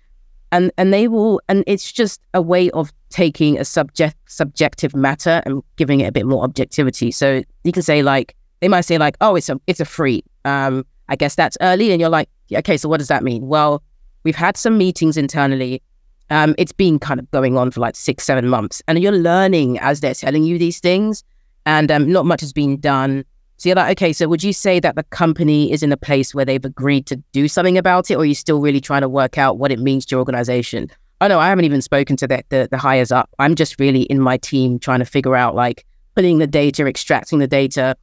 And 0.52 0.72
and 0.78 0.94
they 0.94 1.08
will 1.08 1.42
and 1.48 1.64
it's 1.68 1.92
just 1.92 2.22
a 2.34 2.42
way 2.42 2.70
of 2.72 2.92
taking 3.10 3.58
a 3.60 3.66
subject 3.66 4.16
subjective 4.28 4.96
matter 4.96 5.42
and 5.46 5.64
giving 5.76 6.02
it 6.02 6.06
a 6.06 6.12
bit 6.12 6.26
more 6.26 6.44
objectivity. 6.44 7.12
So 7.12 7.44
you 7.64 7.72
can 7.72 7.84
say 7.84 8.02
like 8.02 8.36
they 8.60 8.68
might 8.68 8.82
say 8.82 8.98
like 8.98 9.18
oh 9.22 9.36
it's 9.36 9.50
a 9.50 9.60
it's 9.68 9.80
a 9.80 9.86
free 9.86 10.24
um 10.46 10.86
i 11.08 11.16
guess 11.16 11.36
that's 11.36 11.58
early. 11.62 11.92
And 11.92 12.00
you're 12.00 12.10
like 12.10 12.30
okay 12.52 12.78
so 12.78 12.90
what 12.90 12.98
does 12.98 13.08
that 13.08 13.24
mean? 13.24 13.48
Well 13.48 13.84
we've 14.24 14.36
had 14.36 14.58
some 14.58 14.78
meetings 14.78 15.18
internally. 15.18 15.82
Um 16.30 16.56
it's 16.58 16.74
been 16.74 17.00
kind 17.00 17.20
of 17.20 17.30
going 17.32 17.58
on 17.58 17.72
for 17.72 17.80
like 17.80 17.96
six 17.96 18.24
seven 18.24 18.48
months. 18.48 18.82
And 18.88 19.00
you're 19.00 19.12
learning 19.12 19.80
as 19.80 20.02
they're 20.02 20.14
telling 20.14 20.44
you 20.44 20.58
these 20.58 20.80
things. 20.80 21.24
And 21.66 21.92
um, 21.92 22.12
not 22.12 22.26
much 22.26 22.42
has 22.42 22.54
been 22.54 22.80
done 22.80 23.26
so 23.60 23.68
you're 23.68 23.76
like, 23.76 23.92
okay, 23.98 24.14
so 24.14 24.30
would 24.30 24.42
you 24.42 24.54
say 24.54 24.80
that 24.80 24.96
the 24.96 25.04
company 25.04 25.70
is 25.70 25.84
in 25.84 25.92
a 25.92 25.98
place 25.98 26.34
where 26.34 26.46
they've 26.46 26.64
agreed 26.64 27.06
to 27.08 27.18
do 27.34 27.50
something 27.50 27.78
about 27.78 28.10
it, 28.10 28.16
or 28.16 28.22
are 28.22 28.26
you 28.26 28.34
still 28.34 28.62
really 28.62 28.80
trying 28.80 29.02
to 29.02 29.10
work 29.10 29.38
out 29.38 29.58
what 29.58 29.70
it 29.70 29.80
means 29.80 30.06
to 30.06 30.14
your 30.14 30.20
organization? 30.20 30.90
Oh 31.20 31.28
no, 31.28 31.40
I 31.40 31.50
haven't 31.50 31.66
even 31.66 31.82
spoken 31.82 32.16
to 32.16 32.28
the, 32.28 32.42
the, 32.48 32.70
the 32.72 32.78
hires 32.78 33.12
up. 33.12 33.30
I'm 33.38 33.56
just 33.56 33.78
really 33.78 34.04
in 34.04 34.22
my 34.22 34.38
team 34.38 34.80
trying 34.80 35.00
to 35.00 35.06
figure 35.06 35.36
out 35.36 35.56
like 35.56 35.86
putting 36.16 36.38
the 36.38 36.48
data, 36.48 36.88
extracting 36.88 37.40
the 37.40 37.48
data. 37.48 37.98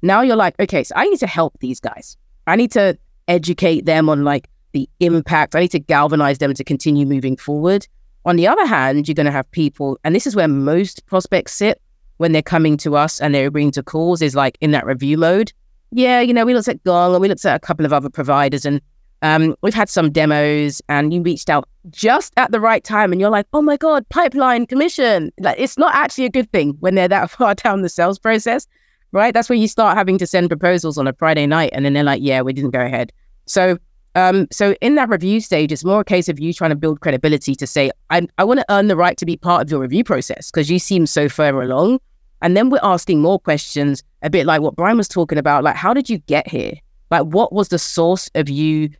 Now 0.00 0.22
you're 0.22 0.34
like, 0.34 0.58
okay, 0.58 0.82
so 0.82 0.94
I 0.96 1.06
need 1.06 1.18
to 1.18 1.26
help 1.26 1.58
these 1.60 1.78
guys. 1.78 2.16
I 2.46 2.56
need 2.56 2.72
to 2.72 2.96
educate 3.28 3.84
them 3.84 4.08
on 4.08 4.24
like 4.24 4.48
the 4.72 4.88
impact. 5.00 5.54
I 5.54 5.60
need 5.60 5.72
to 5.72 5.78
galvanize 5.78 6.38
them 6.38 6.54
to 6.54 6.64
continue 6.64 7.04
moving 7.04 7.36
forward. 7.36 7.86
On 8.24 8.36
the 8.36 8.48
other 8.48 8.64
hand, 8.64 9.06
you're 9.06 9.14
going 9.14 9.26
to 9.26 9.32
have 9.32 9.50
people, 9.50 9.98
and 10.04 10.14
this 10.14 10.26
is 10.26 10.34
where 10.34 10.48
most 10.48 11.04
prospects 11.04 11.52
sit 11.52 11.81
when 12.22 12.30
they're 12.30 12.40
coming 12.40 12.76
to 12.76 12.94
us 12.94 13.20
and 13.20 13.34
they're 13.34 13.48
agreeing 13.48 13.72
to 13.72 13.82
calls 13.82 14.22
is 14.22 14.36
like 14.36 14.56
in 14.60 14.70
that 14.70 14.86
review 14.86 15.18
mode. 15.18 15.52
Yeah, 15.90 16.20
you 16.20 16.32
know, 16.32 16.46
we 16.46 16.54
looked 16.54 16.68
at 16.68 16.82
Gong 16.84 17.14
and 17.14 17.20
we 17.20 17.26
looked 17.26 17.44
at 17.44 17.56
a 17.56 17.58
couple 17.58 17.84
of 17.84 17.92
other 17.92 18.08
providers 18.08 18.64
and 18.64 18.80
um, 19.22 19.56
we've 19.60 19.74
had 19.74 19.88
some 19.88 20.08
demos 20.12 20.80
and 20.88 21.12
you 21.12 21.20
reached 21.20 21.50
out 21.50 21.68
just 21.90 22.32
at 22.36 22.52
the 22.52 22.60
right 22.60 22.84
time 22.84 23.10
and 23.10 23.20
you're 23.20 23.28
like, 23.28 23.46
oh 23.52 23.60
my 23.60 23.76
God, 23.76 24.08
pipeline 24.08 24.66
commission. 24.66 25.32
Like 25.40 25.58
it's 25.58 25.76
not 25.76 25.96
actually 25.96 26.26
a 26.26 26.30
good 26.30 26.48
thing 26.52 26.76
when 26.78 26.94
they're 26.94 27.08
that 27.08 27.28
far 27.38 27.56
down 27.56 27.82
the 27.82 27.88
sales 27.88 28.20
process, 28.20 28.68
right? 29.10 29.34
That's 29.34 29.48
where 29.48 29.58
you 29.58 29.66
start 29.66 29.98
having 29.98 30.16
to 30.18 30.26
send 30.26 30.48
proposals 30.48 30.98
on 30.98 31.08
a 31.08 31.12
Friday 31.14 31.46
night 31.46 31.70
and 31.72 31.84
then 31.84 31.92
they're 31.92 32.04
like, 32.04 32.22
yeah, 32.22 32.40
we 32.40 32.52
didn't 32.52 32.70
go 32.70 32.80
ahead. 32.80 33.12
So 33.46 33.78
um, 34.14 34.46
so 34.50 34.74
in 34.80 34.94
that 34.96 35.08
review 35.08 35.40
stage, 35.40 35.72
it's 35.72 35.84
more 35.84 36.00
a 36.00 36.04
case 36.04 36.28
of 36.28 36.38
you 36.38 36.52
trying 36.52 36.70
to 36.70 36.76
build 36.76 37.00
credibility 37.00 37.54
to 37.54 37.66
say, 37.66 37.90
I, 38.10 38.26
I 38.38 38.44
want 38.44 38.60
to 38.60 38.66
earn 38.68 38.88
the 38.88 38.96
right 38.96 39.16
to 39.16 39.26
be 39.26 39.36
part 39.36 39.62
of 39.62 39.70
your 39.70 39.80
review 39.80 40.04
process 40.04 40.50
because 40.50 40.70
you 40.70 40.78
seem 40.78 41.06
so 41.06 41.28
far 41.28 41.62
along. 41.62 41.98
And 42.42 42.56
then 42.56 42.70
we're 42.70 42.80
asking 42.82 43.20
more 43.20 43.38
questions, 43.38 44.02
a 44.22 44.28
bit 44.28 44.46
like 44.46 44.60
what 44.60 44.76
Brian 44.76 44.96
was 44.96 45.08
talking 45.08 45.38
about. 45.38 45.64
Like, 45.64 45.76
how 45.76 45.94
did 45.94 46.10
you 46.10 46.18
get 46.18 46.48
here? 46.48 46.74
Like, 47.10 47.22
what 47.22 47.52
was 47.52 47.68
the 47.68 47.78
source 47.78 48.28
of 48.34 48.48
you 48.48 48.90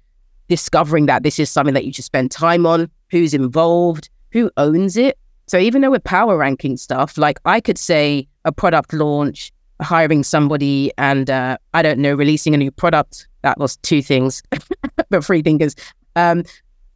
discovering 0.49 1.07
that 1.07 1.23
this 1.25 1.39
is 1.39 1.51
something 1.51 1.75
that 1.75 1.85
you 1.85 1.93
should 1.93 2.05
spend 2.05 2.31
time 2.31 2.67
on? 2.67 2.89
Who's 3.11 3.35
involved? 3.35 4.09
Who 4.33 4.51
owns 4.57 4.97
it? 4.97 5.19
So 5.49 5.59
even 5.59 5.83
though 5.83 5.91
we're 5.91 5.99
power 5.99 6.37
ranking 6.37 6.77
stuff, 6.77 7.19
like 7.19 7.41
I 7.45 7.61
could 7.61 7.79
say 7.79 8.29
a 8.45 8.53
product 8.53 8.93
launch, 8.93 9.53
hiring 9.81 10.23
somebody, 10.23 10.93
and 10.97 11.29
uh, 11.29 11.59
I 11.75 11.83
don't 11.83 11.99
know, 11.99 12.15
releasing 12.15 12.55
a 12.55 12.57
new 12.57 12.71
product. 12.71 13.27
That 13.43 13.59
was 13.59 13.77
two 13.79 14.03
things, 14.03 14.43
but 15.11 15.25
three 15.25 15.43
things 15.43 15.75
um, 16.15 16.45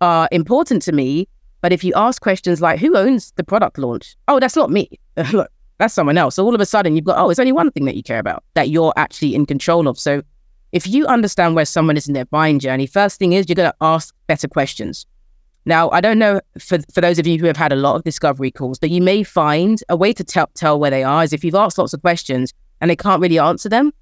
are 0.01 0.29
important 0.31 0.83
to 0.83 0.93
me. 0.93 1.29
But 1.61 1.73
if 1.73 1.83
you 1.83 1.93
ask 1.97 2.23
questions 2.23 2.61
like, 2.61 2.79
who 2.79 2.97
owns 2.97 3.33
the 3.33 3.43
product 3.43 3.79
launch? 3.79 4.17
Oh, 4.29 4.39
that's 4.39 4.55
not 4.55 4.71
me. 4.71 4.89
That's 5.79 5.95
someone 5.95 6.17
else. 6.17 6.37
So 6.37 6.45
all 6.45 6.55
of 6.55 6.61
a 6.61 6.67
sudden 6.67 6.97
you've 6.97 7.05
got, 7.05 7.19
oh, 7.19 7.31
it's 7.31 7.39
only 7.39 7.53
one 7.53 7.71
thing 7.71 7.85
that 7.85 7.97
you 7.97 8.03
care 8.03 8.19
about 8.19 8.43
that 8.55 8.71
you're 8.71 8.93
actually 8.97 9.35
in 9.35 9.47
control 9.47 9.89
of. 9.89 9.99
So 9.99 10.23
if 10.73 10.87
you 10.87 11.07
understand 11.07 11.55
where 11.55 11.65
someone 11.65 11.97
is 11.97 12.09
in 12.09 12.15
their 12.15 12.25
buying 12.25 12.59
journey, 12.59 12.87
first 12.87 13.19
thing 13.19 13.33
is 13.33 13.49
you're 13.49 13.55
going 13.55 13.71
to 13.71 13.77
ask 13.81 14.15
better 14.27 14.49
questions. 14.49 15.07
Now, 15.65 15.91
I 15.91 16.01
don't 16.01 16.19
know 16.19 16.41
for, 16.59 16.79
for 16.93 17.01
those 17.01 17.19
of 17.19 17.27
you 17.27 17.39
who 17.39 17.47
have 17.47 17.57
had 17.57 17.73
a 17.73 17.77
lot 17.77 17.97
of 17.97 18.05
discovery 18.05 18.51
calls, 18.51 18.79
but 18.79 18.91
you 18.91 19.03
may 19.03 19.23
find 19.23 19.81
a 19.89 19.97
way 19.97 20.13
to 20.13 20.25
tell, 20.25 20.49
tell 20.55 20.79
where 20.79 20.91
they 20.91 21.03
are 21.03 21.25
is 21.25 21.33
if 21.33 21.45
you've 21.45 21.57
asked 21.57 21.77
lots 21.77 21.93
of 21.93 22.01
questions 22.01 22.53
and 22.81 22.91
they 22.91 22.97
can't 22.97 23.21
really 23.21 23.39
answer 23.39 23.69
them. 23.69 23.93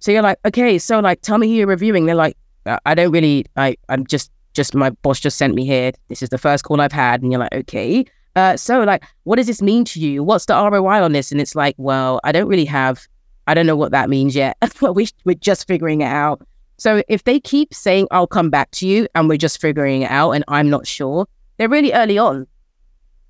So 0.00 0.10
you're 0.10 0.22
like, 0.22 0.38
okay, 0.44 0.78
so 0.78 0.98
like, 0.98 1.22
tell 1.22 1.38
me 1.38 1.46
who 1.46 1.54
you're 1.54 1.66
reviewing. 1.68 2.06
They're 2.06 2.16
like, 2.16 2.36
"Uh, 2.66 2.78
I 2.84 2.94
don't 2.94 3.12
really, 3.12 3.46
I, 3.56 3.76
I'm 3.88 4.04
just, 4.04 4.32
just 4.52 4.74
my 4.74 4.90
boss 4.90 5.20
just 5.20 5.38
sent 5.38 5.54
me 5.54 5.64
here. 5.64 5.92
This 6.08 6.22
is 6.22 6.28
the 6.28 6.38
first 6.38 6.64
call 6.64 6.80
I've 6.80 6.92
had. 6.92 7.22
And 7.22 7.30
you're 7.30 7.40
like, 7.40 7.54
okay. 7.54 8.04
Uh, 8.34 8.56
so 8.56 8.82
like, 8.82 9.04
what 9.24 9.36
does 9.36 9.46
this 9.46 9.60
mean 9.60 9.84
to 9.84 10.00
you? 10.00 10.22
What's 10.22 10.46
the 10.46 10.54
ROI 10.54 11.02
on 11.02 11.12
this? 11.12 11.32
And 11.32 11.40
it's 11.40 11.54
like, 11.54 11.74
well, 11.78 12.20
I 12.24 12.32
don't 12.32 12.48
really 12.48 12.64
have, 12.64 13.06
I 13.46 13.54
don't 13.54 13.66
know 13.66 13.76
what 13.76 13.92
that 13.92 14.08
means 14.08 14.34
yet. 14.34 14.56
we, 14.94 15.08
we're 15.24 15.34
just 15.34 15.66
figuring 15.66 16.00
it 16.00 16.06
out. 16.06 16.46
So 16.78 17.02
if 17.08 17.24
they 17.24 17.38
keep 17.38 17.74
saying, 17.74 18.08
I'll 18.10 18.26
come 18.26 18.50
back 18.50 18.70
to 18.72 18.88
you 18.88 19.06
and 19.14 19.28
we're 19.28 19.38
just 19.38 19.60
figuring 19.60 20.02
it 20.02 20.10
out 20.10 20.32
and 20.32 20.44
I'm 20.48 20.70
not 20.70 20.86
sure, 20.86 21.26
they're 21.58 21.68
really 21.68 21.92
early 21.92 22.18
on. 22.18 22.46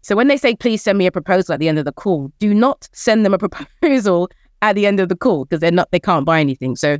So 0.02 0.16
when 0.16 0.28
they 0.28 0.36
say, 0.36 0.54
please 0.54 0.82
send 0.82 0.98
me 0.98 1.06
a 1.06 1.12
proposal 1.12 1.54
at 1.54 1.60
the 1.60 1.68
end 1.68 1.78
of 1.78 1.84
the 1.84 1.92
call, 1.92 2.32
do 2.38 2.54
not 2.54 2.88
send 2.92 3.24
them 3.24 3.34
a 3.34 3.38
proposal 3.48 4.30
at 4.62 4.74
the 4.74 4.86
end 4.86 5.00
of 5.00 5.08
the 5.08 5.16
call 5.16 5.44
because 5.44 5.60
they're 5.60 5.70
not, 5.70 5.90
they 5.90 6.00
can't 6.00 6.24
buy 6.24 6.40
anything. 6.40 6.76
So 6.76 6.98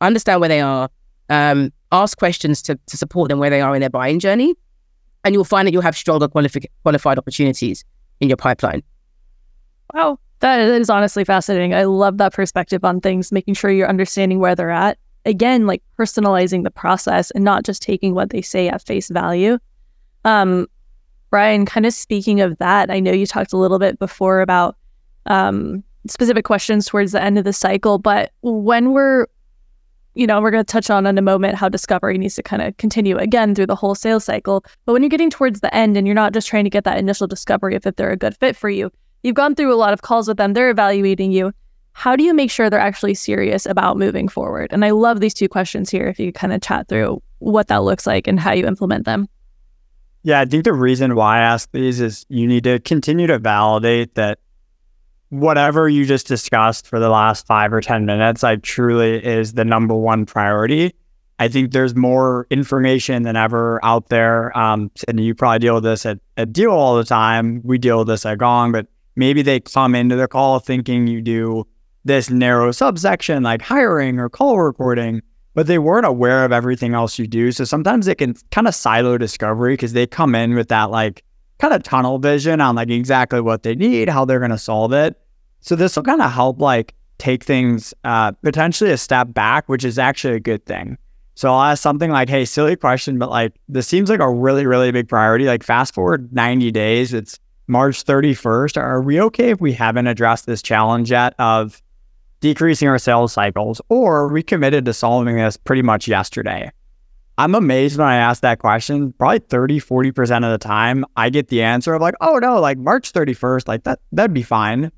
understand 0.00 0.40
where 0.40 0.48
they 0.48 0.60
are, 0.60 0.88
um, 1.28 1.72
ask 1.92 2.18
questions 2.18 2.62
to, 2.62 2.78
to 2.86 2.96
support 2.96 3.28
them 3.28 3.38
where 3.38 3.50
they 3.50 3.60
are 3.60 3.74
in 3.74 3.80
their 3.80 3.90
buying 3.90 4.18
journey. 4.20 4.54
And 5.26 5.34
you'll 5.34 5.42
find 5.44 5.66
that 5.66 5.72
you'll 5.72 5.82
have 5.82 5.96
stronger 5.96 6.28
qualifi- 6.28 6.70
qualified 6.84 7.18
opportunities 7.18 7.84
in 8.20 8.28
your 8.28 8.36
pipeline. 8.36 8.84
Wow, 9.92 10.20
that 10.38 10.60
is 10.60 10.88
honestly 10.88 11.24
fascinating. 11.24 11.74
I 11.74 11.82
love 11.82 12.18
that 12.18 12.32
perspective 12.32 12.84
on 12.84 13.00
things, 13.00 13.32
making 13.32 13.54
sure 13.54 13.72
you're 13.72 13.88
understanding 13.88 14.38
where 14.38 14.54
they're 14.54 14.70
at. 14.70 14.98
Again, 15.24 15.66
like 15.66 15.82
personalizing 15.98 16.62
the 16.62 16.70
process 16.70 17.32
and 17.32 17.42
not 17.42 17.64
just 17.64 17.82
taking 17.82 18.14
what 18.14 18.30
they 18.30 18.40
say 18.40 18.68
at 18.68 18.82
face 18.82 19.08
value. 19.08 19.58
Um, 20.24 20.68
Brian, 21.30 21.66
kind 21.66 21.86
of 21.86 21.92
speaking 21.92 22.40
of 22.40 22.56
that, 22.58 22.88
I 22.88 23.00
know 23.00 23.10
you 23.10 23.26
talked 23.26 23.52
a 23.52 23.56
little 23.56 23.80
bit 23.80 23.98
before 23.98 24.40
about 24.42 24.76
um, 25.26 25.82
specific 26.06 26.44
questions 26.44 26.86
towards 26.86 27.10
the 27.10 27.20
end 27.20 27.36
of 27.36 27.42
the 27.42 27.52
cycle, 27.52 27.98
but 27.98 28.30
when 28.42 28.92
we're, 28.92 29.26
you 30.16 30.26
know, 30.26 30.40
we're 30.40 30.50
going 30.50 30.64
to 30.64 30.72
touch 30.72 30.88
on 30.88 31.06
in 31.06 31.18
a 31.18 31.22
moment 31.22 31.56
how 31.56 31.68
discovery 31.68 32.16
needs 32.16 32.34
to 32.36 32.42
kind 32.42 32.62
of 32.62 32.74
continue 32.78 33.18
again 33.18 33.54
through 33.54 33.66
the 33.66 33.76
whole 33.76 33.94
sales 33.94 34.24
cycle. 34.24 34.64
But 34.86 34.94
when 34.94 35.02
you're 35.02 35.10
getting 35.10 35.28
towards 35.28 35.60
the 35.60 35.72
end 35.74 35.96
and 35.96 36.06
you're 36.06 36.14
not 36.14 36.32
just 36.32 36.48
trying 36.48 36.64
to 36.64 36.70
get 36.70 36.84
that 36.84 36.96
initial 36.96 37.26
discovery 37.26 37.76
of 37.76 37.86
if 37.86 37.96
they're 37.96 38.10
a 38.10 38.16
good 38.16 38.34
fit 38.34 38.56
for 38.56 38.70
you, 38.70 38.90
you've 39.22 39.34
gone 39.34 39.54
through 39.54 39.72
a 39.72 39.76
lot 39.76 39.92
of 39.92 40.00
calls 40.00 40.26
with 40.26 40.38
them, 40.38 40.54
they're 40.54 40.70
evaluating 40.70 41.32
you. 41.32 41.52
How 41.92 42.16
do 42.16 42.24
you 42.24 42.32
make 42.32 42.50
sure 42.50 42.70
they're 42.70 42.80
actually 42.80 43.14
serious 43.14 43.66
about 43.66 43.98
moving 43.98 44.26
forward? 44.26 44.72
And 44.72 44.84
I 44.84 44.90
love 44.90 45.20
these 45.20 45.34
two 45.34 45.48
questions 45.48 45.90
here. 45.90 46.08
If 46.08 46.18
you 46.18 46.32
kind 46.32 46.52
of 46.52 46.62
chat 46.62 46.88
through 46.88 47.22
what 47.38 47.68
that 47.68 47.82
looks 47.82 48.06
like 48.06 48.26
and 48.26 48.40
how 48.40 48.52
you 48.52 48.66
implement 48.66 49.04
them. 49.04 49.28
Yeah, 50.22 50.40
I 50.40 50.46
think 50.46 50.64
the 50.64 50.72
reason 50.72 51.14
why 51.14 51.38
I 51.38 51.40
ask 51.42 51.70
these 51.72 52.00
is 52.00 52.24
you 52.28 52.46
need 52.46 52.64
to 52.64 52.80
continue 52.80 53.26
to 53.26 53.38
validate 53.38 54.14
that 54.14 54.38
whatever 55.30 55.88
you 55.88 56.04
just 56.04 56.26
discussed 56.26 56.86
for 56.86 56.98
the 56.98 57.08
last 57.08 57.46
five 57.46 57.72
or 57.72 57.80
10 57.80 58.06
minutes, 58.06 58.44
I 58.44 58.56
truly 58.56 59.24
is 59.24 59.54
the 59.54 59.64
number 59.64 59.94
one 59.94 60.26
priority. 60.26 60.94
I 61.38 61.48
think 61.48 61.72
there's 61.72 61.94
more 61.94 62.46
information 62.50 63.24
than 63.24 63.36
ever 63.36 63.84
out 63.84 64.08
there. 64.08 64.56
Um, 64.56 64.90
and 65.06 65.20
you 65.20 65.34
probably 65.34 65.58
deal 65.58 65.74
with 65.74 65.84
this 65.84 66.06
at, 66.06 66.18
Deal 66.52 66.70
all 66.70 66.96
the 66.96 67.04
time. 67.04 67.60
We 67.64 67.78
deal 67.78 67.98
with 67.98 68.08
this 68.08 68.24
at 68.24 68.38
Gong, 68.38 68.72
but 68.72 68.86
maybe 69.16 69.42
they 69.42 69.60
come 69.60 69.94
into 69.94 70.16
the 70.16 70.28
call 70.28 70.58
thinking 70.60 71.06
you 71.06 71.20
do 71.20 71.66
this 72.04 72.30
narrow 72.30 72.70
subsection 72.70 73.42
like 73.42 73.60
hiring 73.60 74.18
or 74.18 74.28
call 74.28 74.60
recording 74.60 75.20
but 75.56 75.66
they 75.66 75.78
weren't 75.78 76.04
aware 76.04 76.44
of 76.44 76.52
everything 76.52 76.92
else 76.92 77.18
you 77.18 77.26
do. 77.26 77.50
So 77.50 77.64
sometimes 77.64 78.06
it 78.06 78.18
can 78.18 78.34
kind 78.52 78.68
of 78.68 78.74
silo 78.74 79.16
discovery 79.16 79.72
because 79.72 79.94
they 79.94 80.06
come 80.06 80.34
in 80.34 80.54
with 80.54 80.68
that 80.68 80.90
like 80.90 81.24
kind 81.58 81.74
of 81.74 81.82
tunnel 81.82 82.18
vision 82.18 82.60
on 82.60 82.76
like 82.76 82.90
exactly 82.90 83.40
what 83.40 83.62
they 83.62 83.74
need, 83.74 84.08
how 84.08 84.24
they're 84.24 84.38
going 84.38 84.50
to 84.50 84.58
solve 84.58 84.92
it. 84.92 85.20
So 85.60 85.74
this 85.74 85.96
will 85.96 86.02
kind 86.02 86.22
of 86.22 86.30
help 86.30 86.60
like 86.60 86.94
take 87.18 87.44
things 87.44 87.94
uh, 88.04 88.32
potentially 88.32 88.90
a 88.90 88.96
step 88.98 89.32
back, 89.32 89.68
which 89.68 89.84
is 89.84 89.98
actually 89.98 90.34
a 90.34 90.40
good 90.40 90.64
thing. 90.66 90.98
So 91.34 91.52
I'll 91.52 91.62
ask 91.62 91.82
something 91.82 92.10
like, 92.10 92.28
hey, 92.28 92.44
silly 92.44 92.76
question, 92.76 93.18
but 93.18 93.30
like 93.30 93.54
this 93.68 93.86
seems 93.86 94.08
like 94.08 94.20
a 94.20 94.30
really, 94.30 94.66
really 94.66 94.90
big 94.90 95.08
priority. 95.08 95.44
Like 95.44 95.62
fast 95.62 95.94
forward 95.94 96.32
90 96.32 96.70
days, 96.70 97.12
it's 97.12 97.38
March 97.66 98.04
31st. 98.04 98.80
Are 98.80 99.02
we 99.02 99.20
okay 99.20 99.50
if 99.50 99.60
we 99.60 99.72
haven't 99.72 100.06
addressed 100.06 100.46
this 100.46 100.62
challenge 100.62 101.10
yet 101.10 101.34
of 101.38 101.82
decreasing 102.40 102.88
our 102.88 102.98
sales 102.98 103.32
cycles, 103.32 103.80
or 103.88 104.16
are 104.18 104.28
we 104.28 104.42
committed 104.42 104.84
to 104.84 104.94
solving 104.94 105.36
this 105.36 105.56
pretty 105.56 105.82
much 105.82 106.06
yesterday? 106.06 106.70
I'm 107.38 107.54
amazed 107.54 107.98
when 107.98 108.08
I 108.08 108.16
ask 108.16 108.40
that 108.42 108.58
question. 108.58 109.12
Probably 109.12 109.40
30, 109.40 109.80
40% 109.80 110.44
of 110.44 110.50
the 110.50 110.58
time, 110.58 111.04
I 111.16 111.28
get 111.28 111.48
the 111.48 111.62
answer 111.62 111.92
of 111.92 112.00
like, 112.00 112.14
oh 112.20 112.38
no, 112.38 112.60
like 112.60 112.78
March 112.78 113.12
31st, 113.12 113.68
like 113.68 113.84
that, 113.84 114.00
that'd 114.12 114.32
be 114.32 114.42
fine. 114.42 114.90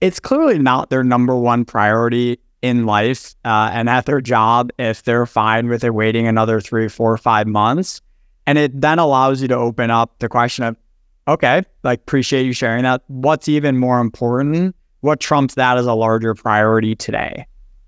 It's 0.00 0.18
clearly 0.18 0.58
not 0.58 0.90
their 0.90 1.04
number 1.04 1.36
one 1.36 1.64
priority 1.64 2.40
in 2.62 2.86
life 2.86 3.34
uh, 3.44 3.70
and 3.72 3.90
at 3.90 4.06
their 4.06 4.22
job 4.22 4.70
if 4.78 5.02
they're 5.02 5.26
fine 5.26 5.68
with 5.68 5.84
it 5.84 5.94
waiting 5.94 6.26
another 6.26 6.60
three, 6.60 6.88
four, 6.88 7.16
five 7.18 7.46
months. 7.46 8.00
And 8.46 8.56
it 8.56 8.80
then 8.80 8.98
allows 8.98 9.42
you 9.42 9.48
to 9.48 9.56
open 9.56 9.90
up 9.90 10.18
the 10.18 10.28
question 10.28 10.64
of, 10.64 10.76
okay, 11.28 11.62
like 11.82 12.00
appreciate 12.00 12.46
you 12.46 12.54
sharing 12.54 12.84
that. 12.84 13.02
What's 13.08 13.48
even 13.48 13.76
more 13.76 14.00
important? 14.00 14.74
What 15.00 15.20
trumps 15.20 15.54
that 15.54 15.76
as 15.76 15.84
a 15.84 15.94
larger 15.94 16.34
priority 16.34 16.94
today? 16.94 17.46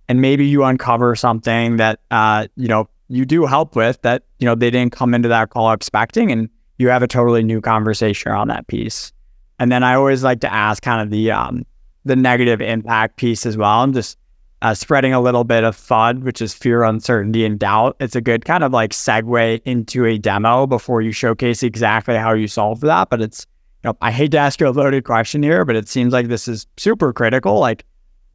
And 0.09 0.21
maybe 0.21 0.47
you 0.47 0.65
uncover 0.65 1.17
something 1.17 1.79
that 1.79 2.01
uh, 2.11 2.47
you 2.57 2.69
know 2.69 2.89
you 3.09 3.25
do 3.25 3.47
help 3.47 3.77
with 3.77 4.01
that 4.03 4.25
you 4.39 4.47
know 4.47 4.55
they 4.55 4.71
didn't 4.71 4.93
come 4.93 5.15
into 5.15 5.29
that 5.29 5.51
call 5.51 5.73
expecting, 5.73 6.31
and 6.31 6.49
you 6.79 6.89
have 6.89 7.03
a 7.03 7.09
totally 7.09 7.43
new 7.43 7.61
conversation 7.61 8.31
around 8.31 8.49
that 8.49 8.67
piece. 8.67 9.13
And 9.59 9.73
then 9.73 9.83
I 9.83 9.95
always 9.95 10.23
like 10.23 10.41
to 10.41 10.53
ask 10.53 10.83
kind 10.83 11.01
of 11.01 11.11
the 11.11 11.31
um, 11.31 11.65
the 12.05 12.17
negative 12.17 12.61
impact 12.61 13.17
piece 13.17 13.47
as 13.47 13.57
well. 13.57 13.83
I'm 13.83 13.93
just 13.93 14.19
uh, 14.63 14.75
spreading 14.75 15.13
a 15.13 15.21
little 15.21 15.45
bit 15.45 15.65
of 15.65 15.77
FUD, 15.77 16.23
which 16.23 16.41
is 16.41 16.55
fear, 16.55 16.83
uncertainty, 16.83 17.45
and 17.45 17.59
doubt. 17.59 17.97
It's 18.01 18.17
a 18.17 18.21
good 18.21 18.45
kind 18.45 18.65
of 18.65 18.73
like 18.73 18.91
segue 18.91 19.61
into 19.65 20.05
a 20.05 20.19
demo 20.19 20.67
before 20.67 21.03
you 21.03 21.13
showcase 21.13 21.63
exactly 21.63 22.17
how 22.17 22.33
you 22.33 22.49
solve 22.49 22.81
that. 22.81 23.11
But 23.11 23.21
it's 23.23 23.47
you 23.85 23.91
know, 23.91 23.97
I 24.01 24.11
hate 24.11 24.31
to 24.33 24.39
ask 24.39 24.61
you 24.61 24.69
a 24.69 24.71
loaded 24.71 25.05
question 25.05 25.43
here, 25.43 25.65
but 25.65 25.77
it 25.77 25.89
seems 25.89 26.13
like 26.13 26.29
this 26.29 26.49
is 26.49 26.67
super 26.77 27.13
critical. 27.13 27.59
Like, 27.61 27.85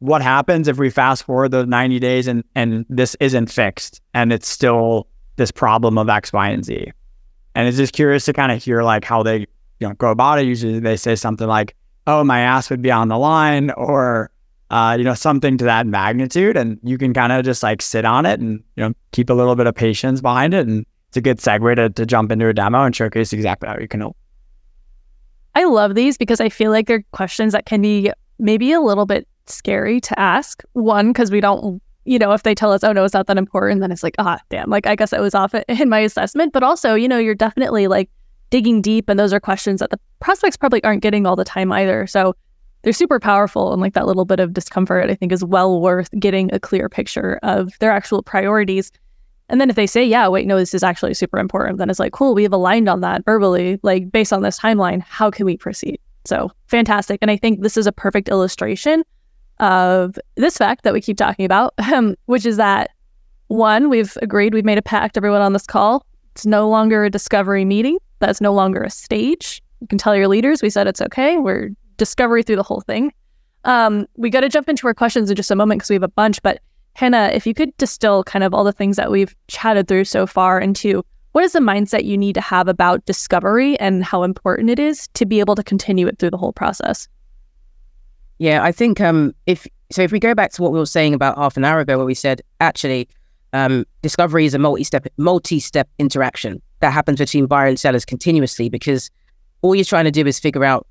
what 0.02 0.20
happens 0.20 0.66
if 0.66 0.78
we 0.78 0.90
fast 0.90 1.22
forward 1.22 1.52
those 1.52 1.68
90 1.68 2.00
days 2.00 2.26
and, 2.26 2.42
and 2.56 2.84
this 2.88 3.14
isn't 3.20 3.46
fixed 3.46 4.00
and 4.14 4.32
it's 4.32 4.48
still 4.48 5.06
this 5.36 5.52
problem 5.52 5.96
of 5.96 6.08
X, 6.08 6.32
Y, 6.32 6.48
and 6.48 6.64
Z? 6.64 6.90
And 7.54 7.68
it's 7.68 7.76
just 7.76 7.92
curious 7.92 8.24
to 8.24 8.32
kind 8.32 8.50
of 8.50 8.60
hear 8.60 8.82
like 8.82 9.04
how 9.04 9.22
they, 9.22 9.38
you 9.78 9.88
know, 9.88 9.94
go 9.94 10.10
about 10.10 10.40
it. 10.40 10.46
Usually 10.46 10.80
they 10.80 10.96
say 10.96 11.14
something 11.14 11.46
like, 11.46 11.76
oh, 12.08 12.24
my 12.24 12.40
ass 12.40 12.68
would 12.68 12.82
be 12.82 12.90
on 12.90 13.06
the 13.06 13.16
line 13.16 13.70
or, 13.76 14.32
uh, 14.70 14.96
you 14.98 15.04
know, 15.04 15.14
something 15.14 15.56
to 15.58 15.64
that 15.66 15.86
magnitude. 15.86 16.56
And 16.56 16.80
you 16.82 16.98
can 16.98 17.14
kind 17.14 17.30
of 17.32 17.44
just 17.44 17.62
like 17.62 17.80
sit 17.80 18.04
on 18.04 18.26
it 18.26 18.40
and, 18.40 18.60
you 18.74 18.82
know, 18.82 18.94
keep 19.12 19.30
a 19.30 19.34
little 19.34 19.54
bit 19.54 19.68
of 19.68 19.74
patience 19.76 20.20
behind 20.20 20.52
it. 20.52 20.66
And 20.66 20.84
it's 21.10 21.16
a 21.16 21.20
good 21.20 21.38
segue 21.38 21.76
to, 21.76 21.90
to 21.90 22.04
jump 22.04 22.32
into 22.32 22.48
a 22.48 22.52
demo 22.52 22.82
and 22.82 22.96
showcase 22.96 23.32
exactly 23.32 23.68
how 23.68 23.78
you 23.78 23.86
can 23.86 24.00
help. 24.00 24.16
I 25.54 25.62
love 25.62 25.94
these 25.94 26.18
because 26.18 26.40
I 26.40 26.48
feel 26.48 26.72
like 26.72 26.88
they're 26.88 27.04
questions 27.12 27.52
that 27.52 27.66
can 27.66 27.82
be 27.82 28.10
maybe 28.40 28.72
a 28.72 28.80
little 28.80 29.06
bit 29.06 29.28
scary 29.52 30.00
to 30.00 30.18
ask. 30.18 30.62
One, 30.72 31.12
because 31.12 31.30
we 31.30 31.40
don't, 31.40 31.82
you 32.04 32.18
know, 32.18 32.32
if 32.32 32.42
they 32.42 32.54
tell 32.54 32.72
us, 32.72 32.82
oh, 32.82 32.92
no, 32.92 33.04
it's 33.04 33.14
not 33.14 33.26
that 33.26 33.38
important, 33.38 33.80
then 33.80 33.92
it's 33.92 34.02
like, 34.02 34.14
ah, 34.18 34.38
damn, 34.50 34.70
like 34.70 34.86
I 34.86 34.96
guess 34.96 35.12
I 35.12 35.20
was 35.20 35.34
off 35.34 35.54
in 35.68 35.88
my 35.88 36.00
assessment. 36.00 36.52
But 36.52 36.62
also, 36.62 36.94
you 36.94 37.08
know, 37.08 37.18
you're 37.18 37.34
definitely 37.34 37.86
like 37.88 38.10
digging 38.50 38.82
deep, 38.82 39.08
and 39.08 39.18
those 39.18 39.32
are 39.32 39.40
questions 39.40 39.80
that 39.80 39.90
the 39.90 40.00
prospects 40.20 40.56
probably 40.56 40.82
aren't 40.84 41.02
getting 41.02 41.26
all 41.26 41.36
the 41.36 41.44
time 41.44 41.72
either. 41.72 42.06
So 42.06 42.34
they're 42.82 42.92
super 42.92 43.20
powerful, 43.20 43.72
and 43.72 43.80
like 43.80 43.94
that 43.94 44.06
little 44.06 44.24
bit 44.24 44.40
of 44.40 44.52
discomfort, 44.52 45.08
I 45.08 45.14
think, 45.14 45.32
is 45.32 45.44
well 45.44 45.80
worth 45.80 46.10
getting 46.18 46.52
a 46.52 46.58
clear 46.58 46.88
picture 46.88 47.38
of 47.42 47.70
their 47.78 47.92
actual 47.92 48.22
priorities 48.22 48.90
and 49.52 49.60
then 49.60 49.68
if 49.68 49.76
they 49.76 49.86
say, 49.86 50.02
yeah, 50.02 50.28
wait, 50.28 50.46
no, 50.46 50.56
this 50.56 50.72
is 50.72 50.82
actually 50.82 51.12
super 51.12 51.38
important, 51.38 51.76
then 51.76 51.90
it's 51.90 51.98
like, 51.98 52.14
cool, 52.14 52.34
we 52.34 52.42
have 52.42 52.54
aligned 52.54 52.88
on 52.88 53.02
that 53.02 53.22
verbally, 53.26 53.78
like 53.82 54.10
based 54.10 54.32
on 54.32 54.40
this 54.40 54.58
timeline, 54.58 55.02
how 55.02 55.30
can 55.30 55.44
we 55.44 55.58
proceed? 55.58 56.00
So 56.24 56.50
fantastic. 56.68 57.18
And 57.20 57.30
I 57.30 57.36
think 57.36 57.60
this 57.60 57.76
is 57.76 57.86
a 57.86 57.92
perfect 57.92 58.30
illustration 58.30 59.02
of 59.62 60.18
this 60.34 60.58
fact 60.58 60.82
that 60.84 60.92
we 60.92 61.00
keep 61.00 61.16
talking 61.16 61.46
about, 61.46 61.72
um, 61.92 62.16
which 62.26 62.44
is 62.44 62.58
that 62.58 62.90
one, 63.48 63.88
we've 63.88 64.18
agreed, 64.20 64.52
we've 64.52 64.64
made 64.64 64.78
a 64.78 64.82
pact, 64.82 65.16
everyone 65.16 65.40
on 65.40 65.52
this 65.52 65.66
call. 65.66 66.04
It's 66.34 66.44
no 66.44 66.68
longer 66.68 67.04
a 67.04 67.10
discovery 67.10 67.64
meeting. 67.64 67.98
That's 68.18 68.40
no 68.40 68.52
longer 68.52 68.82
a 68.82 68.90
stage. 68.90 69.62
You 69.80 69.86
can 69.86 69.98
tell 69.98 70.16
your 70.16 70.28
leaders 70.28 70.62
we 70.62 70.70
said 70.70 70.86
it's 70.86 71.00
okay. 71.00 71.36
We're 71.38 71.70
discovery 71.96 72.42
through 72.42 72.56
the 72.56 72.62
whole 72.62 72.80
thing. 72.80 73.12
Um, 73.64 74.06
we 74.16 74.30
got 74.30 74.40
to 74.40 74.48
jump 74.48 74.68
into 74.68 74.86
our 74.86 74.94
questions 74.94 75.30
in 75.30 75.36
just 75.36 75.50
a 75.50 75.54
moment 75.54 75.78
because 75.78 75.90
we 75.90 75.94
have 75.94 76.02
a 76.02 76.08
bunch, 76.08 76.42
but 76.42 76.60
Hannah, 76.94 77.30
if 77.32 77.46
you 77.46 77.54
could 77.54 77.76
distill 77.76 78.24
kind 78.24 78.42
of 78.44 78.52
all 78.52 78.64
the 78.64 78.72
things 78.72 78.96
that 78.96 79.10
we've 79.10 79.34
chatted 79.48 79.86
through 79.86 80.04
so 80.04 80.26
far 80.26 80.60
into 80.60 81.04
what 81.32 81.44
is 81.44 81.52
the 81.52 81.60
mindset 81.60 82.04
you 82.04 82.18
need 82.18 82.34
to 82.34 82.40
have 82.40 82.68
about 82.68 83.04
discovery 83.06 83.78
and 83.80 84.04
how 84.04 84.22
important 84.22 84.68
it 84.70 84.78
is 84.78 85.08
to 85.14 85.24
be 85.24 85.40
able 85.40 85.54
to 85.54 85.62
continue 85.62 86.06
it 86.06 86.18
through 86.18 86.30
the 86.30 86.36
whole 86.36 86.52
process? 86.52 87.08
Yeah, 88.42 88.64
I 88.64 88.72
think 88.72 89.00
um, 89.00 89.36
if 89.46 89.68
so, 89.92 90.02
if 90.02 90.10
we 90.10 90.18
go 90.18 90.34
back 90.34 90.50
to 90.54 90.62
what 90.62 90.72
we 90.72 90.78
were 90.80 90.84
saying 90.84 91.14
about 91.14 91.38
half 91.38 91.56
an 91.56 91.64
hour 91.64 91.78
ago, 91.78 91.96
where 91.96 92.04
we 92.04 92.12
said 92.12 92.42
actually 92.58 93.08
um, 93.52 93.84
discovery 94.02 94.46
is 94.46 94.52
a 94.52 94.58
multi-step 94.58 95.06
multi-step 95.16 95.88
interaction 96.00 96.60
that 96.80 96.92
happens 96.92 97.20
between 97.20 97.46
buyer 97.46 97.68
and 97.68 97.78
sellers 97.78 98.04
continuously 98.04 98.68
because 98.68 99.10
all 99.60 99.76
you're 99.76 99.84
trying 99.84 100.06
to 100.06 100.10
do 100.10 100.26
is 100.26 100.40
figure 100.40 100.64
out 100.64 100.88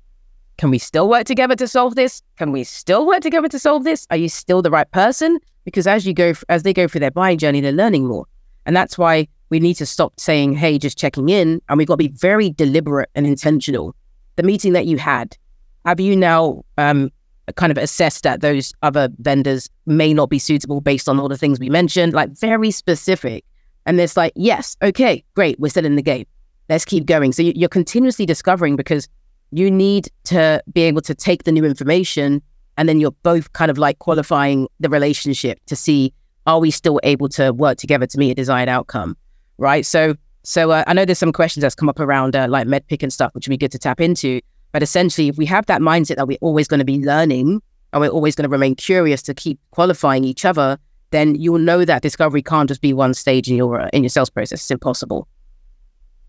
Can 0.56 0.70
we 0.70 0.78
still 0.78 1.10
work 1.10 1.26
together 1.26 1.54
to 1.56 1.68
solve 1.68 1.94
this? 1.94 2.22
Can 2.38 2.52
we 2.52 2.64
still 2.64 3.06
work 3.06 3.20
together 3.20 3.48
to 3.48 3.58
solve 3.58 3.84
this? 3.84 4.06
Are 4.08 4.16
you 4.16 4.30
still 4.30 4.62
the 4.62 4.70
right 4.70 4.90
person? 4.90 5.38
Because 5.66 5.86
as 5.86 6.06
you 6.06 6.14
go, 6.14 6.32
as 6.48 6.62
they 6.62 6.72
go 6.72 6.88
through 6.88 7.00
their 7.00 7.10
buying 7.10 7.36
journey, 7.36 7.60
they're 7.60 7.70
learning 7.70 8.06
more. 8.06 8.24
And 8.64 8.74
that's 8.74 8.96
why 8.96 9.28
we 9.50 9.60
need 9.60 9.74
to 9.74 9.84
stop 9.84 10.18
saying, 10.18 10.54
hey, 10.54 10.78
just 10.78 10.96
checking 10.96 11.28
in. 11.28 11.60
And 11.68 11.76
we've 11.76 11.86
got 11.86 11.98
to 11.98 12.08
be 12.08 12.16
very 12.16 12.48
deliberate 12.48 13.10
and 13.14 13.26
intentional. 13.26 13.94
The 14.36 14.42
meeting 14.42 14.72
that 14.72 14.86
you 14.86 14.96
had, 14.96 15.36
have 15.84 16.00
you 16.00 16.16
now 16.16 16.64
um, 16.78 17.10
kind 17.56 17.72
of 17.72 17.78
assessed 17.78 18.22
that 18.22 18.40
those 18.40 18.72
other 18.82 19.08
vendors 19.18 19.68
may 19.86 20.14
not 20.14 20.30
be 20.30 20.38
suitable 20.38 20.80
based 20.80 21.08
on 21.08 21.18
all 21.18 21.28
the 21.28 21.38
things 21.38 21.58
we 21.58 21.70
mentioned? 21.70 22.12
Like 22.12 22.30
very 22.30 22.70
specific. 22.70 23.44
And 23.86 24.00
it's 24.00 24.16
like, 24.16 24.32
yes, 24.36 24.76
okay, 24.82 25.24
great, 25.34 25.58
we're 25.58 25.68
still 25.68 25.84
in 25.84 25.96
the 25.96 26.02
game. 26.02 26.26
Let's 26.68 26.84
keep 26.84 27.06
going. 27.06 27.32
So 27.32 27.42
you're 27.42 27.68
continuously 27.68 28.26
discovering 28.26 28.76
because 28.76 29.08
you 29.50 29.70
need 29.70 30.08
to 30.24 30.62
be 30.72 30.82
able 30.82 31.02
to 31.02 31.14
take 31.14 31.44
the 31.44 31.52
new 31.52 31.64
information 31.64 32.40
and 32.78 32.88
then 32.88 33.00
you're 33.00 33.12
both 33.22 33.52
kind 33.52 33.70
of 33.70 33.76
like 33.76 33.98
qualifying 33.98 34.68
the 34.80 34.88
relationship 34.88 35.58
to 35.66 35.76
see 35.76 36.14
are 36.46 36.58
we 36.58 36.70
still 36.70 36.98
able 37.02 37.28
to 37.28 37.52
work 37.52 37.78
together 37.78 38.06
to 38.06 38.18
meet 38.18 38.30
a 38.30 38.34
desired 38.34 38.68
outcome 38.68 39.16
right? 39.62 39.86
So, 39.86 40.14
so 40.42 40.72
uh, 40.72 40.84
I 40.86 40.92
know 40.92 41.04
there's 41.04 41.18
some 41.18 41.32
questions 41.32 41.62
that's 41.62 41.74
come 41.74 41.88
up 41.88 42.00
around 42.00 42.36
uh, 42.36 42.48
like 42.48 42.66
MEDDPICC 42.66 43.04
and 43.04 43.12
stuff, 43.12 43.34
which 43.34 43.46
would 43.46 43.52
be 43.52 43.56
good 43.56 43.72
to 43.72 43.78
tap 43.78 44.00
into. 44.00 44.40
But 44.72 44.82
essentially, 44.82 45.28
if 45.28 45.36
we 45.36 45.46
have 45.46 45.66
that 45.66 45.80
mindset 45.80 46.16
that 46.16 46.26
we're 46.26 46.38
always 46.40 46.66
going 46.66 46.78
to 46.78 46.84
be 46.84 46.98
learning 46.98 47.62
and 47.92 48.00
we're 48.00 48.08
always 48.08 48.34
going 48.34 48.48
to 48.48 48.48
remain 48.48 48.74
curious 48.74 49.22
to 49.22 49.34
keep 49.34 49.60
qualifying 49.70 50.24
each 50.24 50.44
other, 50.44 50.78
then 51.10 51.34
you'll 51.34 51.58
know 51.58 51.84
that 51.84 52.02
discovery 52.02 52.42
can't 52.42 52.68
just 52.68 52.80
be 52.80 52.92
one 52.92 53.14
stage 53.14 53.50
in 53.50 53.56
your 53.56 53.80
in 53.92 54.02
your 54.02 54.10
sales 54.10 54.30
process. 54.30 54.60
It's 54.60 54.70
impossible. 54.70 55.28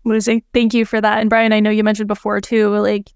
Amazing. 0.04 0.42
Thank 0.52 0.74
you 0.74 0.84
for 0.84 1.00
that. 1.00 1.20
And 1.20 1.30
Brian, 1.30 1.52
I 1.54 1.60
know 1.60 1.70
you 1.70 1.82
mentioned 1.82 2.08
before 2.08 2.40
too, 2.40 2.76
like 2.76 3.10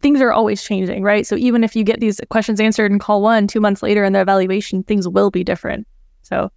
things 0.00 0.20
are 0.20 0.32
always 0.32 0.62
changing, 0.62 1.02
right? 1.02 1.26
So 1.26 1.36
even 1.36 1.62
if 1.62 1.76
you 1.76 1.84
get 1.84 2.00
these 2.00 2.20
questions 2.28 2.60
answered 2.60 2.90
in 2.90 2.98
call 2.98 3.22
one, 3.22 3.46
two 3.46 3.60
months 3.60 3.82
later 3.82 4.04
in 4.04 4.12
the 4.12 4.20
evaluation, 4.20 4.82
things 4.82 5.08
will 5.08 5.30
be 5.30 5.44
different. 5.44 5.86
So 6.22 6.50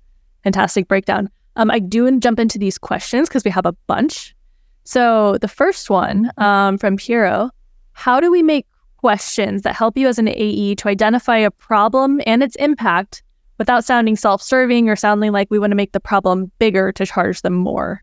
fantastic 0.44 0.88
breakdown. 0.88 1.30
Um, 1.56 1.70
I 1.70 1.80
do 1.80 2.20
jump 2.20 2.40
into 2.40 2.58
these 2.58 2.78
questions 2.78 3.30
because 3.30 3.44
we 3.44 3.52
have 3.52 3.66
a 3.66 3.74
bunch. 3.86 4.36
So 4.84 5.38
the 5.38 5.48
first 5.48 5.90
one 5.90 6.32
um, 6.38 6.80
from 6.80 6.98
Piero 6.98 7.52
How 7.94 8.20
do 8.20 8.32
we 8.32 8.42
make 8.44 8.66
questions 8.98 9.64
that 9.64 9.76
help 9.76 9.98
you 9.98 10.08
as 10.08 10.20
an 10.20 10.28
AE 10.28 10.76
to 10.76 10.88
identify 10.88 11.38
a 11.38 11.52
problem 11.52 12.22
and 12.26 12.44
its 12.44 12.56
impact 12.58 13.24
without 13.58 13.84
sounding 13.84 14.16
self 14.16 14.42
serving 14.42 14.90
or 14.90 14.96
sounding 14.96 15.32
like 15.32 15.48
we 15.50 15.60
want 15.60 15.72
to 15.72 15.76
make 15.76 15.92
the 15.92 16.00
problem 16.00 16.52
bigger 16.60 16.92
to 16.94 17.06
charge 17.06 17.42
them 17.42 17.54
more? 17.54 18.02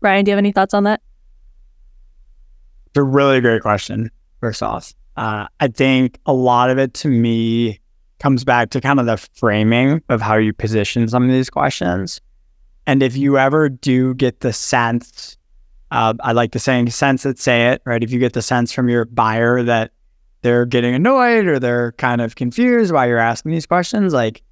Brian, 0.00 0.24
do 0.24 0.30
you 0.30 0.32
have 0.32 0.38
any 0.38 0.52
thoughts 0.52 0.74
on 0.74 0.84
that? 0.84 1.00
It's 2.86 2.98
a 2.98 3.02
really 3.02 3.40
great 3.40 3.62
question, 3.62 4.10
first 4.40 4.62
off. 4.62 4.92
Uh, 5.16 5.46
I 5.60 5.68
think 5.68 6.18
a 6.26 6.32
lot 6.32 6.70
of 6.70 6.78
it 6.78 6.94
to 6.94 7.08
me 7.08 7.78
comes 8.18 8.44
back 8.44 8.70
to 8.70 8.80
kind 8.80 9.00
of 9.00 9.06
the 9.06 9.16
framing 9.16 10.02
of 10.08 10.20
how 10.20 10.36
you 10.36 10.52
position 10.52 11.08
some 11.08 11.24
of 11.24 11.30
these 11.30 11.50
questions. 11.50 12.20
And 12.86 13.02
if 13.02 13.16
you 13.16 13.38
ever 13.38 13.68
do 13.68 14.14
get 14.14 14.40
the 14.40 14.52
sense, 14.52 15.36
uh, 15.90 16.14
I 16.20 16.32
like 16.32 16.52
the 16.52 16.58
saying, 16.58 16.90
sense 16.90 17.26
it, 17.26 17.38
say 17.38 17.68
it, 17.68 17.82
right? 17.84 18.02
If 18.02 18.10
you 18.10 18.18
get 18.18 18.32
the 18.32 18.42
sense 18.42 18.72
from 18.72 18.88
your 18.88 19.04
buyer 19.04 19.62
that 19.62 19.92
they're 20.42 20.66
getting 20.66 20.94
annoyed 20.94 21.46
or 21.46 21.58
they're 21.58 21.92
kind 21.92 22.20
of 22.20 22.36
confused 22.36 22.92
while 22.92 23.06
you're 23.06 23.18
asking 23.18 23.52
these 23.52 23.66
questions, 23.66 24.12
like 24.12 24.42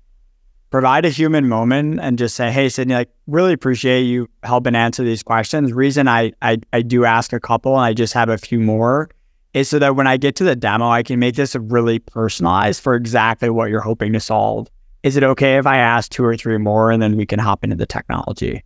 provide 0.70 1.04
a 1.04 1.10
human 1.10 1.48
moment 1.48 2.00
and 2.00 2.18
just 2.18 2.34
say, 2.34 2.50
hey, 2.50 2.68
Sydney, 2.68 2.94
like 2.94 3.10
really 3.26 3.52
appreciate 3.52 4.02
you 4.02 4.28
helping 4.42 4.74
answer 4.74 5.02
these 5.02 5.22
questions. 5.22 5.72
Reason 5.72 6.08
I, 6.08 6.32
I, 6.42 6.58
I 6.72 6.82
do 6.82 7.04
ask 7.04 7.32
a 7.32 7.40
couple 7.40 7.74
and 7.74 7.84
I 7.84 7.94
just 7.94 8.12
have 8.14 8.28
a 8.28 8.38
few 8.38 8.60
more 8.60 9.10
is 9.54 9.68
so 9.68 9.78
that 9.78 9.96
when 9.96 10.06
I 10.06 10.18
get 10.18 10.36
to 10.36 10.44
the 10.44 10.56
demo, 10.56 10.88
I 10.88 11.02
can 11.02 11.18
make 11.18 11.36
this 11.36 11.54
really 11.54 12.00
personalized 12.00 12.82
for 12.82 12.94
exactly 12.94 13.48
what 13.48 13.70
you're 13.70 13.80
hoping 13.80 14.12
to 14.12 14.20
solve 14.20 14.68
is 15.02 15.16
it 15.16 15.22
okay 15.22 15.56
if 15.56 15.66
I 15.66 15.78
ask 15.78 16.10
two 16.10 16.24
or 16.24 16.36
three 16.36 16.58
more 16.58 16.90
and 16.90 17.00
then 17.00 17.16
we 17.16 17.26
can 17.26 17.38
hop 17.38 17.64
into 17.64 17.76
the 17.76 17.86
technology? 17.86 18.62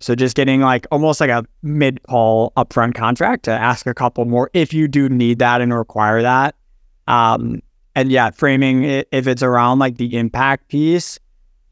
So 0.00 0.14
just 0.14 0.36
getting 0.36 0.60
like 0.60 0.86
almost 0.90 1.20
like 1.20 1.30
a 1.30 1.44
mid 1.62 2.02
call 2.04 2.52
upfront 2.56 2.94
contract 2.94 3.44
to 3.44 3.50
ask 3.50 3.86
a 3.86 3.94
couple 3.94 4.24
more 4.24 4.50
if 4.54 4.72
you 4.72 4.88
do 4.88 5.08
need 5.08 5.38
that 5.40 5.60
and 5.60 5.74
require 5.74 6.22
that. 6.22 6.54
Um, 7.06 7.60
and 7.94 8.12
yeah, 8.12 8.30
framing 8.30 8.84
it, 8.84 9.08
if 9.10 9.26
it's 9.26 9.42
around 9.42 9.80
like 9.80 9.96
the 9.96 10.16
impact 10.16 10.68
piece, 10.68 11.18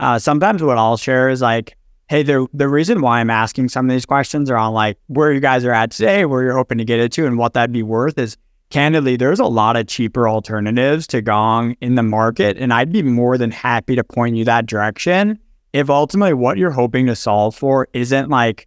uh, 0.01 0.19
sometimes 0.19 0.63
what 0.63 0.77
I'll 0.77 0.97
share 0.97 1.29
is 1.29 1.41
like, 1.41 1.77
hey, 2.09 2.23
the 2.23 2.47
the 2.53 2.69
reason 2.69 3.01
why 3.01 3.21
I'm 3.21 3.31
asking 3.31 3.69
some 3.69 3.87
of 3.87 3.93
these 3.93 4.07
questions 4.07 4.51
around 4.51 4.75
like 4.75 4.99
where 5.07 5.33
you 5.33 5.41
guys 5.41 5.65
are 5.65 5.73
at 5.73 5.93
today, 5.93 6.25
where 6.25 6.43
you're 6.43 6.57
hoping 6.57 6.79
to 6.79 6.85
get 6.85 6.99
it 6.99 7.13
to, 7.13 7.27
and 7.27 7.39
what 7.39 7.55
that'd 7.55 7.73
be 7.73 7.83
worth 7.83 8.19
is 8.19 8.37
candidly, 8.71 9.17
there's 9.17 9.39
a 9.39 9.45
lot 9.45 9.77
of 9.77 9.87
cheaper 9.87 10.29
alternatives 10.29 11.07
to 11.09 11.23
Gong 11.23 11.77
in 11.81 11.95
the 11.95 12.03
market. 12.03 12.57
And 12.59 12.73
I'd 12.73 12.93
be 12.93 13.03
more 13.03 13.39
than 13.39 13.51
happy 13.51 13.95
to 13.95 14.05
point 14.05 14.37
you 14.37 14.45
that 14.45 14.67
direction 14.67 15.39
if 15.77 15.91
ultimately 15.91 16.33
what 16.33 16.57
you're 16.57 16.71
hoping 16.71 17.05
to 17.05 17.15
solve 17.15 17.55
for 17.55 17.87
isn't 17.93 18.31
like 18.31 18.67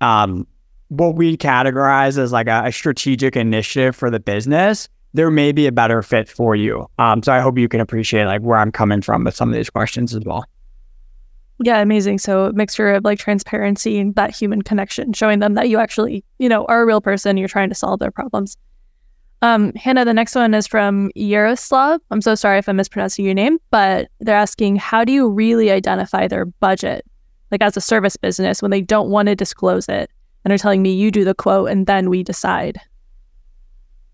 um, 0.00 0.44
what 0.88 1.14
we 1.14 1.36
categorize 1.36 2.18
as 2.18 2.32
like 2.32 2.48
a, 2.48 2.64
a, 2.64 2.72
strategic 2.72 3.36
initiative 3.36 3.94
for 3.94 4.10
the 4.10 4.18
business. 4.18 4.88
There 5.14 5.30
may 5.30 5.52
be 5.52 5.68
a 5.68 5.72
better 5.72 6.02
fit 6.02 6.28
for 6.28 6.56
you. 6.56 6.88
Um, 6.98 7.22
so 7.22 7.32
I 7.32 7.38
hope 7.38 7.58
you 7.58 7.68
can 7.68 7.80
appreciate 7.80 8.24
like 8.24 8.40
where 8.40 8.58
I'm 8.58 8.72
coming 8.72 9.02
from 9.02 9.22
with 9.22 9.36
some 9.36 9.48
of 9.48 9.54
these 9.54 9.70
questions 9.70 10.16
as 10.16 10.24
well. 10.24 10.44
Yeah, 11.62 11.78
amazing. 11.78 12.18
So 12.18 12.50
mixture 12.52 12.92
of 12.92 13.04
like 13.04 13.20
transparency 13.20 13.98
and 14.00 14.12
that 14.16 14.34
human 14.34 14.62
connection, 14.62 15.12
showing 15.12 15.38
them 15.38 15.54
that 15.54 15.68
you 15.68 15.78
actually, 15.78 16.24
you 16.40 16.48
know, 16.48 16.64
are 16.64 16.82
a 16.82 16.86
real 16.86 17.00
person. 17.00 17.36
You're 17.36 17.46
trying 17.46 17.68
to 17.68 17.74
solve 17.76 18.00
their 18.00 18.10
problems. 18.10 18.56
Um, 19.40 19.72
Hannah, 19.74 20.04
the 20.04 20.14
next 20.14 20.34
one 20.34 20.52
is 20.52 20.66
from 20.66 21.10
Yaroslav. 21.14 22.00
I'm 22.10 22.20
so 22.20 22.34
sorry 22.34 22.58
if 22.58 22.68
I'm 22.68 22.76
mispronouncing 22.76 23.24
your 23.24 23.34
name, 23.34 23.58
but 23.70 24.08
they're 24.20 24.36
asking, 24.36 24.76
how 24.76 25.04
do 25.04 25.12
you 25.12 25.28
really 25.28 25.70
identify 25.70 26.26
their 26.26 26.46
budget, 26.46 27.04
like 27.50 27.62
as 27.62 27.76
a 27.76 27.80
service 27.80 28.16
business, 28.16 28.60
when 28.60 28.72
they 28.72 28.80
don't 28.80 29.10
want 29.10 29.28
to 29.28 29.36
disclose 29.36 29.88
it 29.88 30.10
and 30.44 30.52
are 30.52 30.58
telling 30.58 30.82
me 30.82 30.92
you 30.92 31.10
do 31.10 31.24
the 31.24 31.34
quote 31.34 31.70
and 31.70 31.86
then 31.86 32.10
we 32.10 32.24
decide? 32.24 32.80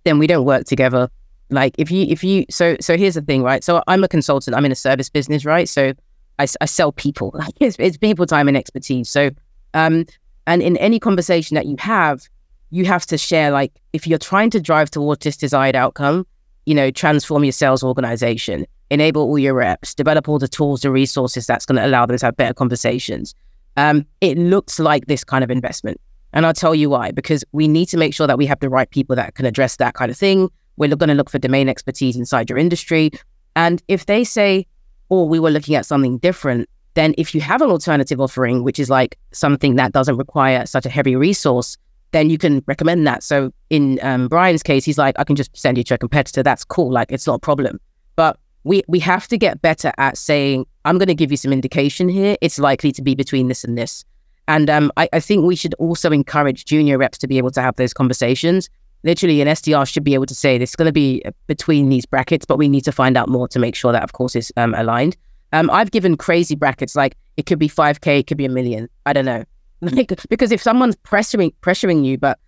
Then 0.04 0.18
we 0.18 0.26
don't 0.26 0.44
work 0.44 0.64
together. 0.64 1.08
Like 1.48 1.74
if 1.78 1.90
you, 1.90 2.06
if 2.08 2.22
you, 2.22 2.44
so, 2.50 2.76
so 2.80 2.96
here's 2.96 3.14
the 3.14 3.22
thing, 3.22 3.42
right? 3.42 3.64
So 3.64 3.82
I'm 3.86 4.04
a 4.04 4.08
consultant. 4.08 4.54
I'm 4.54 4.64
in 4.66 4.72
a 4.72 4.76
service 4.76 5.08
business, 5.08 5.46
right? 5.46 5.68
So 5.68 5.94
I, 6.38 6.46
I 6.60 6.66
sell 6.66 6.92
people. 6.92 7.32
Like 7.38 7.54
it's, 7.60 7.76
it's 7.78 7.96
people 7.96 8.26
time 8.26 8.48
and 8.48 8.56
expertise. 8.58 9.08
So, 9.08 9.30
um, 9.72 10.04
and 10.46 10.60
in 10.60 10.76
any 10.76 10.98
conversation 10.98 11.54
that 11.54 11.64
you 11.64 11.76
have, 11.78 12.28
you 12.74 12.84
have 12.84 13.06
to 13.06 13.16
share 13.16 13.52
like 13.52 13.72
if 13.92 14.04
you're 14.04 14.18
trying 14.18 14.50
to 14.50 14.60
drive 14.60 14.90
towards 14.90 15.22
this 15.22 15.36
desired 15.36 15.76
outcome, 15.76 16.26
you 16.66 16.74
know, 16.74 16.90
transform 16.90 17.44
your 17.44 17.52
sales 17.52 17.84
organization, 17.84 18.66
enable 18.90 19.22
all 19.22 19.38
your 19.38 19.54
reps, 19.54 19.94
develop 19.94 20.28
all 20.28 20.40
the 20.40 20.48
tools, 20.48 20.80
the 20.80 20.90
resources 20.90 21.46
that's 21.46 21.64
going 21.66 21.76
to 21.76 21.86
allow 21.86 22.04
them 22.04 22.18
to 22.18 22.26
have 22.26 22.36
better 22.36 22.52
conversations. 22.52 23.32
Um, 23.76 24.04
it 24.20 24.36
looks 24.36 24.80
like 24.80 25.06
this 25.06 25.22
kind 25.22 25.44
of 25.44 25.52
investment. 25.52 26.00
And 26.32 26.44
I'll 26.44 26.52
tell 26.52 26.74
you 26.74 26.90
why, 26.90 27.12
because 27.12 27.44
we 27.52 27.68
need 27.68 27.86
to 27.86 27.96
make 27.96 28.12
sure 28.12 28.26
that 28.26 28.38
we 28.38 28.46
have 28.46 28.58
the 28.58 28.68
right 28.68 28.90
people 28.90 29.14
that 29.14 29.36
can 29.36 29.46
address 29.46 29.76
that 29.76 29.94
kind 29.94 30.10
of 30.10 30.16
thing. 30.16 30.50
We're 30.76 30.96
going 30.96 31.10
to 31.10 31.14
look 31.14 31.30
for 31.30 31.38
domain 31.38 31.68
expertise 31.68 32.16
inside 32.16 32.50
your 32.50 32.58
industry. 32.58 33.12
And 33.54 33.80
if 33.86 34.06
they 34.06 34.24
say, 34.24 34.66
oh, 35.12 35.26
we 35.26 35.38
were 35.38 35.52
looking 35.52 35.76
at 35.76 35.86
something 35.86 36.18
different, 36.18 36.68
then 36.94 37.14
if 37.18 37.36
you 37.36 37.40
have 37.40 37.62
an 37.62 37.70
alternative 37.70 38.20
offering, 38.20 38.64
which 38.64 38.80
is 38.80 38.90
like 38.90 39.16
something 39.30 39.76
that 39.76 39.92
doesn't 39.92 40.16
require 40.16 40.66
such 40.66 40.86
a 40.86 40.88
heavy 40.88 41.14
resource, 41.14 41.76
then 42.14 42.30
you 42.30 42.38
can 42.38 42.62
recommend 42.66 43.06
that. 43.08 43.24
So 43.24 43.52
in 43.70 43.98
um, 44.00 44.28
Brian's 44.28 44.62
case, 44.62 44.84
he's 44.84 44.98
like, 44.98 45.16
I 45.18 45.24
can 45.24 45.34
just 45.34 45.54
send 45.56 45.76
you 45.76 45.84
to 45.84 45.94
a 45.94 45.98
competitor. 45.98 46.44
That's 46.44 46.64
cool. 46.64 46.92
Like 46.92 47.10
it's 47.10 47.26
not 47.26 47.34
a 47.34 47.38
problem. 47.40 47.80
But 48.14 48.38
we 48.62 48.82
we 48.86 49.00
have 49.00 49.26
to 49.28 49.36
get 49.36 49.60
better 49.60 49.92
at 49.98 50.16
saying, 50.16 50.64
I'm 50.84 50.96
going 50.96 51.08
to 51.08 51.14
give 51.14 51.32
you 51.32 51.36
some 51.36 51.52
indication 51.52 52.08
here. 52.08 52.36
It's 52.40 52.58
likely 52.58 52.92
to 52.92 53.02
be 53.02 53.16
between 53.16 53.48
this 53.48 53.64
and 53.64 53.76
this. 53.76 54.04
And 54.46 54.70
um, 54.70 54.92
I, 54.96 55.08
I 55.12 55.20
think 55.20 55.44
we 55.44 55.56
should 55.56 55.74
also 55.74 56.12
encourage 56.12 56.66
junior 56.66 56.98
reps 56.98 57.18
to 57.18 57.26
be 57.26 57.36
able 57.38 57.50
to 57.50 57.62
have 57.62 57.76
those 57.76 57.92
conversations. 57.92 58.70
Literally, 59.02 59.40
an 59.40 59.48
SDR 59.48 59.86
should 59.86 60.04
be 60.04 60.14
able 60.14 60.26
to 60.26 60.34
say, 60.34 60.56
this 60.56 60.70
is 60.70 60.76
going 60.76 60.86
to 60.86 60.92
be 60.92 61.22
uh, 61.24 61.32
between 61.46 61.88
these 61.88 62.06
brackets, 62.06 62.46
but 62.46 62.58
we 62.58 62.68
need 62.68 62.84
to 62.84 62.92
find 62.92 63.16
out 63.16 63.28
more 63.28 63.48
to 63.48 63.58
make 63.58 63.74
sure 63.74 63.92
that, 63.92 64.04
of 64.04 64.12
course, 64.12 64.36
is 64.36 64.52
um, 64.56 64.72
aligned. 64.74 65.16
Um, 65.52 65.68
I've 65.70 65.90
given 65.90 66.16
crazy 66.16 66.54
brackets, 66.54 66.94
like 66.94 67.16
it 67.36 67.46
could 67.46 67.58
be 67.58 67.68
5K, 67.68 68.20
it 68.20 68.26
could 68.26 68.38
be 68.38 68.44
a 68.44 68.50
million. 68.50 68.88
I 69.04 69.12
don't 69.12 69.24
know. 69.24 69.44
Like, 69.80 70.12
because 70.30 70.50
if 70.50 70.62
someone's 70.62 70.96
pressuring 70.96 71.52
pressuring 71.60 72.04
you, 72.04 72.16
but 72.16 72.38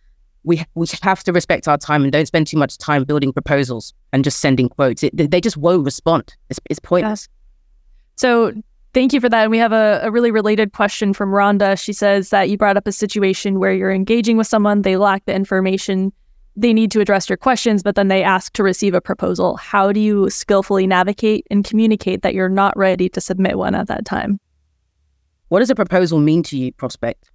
we 0.44 0.64
we 0.74 0.86
have 1.02 1.22
to 1.24 1.32
respect 1.32 1.68
our 1.68 1.76
time 1.76 2.02
and 2.02 2.12
don't 2.12 2.26
spend 2.26 2.46
too 2.46 2.56
much 2.56 2.78
time 2.78 3.04
building 3.04 3.32
proposals 3.32 3.92
and 4.12 4.24
just 4.24 4.38
sending 4.38 4.68
quotes. 4.68 5.02
It, 5.02 5.30
they 5.30 5.40
just 5.40 5.56
won't 5.56 5.84
respond. 5.84 6.34
It's, 6.48 6.58
it's 6.70 6.78
pointless. 6.78 7.28
So 8.16 8.52
thank 8.94 9.12
you 9.12 9.20
for 9.20 9.28
that. 9.28 9.42
And 9.42 9.50
we 9.50 9.58
have 9.58 9.72
a, 9.72 10.00
a 10.02 10.10
really 10.10 10.30
related 10.30 10.72
question 10.72 11.12
from 11.12 11.30
Rhonda. 11.30 11.78
She 11.78 11.92
says 11.92 12.30
that 12.30 12.48
you 12.48 12.56
brought 12.56 12.78
up 12.78 12.86
a 12.86 12.92
situation 12.92 13.58
where 13.58 13.74
you're 13.74 13.92
engaging 13.92 14.38
with 14.38 14.46
someone, 14.46 14.82
they 14.82 14.96
lack 14.96 15.26
the 15.26 15.34
information, 15.34 16.12
they 16.56 16.72
need 16.72 16.90
to 16.92 17.00
address 17.00 17.28
your 17.28 17.36
questions, 17.36 17.82
but 17.82 17.94
then 17.94 18.08
they 18.08 18.22
ask 18.22 18.52
to 18.54 18.62
receive 18.62 18.94
a 18.94 19.00
proposal. 19.00 19.56
How 19.56 19.92
do 19.92 20.00
you 20.00 20.30
skillfully 20.30 20.86
navigate 20.86 21.46
and 21.50 21.64
communicate 21.64 22.22
that 22.22 22.32
you're 22.32 22.48
not 22.48 22.74
ready 22.76 23.10
to 23.10 23.20
submit 23.20 23.58
one 23.58 23.74
at 23.74 23.88
that 23.88 24.06
time? 24.06 24.40
What 25.48 25.60
does 25.60 25.70
a 25.70 25.74
proposal 25.74 26.18
mean 26.18 26.42
to 26.44 26.58
you, 26.58 26.72
prospect? 26.72 27.30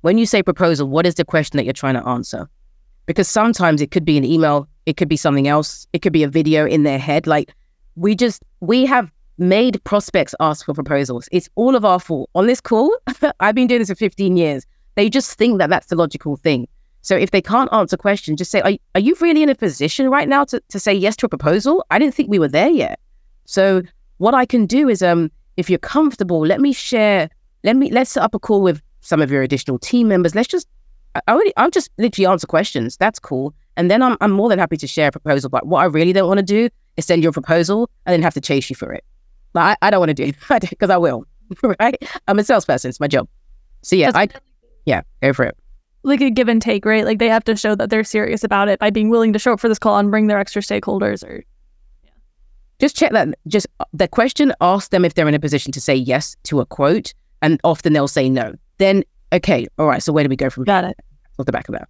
When 0.00 0.18
you 0.18 0.26
say 0.26 0.42
proposal, 0.42 0.88
what 0.88 1.06
is 1.06 1.14
the 1.14 1.24
question 1.24 1.56
that 1.56 1.64
you're 1.64 1.72
trying 1.72 1.94
to 1.94 2.06
answer? 2.06 2.48
Because 3.06 3.28
sometimes 3.28 3.80
it 3.80 3.90
could 3.90 4.04
be 4.04 4.18
an 4.18 4.24
email 4.24 4.68
It 4.86 4.96
could 4.96 5.08
be 5.08 5.16
something 5.16 5.48
else. 5.48 5.86
It 5.92 6.02
could 6.02 6.12
be 6.12 6.22
a 6.22 6.28
video 6.28 6.66
in 6.66 6.82
their 6.82 6.98
head. 6.98 7.26
Like 7.26 7.54
we 7.96 8.14
just 8.14 8.42
we 8.60 8.86
have 8.86 9.10
made 9.38 9.82
prospects 9.84 10.34
ask 10.40 10.66
for 10.66 10.74
proposals. 10.74 11.28
It's 11.32 11.48
all 11.54 11.74
of 11.74 11.84
our 11.84 11.98
fault. 11.98 12.28
On 12.34 12.46
this 12.46 12.60
call, 12.60 12.94
I've 13.40 13.54
been 13.54 13.66
doing 13.66 13.80
this 13.80 13.88
for 13.88 13.94
15 13.94 14.36
years. 14.36 14.66
They 14.94 15.08
just 15.08 15.36
think 15.38 15.58
that 15.58 15.70
that's 15.70 15.86
the 15.86 15.96
logical 15.96 16.36
thing. 16.36 16.68
So 17.02 17.16
if 17.16 17.30
they 17.32 17.42
can't 17.42 17.72
answer 17.72 17.96
questions, 17.96 18.38
just 18.38 18.50
say, 18.50 18.60
are, 18.62 18.72
are 18.94 19.00
you 19.00 19.16
really 19.20 19.42
in 19.42 19.48
a 19.48 19.54
position 19.54 20.08
right 20.08 20.28
now 20.28 20.44
to, 20.44 20.60
to 20.68 20.80
say 20.80 20.94
yes 20.94 21.16
to 21.16 21.26
a 21.26 21.28
proposal? 21.28 21.84
I 21.90 21.98
didn't 21.98 22.14
think 22.14 22.30
we 22.30 22.38
were 22.38 22.48
there 22.48 22.70
yet. 22.70 22.98
So 23.44 23.82
what 24.18 24.34
I 24.34 24.46
can 24.46 24.66
do 24.66 24.88
is, 24.88 25.02
um, 25.02 25.30
if 25.56 25.68
you're 25.68 25.78
comfortable, 25.78 26.40
let 26.46 26.60
me 26.60 26.72
share, 26.72 27.28
let 27.64 27.76
me, 27.76 27.90
let's 27.90 28.10
set 28.10 28.22
up 28.22 28.34
a 28.34 28.38
call 28.38 28.62
with 28.62 28.80
some 29.00 29.20
of 29.20 29.30
your 29.30 29.42
additional 29.42 29.78
team 29.78 30.08
members. 30.08 30.34
Let's 30.34 30.48
just, 30.48 30.68
I 31.14 31.20
already, 31.28 31.52
I'll 31.56 31.70
just 31.70 31.90
literally 31.98 32.26
answer 32.26 32.46
questions. 32.46 32.96
That's 32.96 33.18
cool. 33.18 33.54
And 33.76 33.90
then 33.90 34.02
I'm, 34.02 34.16
I'm 34.20 34.30
more 34.30 34.48
than 34.48 34.58
happy 34.58 34.76
to 34.76 34.86
share 34.86 35.08
a 35.08 35.12
proposal. 35.12 35.50
But 35.50 35.66
what 35.66 35.80
I 35.80 35.86
really 35.86 36.12
don't 36.12 36.28
want 36.28 36.38
to 36.38 36.44
do 36.44 36.68
is 36.96 37.06
send 37.06 37.22
you 37.22 37.28
a 37.30 37.32
proposal 37.32 37.90
and 38.06 38.12
then 38.12 38.22
have 38.22 38.34
to 38.34 38.40
chase 38.40 38.70
you 38.70 38.76
for 38.76 38.92
it. 38.92 39.04
Like, 39.54 39.78
I, 39.82 39.88
I 39.88 39.90
don't 39.90 40.00
want 40.00 40.10
to 40.10 40.14
do 40.14 40.24
it 40.50 40.70
because 40.70 40.90
I 40.90 40.96
will, 40.96 41.26
right? 41.80 41.96
I'm 42.28 42.38
a 42.38 42.44
salesperson. 42.44 42.90
It's 42.90 43.00
my 43.00 43.08
job. 43.08 43.28
So 43.82 43.96
yeah, 43.96 44.12
That's 44.12 44.34
I, 44.34 44.40
yeah, 44.86 45.02
go 45.22 45.32
for 45.32 45.44
it. 45.44 45.56
Like 46.02 46.20
a 46.20 46.30
give 46.30 46.48
and 46.48 46.60
take, 46.60 46.84
right? 46.84 47.04
Like 47.04 47.18
they 47.18 47.28
have 47.28 47.44
to 47.44 47.56
show 47.56 47.74
that 47.74 47.88
they're 47.88 48.04
serious 48.04 48.44
about 48.44 48.68
it 48.68 48.78
by 48.78 48.90
being 48.90 49.08
willing 49.08 49.32
to 49.32 49.38
show 49.38 49.54
up 49.54 49.60
for 49.60 49.68
this 49.68 49.78
call 49.78 49.98
and 49.98 50.10
bring 50.10 50.26
their 50.26 50.38
extra 50.38 50.60
stakeholders 50.60 51.24
or 51.24 51.44
just 52.78 52.96
check 52.96 53.12
that 53.12 53.28
just 53.46 53.66
uh, 53.80 53.84
the 53.92 54.08
question 54.08 54.52
ask 54.60 54.90
them 54.90 55.04
if 55.04 55.14
they're 55.14 55.28
in 55.28 55.34
a 55.34 55.40
position 55.40 55.72
to 55.72 55.80
say 55.80 55.94
yes 55.94 56.36
to 56.42 56.60
a 56.60 56.66
quote 56.66 57.14
and 57.44 57.60
often 57.64 57.92
they'll 57.92 58.08
say 58.08 58.28
no 58.28 58.54
then 58.78 59.04
okay 59.32 59.66
all 59.78 59.86
right 59.86 60.02
so 60.02 60.12
where 60.12 60.24
do 60.24 60.28
we 60.28 60.36
go 60.36 60.50
from 60.50 60.64
got 60.64 60.84
it 60.84 60.96
off 61.38 61.46
the 61.46 61.52
back 61.52 61.68
of 61.68 61.74
that 61.74 61.88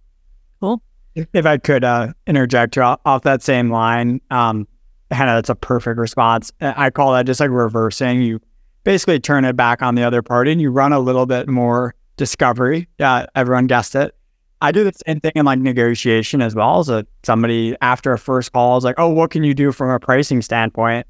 cool 0.59 0.81
if 1.15 1.45
i 1.45 1.57
could 1.57 1.83
uh, 1.83 2.11
interject 2.27 2.77
off 2.77 3.21
that 3.23 3.41
same 3.41 3.71
line 3.71 4.19
um 4.31 4.67
hannah 5.11 5.35
that's 5.35 5.49
a 5.49 5.55
perfect 5.55 5.97
response 5.97 6.51
i 6.61 6.89
call 6.89 7.13
that 7.13 7.25
just 7.25 7.39
like 7.39 7.49
reversing 7.49 8.21
you 8.21 8.39
basically 8.85 9.19
turn 9.19 9.43
it 9.43 9.57
back 9.57 9.81
on 9.81 9.95
the 9.95 10.03
other 10.03 10.21
party 10.21 10.51
and 10.51 10.61
you 10.61 10.71
run 10.71 10.93
a 10.93 10.99
little 10.99 11.25
bit 11.25 11.49
more 11.49 11.93
discovery. 12.15 12.87
Yeah, 12.97 13.25
everyone 13.35 13.67
guessed 13.67 13.95
it. 13.95 14.15
I 14.61 14.71
do 14.71 14.85
the 14.85 14.93
same 15.05 15.19
thing 15.19 15.33
in 15.35 15.45
like 15.45 15.59
negotiation 15.59 16.41
as 16.41 16.55
well. 16.55 16.83
So 16.83 17.03
somebody 17.23 17.75
after 17.81 18.13
a 18.13 18.17
first 18.17 18.53
call 18.53 18.77
is 18.77 18.83
like, 18.85 18.95
"Oh, 18.97 19.09
what 19.09 19.29
can 19.29 19.43
you 19.43 19.53
do 19.53 19.71
from 19.73 19.89
a 19.89 19.99
pricing 19.99 20.41
standpoint?" 20.41 21.05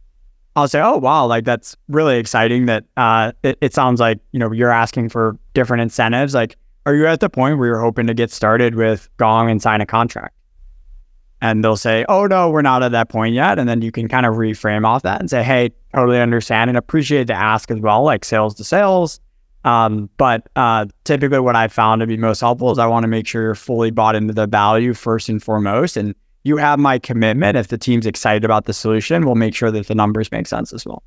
I'll 0.55 0.67
say, 0.67 0.81
"Oh, 0.81 0.97
wow, 0.97 1.25
like 1.25 1.45
that's 1.45 1.75
really 1.87 2.17
exciting. 2.17 2.65
That 2.65 2.85
uh, 2.97 3.33
it, 3.43 3.57
it 3.61 3.73
sounds 3.73 3.99
like 3.99 4.19
you 4.31 4.39
know 4.39 4.51
you're 4.51 4.71
asking 4.71 5.09
for 5.09 5.37
different 5.53 5.81
incentives. 5.81 6.33
Like, 6.33 6.57
are 6.85 6.95
you 6.95 7.07
at 7.07 7.19
the 7.19 7.29
point 7.29 7.57
where 7.57 7.67
you're 7.67 7.81
hoping 7.81 8.07
to 8.07 8.13
get 8.13 8.31
started 8.31 8.75
with 8.75 9.09
Gong 9.17 9.49
and 9.49 9.61
sign 9.61 9.81
a 9.81 9.85
contract?" 9.85 10.33
And 11.41 11.63
they'll 11.63 11.75
say, 11.75 12.05
"Oh 12.07 12.25
no, 12.25 12.49
we're 12.49 12.61
not 12.61 12.83
at 12.83 12.91
that 12.93 13.09
point 13.09 13.35
yet." 13.35 13.59
And 13.59 13.67
then 13.67 13.81
you 13.81 13.91
can 13.91 14.07
kind 14.07 14.25
of 14.25 14.35
reframe 14.35 14.85
off 14.85 15.03
that 15.03 15.19
and 15.19 15.29
say, 15.29 15.43
"Hey, 15.43 15.71
totally 15.93 16.19
understand 16.19 16.69
and 16.69 16.77
appreciate 16.77 17.27
the 17.27 17.33
ask 17.33 17.69
as 17.69 17.79
well. 17.79 18.03
Like 18.03 18.23
sales 18.23 18.55
to 18.55 18.63
sales, 18.63 19.19
um, 19.65 20.11
but 20.17 20.47
uh, 20.55 20.85
typically, 21.05 21.39
what 21.39 21.55
I 21.55 21.67
found 21.67 22.01
to 22.01 22.07
be 22.07 22.17
most 22.17 22.39
helpful 22.39 22.71
is 22.71 22.77
I 22.77 22.85
want 22.85 23.03
to 23.03 23.07
make 23.07 23.25
sure 23.25 23.41
you're 23.41 23.55
fully 23.55 23.89
bought 23.89 24.15
into 24.15 24.31
the 24.31 24.45
value 24.45 24.93
first 24.93 25.27
and 25.27 25.41
foremost. 25.41 25.97
And 25.97 26.13
you 26.45 26.57
have 26.57 26.79
my 26.79 26.99
commitment. 26.99 27.57
If 27.57 27.67
the 27.67 27.77
team's 27.77 28.05
excited 28.05 28.45
about 28.45 28.65
the 28.65 28.73
solution, 28.73 29.25
we'll 29.25 29.35
make 29.35 29.55
sure 29.55 29.71
that 29.71 29.87
the 29.87 29.95
numbers 29.95 30.31
make 30.31 30.45
sense 30.45 30.71
as 30.71 30.85
well. 30.85 31.03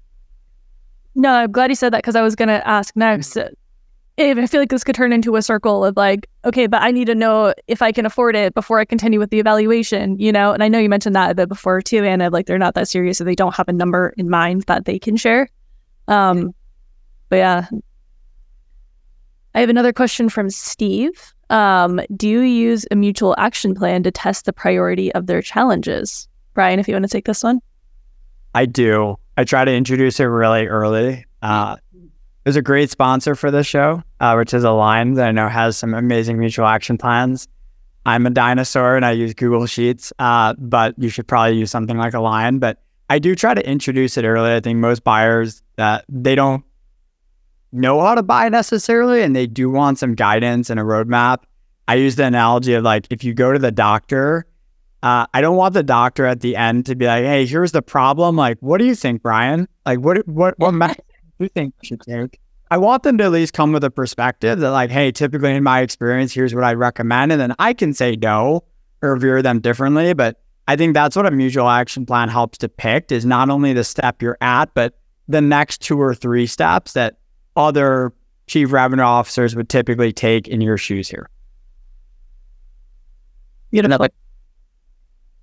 No, 1.15 1.33
I'm 1.33 1.53
glad 1.53 1.71
you 1.71 1.77
said 1.77 1.93
that 1.93 1.99
because 2.03 2.17
I 2.17 2.23
was 2.23 2.35
going 2.35 2.49
to 2.49 2.67
ask 2.67 2.95
next. 2.97 3.35
Mm-hmm. 3.35 4.41
I 4.41 4.47
feel 4.49 4.61
like 4.61 4.71
this 4.71 4.83
could 4.83 4.97
turn 4.97 5.13
into 5.13 5.37
a 5.37 5.43
circle 5.43 5.85
of 5.85 5.97
like, 5.97 6.29
okay, 6.45 6.67
but 6.67 6.83
I 6.83 6.91
need 6.91 7.05
to 7.05 7.15
know 7.15 7.55
if 7.69 7.83
I 7.83 7.93
can 7.93 8.05
afford 8.05 8.35
it 8.35 8.53
before 8.53 8.81
I 8.81 8.85
continue 8.85 9.21
with 9.21 9.31
the 9.31 9.39
evaluation, 9.39 10.19
you 10.19 10.33
know? 10.33 10.51
And 10.51 10.61
I 10.61 10.67
know 10.67 10.81
you 10.81 10.89
mentioned 10.89 11.15
that 11.15 11.31
a 11.31 11.35
bit 11.37 11.49
before 11.49 11.81
too, 11.83 12.03
Hannah, 12.03 12.31
like 12.31 12.47
they're 12.47 12.59
not 12.59 12.75
that 12.75 12.89
serious, 12.89 13.19
so 13.19 13.25
they 13.25 13.37
don't 13.37 13.55
have 13.55 13.69
a 13.69 13.73
number 13.73 14.13
in 14.17 14.29
mind 14.29 14.63
that 14.63 14.87
they 14.87 14.99
can 14.99 15.17
share. 15.17 15.49
Um, 16.09 16.53
but 17.29 17.37
yeah, 17.37 17.69
I 19.55 19.61
have 19.61 19.69
another 19.69 19.93
question 19.93 20.29
from 20.29 20.51
Steve. 20.51 21.33
Um, 21.51 22.01
do 22.15 22.29
you 22.29 22.41
use 22.41 22.87
a 22.91 22.97
mutual 22.97 23.35
action 23.39 23.75
plan 23.75 24.03
to 24.03 24.11
test 24.11 24.45
the 24.45 24.53
priority 24.53 25.13
of 25.15 25.27
their 25.27 25.43
challenges? 25.43 26.29
Brian, 26.55 26.79
if 26.79 26.89
you 26.89 26.95
want 26.95 27.05
to 27.05 27.11
take 27.11 27.25
this 27.25 27.43
one. 27.43 27.61
I 28.55 28.67
do. 28.67 29.17
I 29.37 29.45
try 29.45 29.65
to 29.65 29.73
introduce 29.73 30.21
it 30.21 30.25
really 30.25 30.67
early. 30.67 31.25
Uh, 31.43 31.77
there's 32.45 32.57
a 32.57 32.63
great 32.63 32.91
sponsor 32.91 33.35
for 33.35 33.51
this 33.51 33.67
show, 33.67 34.03
uh, 34.21 34.35
which 34.35 34.55
is 34.55 34.65
Align 34.65 35.15
that 35.15 35.29
I 35.29 35.33
know 35.33 35.49
has 35.49 35.77
some 35.77 35.95
amazing 35.95 36.39
mutual 36.39 36.67
action 36.67 36.99
plans. 36.99 37.47
I'm 38.07 38.27
a 38.27 38.31
dinosaur 38.31 38.97
and 38.97 39.05
I 39.05 39.13
use 39.13 39.35
Google 39.35 39.67
Sheets, 39.67 40.13
uh, 40.19 40.55
but 40.59 40.95
you 40.99 41.11
should 41.11 41.29
probably 41.29 41.59
use 41.59 41.71
something 41.71 41.99
like 41.99 42.15
Align. 42.15 42.59
But 42.59 42.81
I 43.11 43.19
do 43.19 43.35
try 43.35 43.55
to 43.55 43.69
introduce 43.69 44.17
it 44.17 44.25
early. 44.25 44.55
I 44.55 44.61
think 44.61 44.79
most 44.79 45.05
buyers 45.05 45.63
that 45.77 46.05
they 46.09 46.35
don't 46.35 46.65
know 47.73 48.01
how 48.01 48.15
to 48.15 48.23
buy 48.23 48.49
necessarily 48.49 49.23
and 49.23 49.35
they 49.35 49.47
do 49.47 49.71
want 49.71 49.99
some 49.99 50.15
guidance 50.15 50.71
and 50.71 50.81
a 50.81 50.83
roadmap. 50.83 51.39
I 51.87 51.95
use 51.95 52.17
the 52.17 52.25
analogy 52.25 52.75
of 52.75 52.85
like 52.85 53.07
if 53.11 53.25
you 53.25 53.35
go 53.35 53.53
to 53.53 53.59
the 53.59 53.73
doctor, 53.73 54.47
uh, 55.03 55.27
I 55.33 55.41
don't 55.41 55.57
want 55.57 55.75
the 55.75 55.83
doctor 55.83 56.27
at 56.27 56.41
the 56.41 56.57
end 56.57 56.87
to 56.87 56.97
be 56.97 57.07
like, 57.07 57.25
"Hey, 57.25 57.47
here's 57.47 57.73
the 57.73 57.83
problem. 57.83 58.37
Like, 58.37 58.59
what 58.61 58.79
do 58.79 58.85
you 58.85 58.95
think, 58.95 59.23
Brian? 59.23 59.69
Like, 59.87 60.01
what 60.01 60.27
what 60.27 60.59
what 60.59 60.73
do 60.73 60.95
you 61.39 61.49
think 61.49 61.75
I 61.83 61.87
should 61.87 62.01
take?" 62.01 62.41
I 62.71 62.77
want 62.77 63.03
them 63.03 63.17
to 63.19 63.25
at 63.25 63.33
least 63.33 63.55
come 63.55 63.73
with 63.73 63.85
a 63.85 63.91
perspective 63.91 64.59
that, 64.59 64.71
like, 64.71 64.91
"Hey, 64.91 65.13
typically 65.13 65.55
in 65.55 65.63
my 65.63 65.81
experience, 65.81 66.35
here's 66.35 66.55
what 66.55 66.65
I 66.65 66.75
recommend," 66.75 67.33
and 67.33 67.41
then 67.41 67.55
I 67.59 67.75
can 67.75 67.95
say 67.95 68.17
no 68.17 68.65
or 69.01 69.17
veer 69.17 69.41
them 69.41 69.61
differently. 69.61 70.13
But 70.15 70.41
I 70.67 70.75
think 70.77 70.95
that's 70.95 71.15
what 71.17 71.27
a 71.27 71.31
mutual 71.31 71.69
action 71.69 72.05
plan 72.05 72.29
helps 72.29 72.59
depict 72.59 73.13
is 73.13 73.25
not 73.25 73.51
only 73.51 73.73
the 73.73 73.85
step 73.85 74.21
you're 74.21 74.37
at, 74.41 74.75
but 74.75 74.99
the 75.29 75.41
next 75.41 75.81
two 75.81 76.01
or 76.01 76.15
three 76.15 76.47
steps 76.47 76.95
that 76.95 77.19
other 77.59 78.15
chief 78.47 78.73
revenue 78.73 79.03
officers 79.03 79.55
would 79.55 79.69
typically 79.69 80.13
take 80.13 80.49
in 80.49 80.63
your 80.63 80.79
shoes 80.79 81.09
here? 81.09 81.29
Beautiful. 83.71 84.09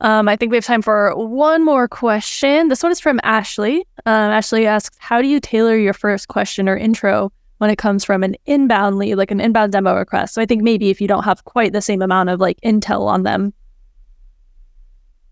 Um, 0.02 0.28
I 0.28 0.36
think 0.36 0.50
we 0.50 0.58
have 0.58 0.66
time 0.66 0.82
for 0.82 1.16
one 1.16 1.64
more 1.64 1.88
question. 1.88 2.68
This 2.68 2.84
one 2.84 2.92
is 2.92 3.00
from 3.00 3.20
Ashley. 3.24 3.86
Um, 4.06 4.32
Ashley 4.32 4.66
asks, 4.66 4.98
"How 5.00 5.22
do 5.22 5.28
you 5.28 5.40
tailor 5.40 5.78
your 5.78 5.94
first 5.94 6.28
question 6.28 6.68
or 6.68 6.76
intro 6.76 7.32
when 7.60 7.70
it 7.70 7.78
comes 7.78 8.04
from 8.04 8.24
an 8.24 8.36
inbound 8.46 8.98
lead, 8.98 9.16
like 9.16 9.32
an 9.32 9.40
inbound 9.40 9.72
demo 9.72 9.96
request?" 9.96 10.34
So 10.34 10.42
I 10.42 10.46
think 10.46 10.64
maybe 10.64 10.90
if 10.90 11.00
you 11.00 11.08
don't 11.08 11.24
have 11.24 11.46
quite 11.46 11.72
the 11.72 11.82
same 11.82 12.02
amount 12.02 12.30
of 12.30 12.40
like 12.40 12.60
intel 12.62 13.08
on 13.08 13.24
them. 13.24 13.54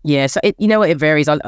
Yeah, 0.02 0.26
so 0.26 0.40
it, 0.42 0.54
you 0.58 0.68
know 0.68 0.78
what, 0.78 0.90
it 0.90 0.98
varies. 0.98 1.28
I'll 1.28 1.40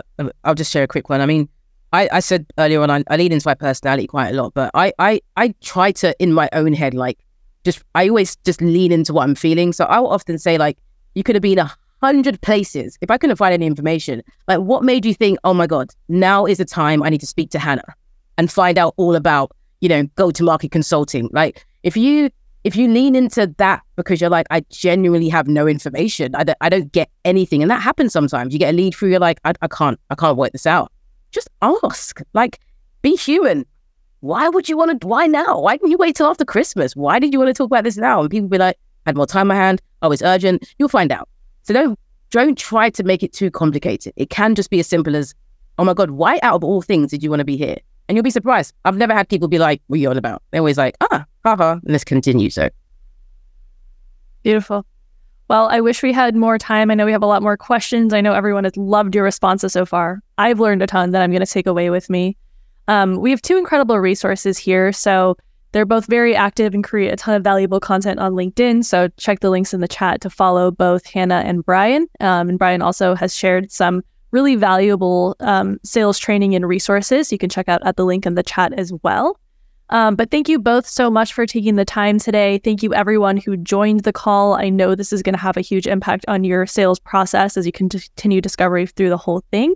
I'll 0.45 0.55
just 0.55 0.73
share 0.73 0.85
a 0.85 0.89
quick 0.89 1.09
one. 1.09 1.21
I 1.21 1.27
mean, 1.27 1.49
I, 1.93 2.09
I 2.13 2.21
said 2.21 2.47
earlier 2.59 2.83
on, 2.83 2.91
I, 2.91 3.05
I 3.09 3.17
lead 3.17 3.33
into 3.33 3.47
my 3.47 3.55
personality 3.55 4.07
quite 4.07 4.31
a 4.31 4.43
lot, 4.43 4.55
but 4.55 4.71
I, 4.75 4.93
I, 4.99 5.21
I 5.37 5.55
try 5.63 5.93
to, 5.93 6.15
in 6.23 6.33
my 6.33 6.49
own 6.53 6.73
head, 6.73 6.95
like, 6.95 7.19
just, 7.65 7.83
I 7.95 8.09
always 8.09 8.37
just 8.45 8.61
lean 8.61 8.93
into 8.93 9.13
what 9.13 9.23
I'm 9.23 9.35
feeling. 9.35 9.73
So 9.73 9.85
I'll 9.85 10.07
often 10.09 10.39
say, 10.39 10.59
like, 10.59 10.79
you 11.15 11.23
could 11.23 11.35
have 11.35 11.43
been 11.43 11.59
a 11.59 11.73
hundred 12.03 12.41
places. 12.41 12.99
If 13.01 13.11
I 13.11 13.19
couldn't 13.19 13.37
find 13.37 13.55
any 13.55 13.67
information, 13.67 14.23
like, 14.49 14.61
what 14.61 14.85
made 14.85 15.05
you 15.05 15.15
think, 15.15 15.39
oh 15.45 15.55
my 15.55 15.67
God, 15.67 15.91
now 16.09 16.45
is 16.45 16.59
the 16.59 16.65
time 16.65 17.03
I 17.03 17.09
need 17.09 17.21
to 17.21 17.27
speak 17.27 17.51
to 17.51 17.59
Hannah 17.59 17.95
and 18.37 18.51
find 18.51 18.79
out 18.79 18.95
all 18.97 19.15
about, 19.15 19.53
you 19.81 19.89
know, 19.89 20.05
go 20.17 20.31
to 20.31 20.43
market 20.43 20.73
consulting? 20.73 21.31
Like, 21.33 21.65
if 21.83 21.97
you, 21.97 22.31
if 22.65 22.75
you 22.77 22.89
lean 22.89 23.15
into 23.15 23.47
that 23.59 23.83
because 23.95 24.21
you're 24.21 24.31
like, 24.31 24.47
I 24.51 24.61
genuinely 24.71 25.29
have 25.29 25.47
no 25.47 25.67
information, 25.67 26.35
I 26.35 26.45
don't, 26.45 26.59
I 26.61 26.69
don't 26.69 26.93
get 26.93 27.11
anything. 27.25 27.63
And 27.63 27.71
that 27.71 27.81
happens 27.81 28.13
sometimes. 28.13 28.53
You 28.53 28.59
get 28.59 28.75
a 28.75 28.77
lead 28.77 28.95
through, 28.95 29.11
you're 29.11 29.21
like, 29.21 29.41
I, 29.45 29.55
I 29.63 29.69
can't, 29.69 29.99
I 30.11 30.17
can't 30.17 30.37
work 30.37 30.53
this 30.53 30.67
out 30.67 30.93
just 31.37 31.49
ask. 31.63 32.21
Like, 32.33 32.59
be 33.03 33.15
human. 33.15 33.65
Why 34.21 34.49
would 34.49 34.69
you 34.69 34.77
want 34.77 35.01
to? 35.01 35.07
Why 35.07 35.27
now? 35.27 35.61
Why 35.61 35.77
didn't 35.77 35.91
you 35.91 35.99
wait 35.99 36.17
till 36.17 36.27
after 36.27 36.45
Christmas? 36.45 36.97
Why 36.97 37.19
did 37.19 37.33
you 37.33 37.39
want 37.39 37.49
to 37.49 37.55
talk 37.55 37.67
about 37.67 37.85
this 37.85 37.97
now? 37.97 38.21
And 38.21 38.31
people 38.31 38.49
be 38.49 38.59
like, 38.59 38.77
I 39.05 39.11
had 39.11 39.17
more 39.17 39.27
time 39.27 39.43
on 39.43 39.49
my 39.49 39.55
hand. 39.55 39.81
Oh, 40.03 40.11
it's 40.11 40.23
urgent. 40.23 40.75
You'll 40.79 40.89
find 40.89 41.13
out. 41.13 41.29
So 41.63 41.75
don't 41.75 41.99
don't 42.31 42.59
try 42.59 42.91
to 42.91 43.05
make 43.05 43.23
it 43.23 43.33
too 43.33 43.51
complicated. 43.51 44.13
It 44.17 44.31
can 44.31 44.55
just 44.55 44.71
be 44.71 44.81
as 44.81 44.87
simple 44.87 45.15
as, 45.15 45.35
oh 45.79 45.85
my 45.85 45.95
God, 45.95 46.11
why 46.11 46.41
out 46.43 46.57
of 46.57 46.65
all 46.65 46.83
things 46.83 47.11
did 47.11 47.23
you 47.23 47.31
want 47.31 47.41
to 47.41 47.45
be 47.45 47.57
here? 47.57 47.77
And 48.09 48.17
you'll 48.17 48.25
be 48.25 48.31
surprised. 48.31 48.75
I've 48.85 48.97
never 48.97 49.15
had 49.15 49.29
people 49.29 49.49
be 49.49 49.59
like, 49.59 49.81
what 49.87 49.97
are 49.97 50.01
you 50.01 50.11
on 50.11 50.17
about? 50.17 50.43
They're 50.51 50.61
always 50.61 50.79
like, 50.79 50.97
ah, 51.01 51.25
haha, 51.45 51.73
and 51.73 51.83
let's 51.85 52.05
continue. 52.05 52.51
So 52.51 52.69
beautiful. 54.43 54.87
Well, 55.49 55.69
I 55.69 55.81
wish 55.81 56.03
we 56.03 56.13
had 56.13 56.35
more 56.35 56.59
time. 56.59 56.91
I 56.91 56.95
know 56.95 57.07
we 57.07 57.13
have 57.13 57.23
a 57.23 57.27
lot 57.27 57.43
more 57.43 57.57
questions. 57.57 58.13
I 58.13 58.21
know 58.21 58.33
everyone 58.33 58.65
has 58.65 58.77
loved 58.77 59.15
your 59.15 59.25
responses 59.25 59.73
so 59.73 59.87
far. 59.87 60.21
I've 60.39 60.59
learned 60.59 60.83
a 60.83 60.87
ton 60.87 61.13
that 61.13 61.23
I'm 61.23 61.31
going 61.31 61.45
to 61.45 61.47
take 61.47 61.67
away 61.67 61.89
with 61.91 62.11
me. 62.11 62.37
Um, 62.89 63.17
we 63.17 63.31
have 63.31 63.43
two 63.43 63.57
incredible 63.57 63.99
resources 63.99 64.59
here. 64.59 64.93
So 64.93 65.37
they're 65.73 65.87
both 65.87 66.07
very 66.07 66.35
active 66.35 66.75
and 66.75 66.83
create 66.83 67.13
a 67.13 67.17
ton 67.17 67.35
of 67.35 67.45
valuable 67.45 67.81
content 67.81 68.19
on 68.19 68.33
LinkedIn. 68.33 68.85
So 68.85 69.09
check 69.19 69.41
the 69.41 69.51
links 69.51 69.73
in 69.73 69.81
the 69.81 69.89
chat 69.89 70.21
to 70.23 70.31
follow 70.31 70.71
both 70.71 71.07
Hannah 71.07 71.43
and 71.45 71.65
Brian. 71.65 72.07
Um, 72.21 72.49
and 72.49 72.59
Brian 72.59 72.83
also 72.83 73.15
has 73.15 73.35
shared 73.35 73.71
some 73.71 74.03
really 74.33 74.57
valuable 74.57 75.37
um, 75.41 75.79
sales 75.85 76.19
training 76.19 76.55
and 76.55 76.67
resources 76.67 77.31
you 77.31 77.39
can 77.39 77.49
check 77.49 77.69
out 77.69 77.87
at 77.87 77.97
the 77.97 78.05
link 78.05 78.27
in 78.27 78.35
the 78.35 78.43
chat 78.43 78.73
as 78.73 78.93
well. 79.03 79.39
Um, 79.91 80.17
but 80.17 80.31
thank 80.31 80.49
you 80.49 80.59
both 80.59 80.87
so 80.87 81.11
much 81.11 81.33
for 81.33 81.47
taking 81.47 81.77
the 81.77 81.85
time 81.85 82.19
today. 82.19 82.59
Thank 82.59 82.83
you, 82.83 82.93
everyone 82.93 83.37
who 83.37 83.57
joined 83.57 84.01
the 84.01 84.13
call. 84.13 84.55
I 84.55 84.69
know 84.69 84.95
this 84.95 85.13
is 85.13 85.23
going 85.23 85.35
to 85.35 85.41
have 85.41 85.57
a 85.57 85.61
huge 85.61 85.87
impact 85.87 86.25
on 86.27 86.45
your 86.45 86.67
sales 86.67 86.99
process 86.99 87.57
as 87.57 87.67
you 87.67 87.73
continue 87.73 88.41
discovery 88.41 88.87
through 88.87 89.11
the 89.11 89.17
whole 89.17 89.43
thing. 89.53 89.75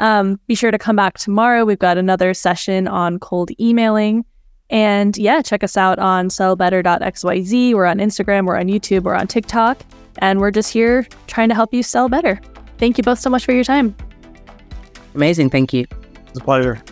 Um, 0.00 0.40
be 0.48 0.56
sure 0.56 0.72
to 0.72 0.78
come 0.78 0.96
back 0.96 1.18
tomorrow. 1.18 1.64
We've 1.64 1.78
got 1.78 1.98
another 1.98 2.34
session 2.34 2.88
on 2.88 3.18
cold 3.20 3.50
emailing. 3.60 4.24
And 4.70 5.16
yeah, 5.16 5.40
check 5.42 5.62
us 5.62 5.76
out 5.76 5.98
on 5.98 6.28
sellbetter.xyz. 6.28 7.74
We're 7.74 7.84
on 7.84 7.98
Instagram, 7.98 8.46
we're 8.46 8.58
on 8.58 8.66
YouTube, 8.66 9.02
we're 9.02 9.14
on 9.14 9.28
TikTok, 9.28 9.82
and 10.18 10.40
we're 10.40 10.50
just 10.50 10.72
here 10.72 11.06
trying 11.26 11.48
to 11.50 11.54
help 11.54 11.72
you 11.72 11.82
sell 11.82 12.08
better. 12.08 12.40
Thank 12.78 12.98
you 12.98 13.04
both 13.04 13.20
so 13.20 13.30
much 13.30 13.44
for 13.44 13.52
your 13.52 13.64
time. 13.64 13.94
Amazing. 15.14 15.50
Thank 15.50 15.72
you. 15.72 15.86
It's 16.28 16.40
a 16.40 16.42
pleasure. 16.42 16.82